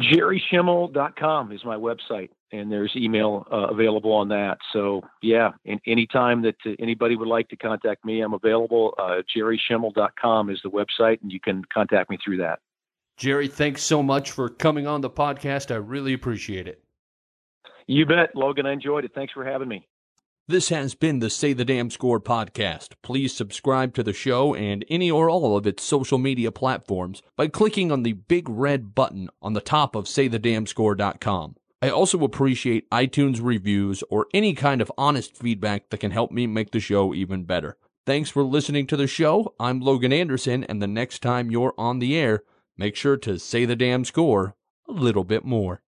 JerrySchemmel.com 0.00 1.52
is 1.52 1.64
my 1.64 1.76
website, 1.76 2.30
and 2.52 2.70
there's 2.70 2.92
email 2.96 3.46
uh, 3.52 3.68
available 3.68 4.12
on 4.12 4.28
that. 4.28 4.58
So, 4.72 5.02
yeah, 5.22 5.50
in, 5.64 5.80
anytime 5.86 6.42
that 6.42 6.56
uh, 6.64 6.70
anybody 6.78 7.16
would 7.16 7.28
like 7.28 7.48
to 7.48 7.56
contact 7.56 8.04
me, 8.04 8.20
I'm 8.20 8.34
available. 8.34 8.94
Uh, 8.98 9.22
JerrySchemmel.com 9.36 10.50
is 10.50 10.60
the 10.62 10.70
website, 10.70 11.22
and 11.22 11.30
you 11.30 11.40
can 11.40 11.64
contact 11.72 12.10
me 12.10 12.18
through 12.24 12.38
that. 12.38 12.60
Jerry, 13.16 13.48
thanks 13.48 13.82
so 13.82 14.02
much 14.02 14.30
for 14.30 14.48
coming 14.48 14.86
on 14.86 15.02
the 15.02 15.10
podcast. 15.10 15.70
I 15.70 15.76
really 15.76 16.14
appreciate 16.14 16.66
it. 16.66 16.82
You 17.86 18.06
bet, 18.06 18.34
Logan. 18.34 18.66
I 18.66 18.72
enjoyed 18.72 19.04
it. 19.04 19.12
Thanks 19.14 19.32
for 19.32 19.44
having 19.44 19.68
me. 19.68 19.86
This 20.50 20.70
has 20.70 20.96
been 20.96 21.20
the 21.20 21.30
Say 21.30 21.52
the 21.52 21.64
Damn 21.64 21.90
Score 21.90 22.18
podcast. 22.18 22.94
Please 23.02 23.32
subscribe 23.32 23.94
to 23.94 24.02
the 24.02 24.12
show 24.12 24.52
and 24.52 24.84
any 24.88 25.08
or 25.08 25.30
all 25.30 25.56
of 25.56 25.64
its 25.64 25.84
social 25.84 26.18
media 26.18 26.50
platforms 26.50 27.22
by 27.36 27.46
clicking 27.46 27.92
on 27.92 28.02
the 28.02 28.14
big 28.14 28.48
red 28.48 28.92
button 28.92 29.30
on 29.40 29.52
the 29.52 29.60
top 29.60 29.94
of 29.94 30.06
saythedamnscore.com. 30.06 31.54
I 31.80 31.90
also 31.90 32.24
appreciate 32.24 32.90
iTunes 32.90 33.38
reviews 33.40 34.02
or 34.10 34.26
any 34.34 34.54
kind 34.54 34.80
of 34.80 34.90
honest 34.98 35.36
feedback 35.36 35.88
that 35.90 36.00
can 36.00 36.10
help 36.10 36.32
me 36.32 36.48
make 36.48 36.72
the 36.72 36.80
show 36.80 37.14
even 37.14 37.44
better. 37.44 37.76
Thanks 38.04 38.28
for 38.28 38.42
listening 38.42 38.88
to 38.88 38.96
the 38.96 39.06
show. 39.06 39.54
I'm 39.60 39.78
Logan 39.78 40.12
Anderson, 40.12 40.64
and 40.64 40.82
the 40.82 40.88
next 40.88 41.22
time 41.22 41.52
you're 41.52 41.74
on 41.78 42.00
the 42.00 42.16
air, 42.18 42.42
make 42.76 42.96
sure 42.96 43.16
to 43.18 43.38
say 43.38 43.66
the 43.66 43.76
damn 43.76 44.04
score 44.04 44.56
a 44.88 44.92
little 44.92 45.22
bit 45.22 45.44
more. 45.44 45.80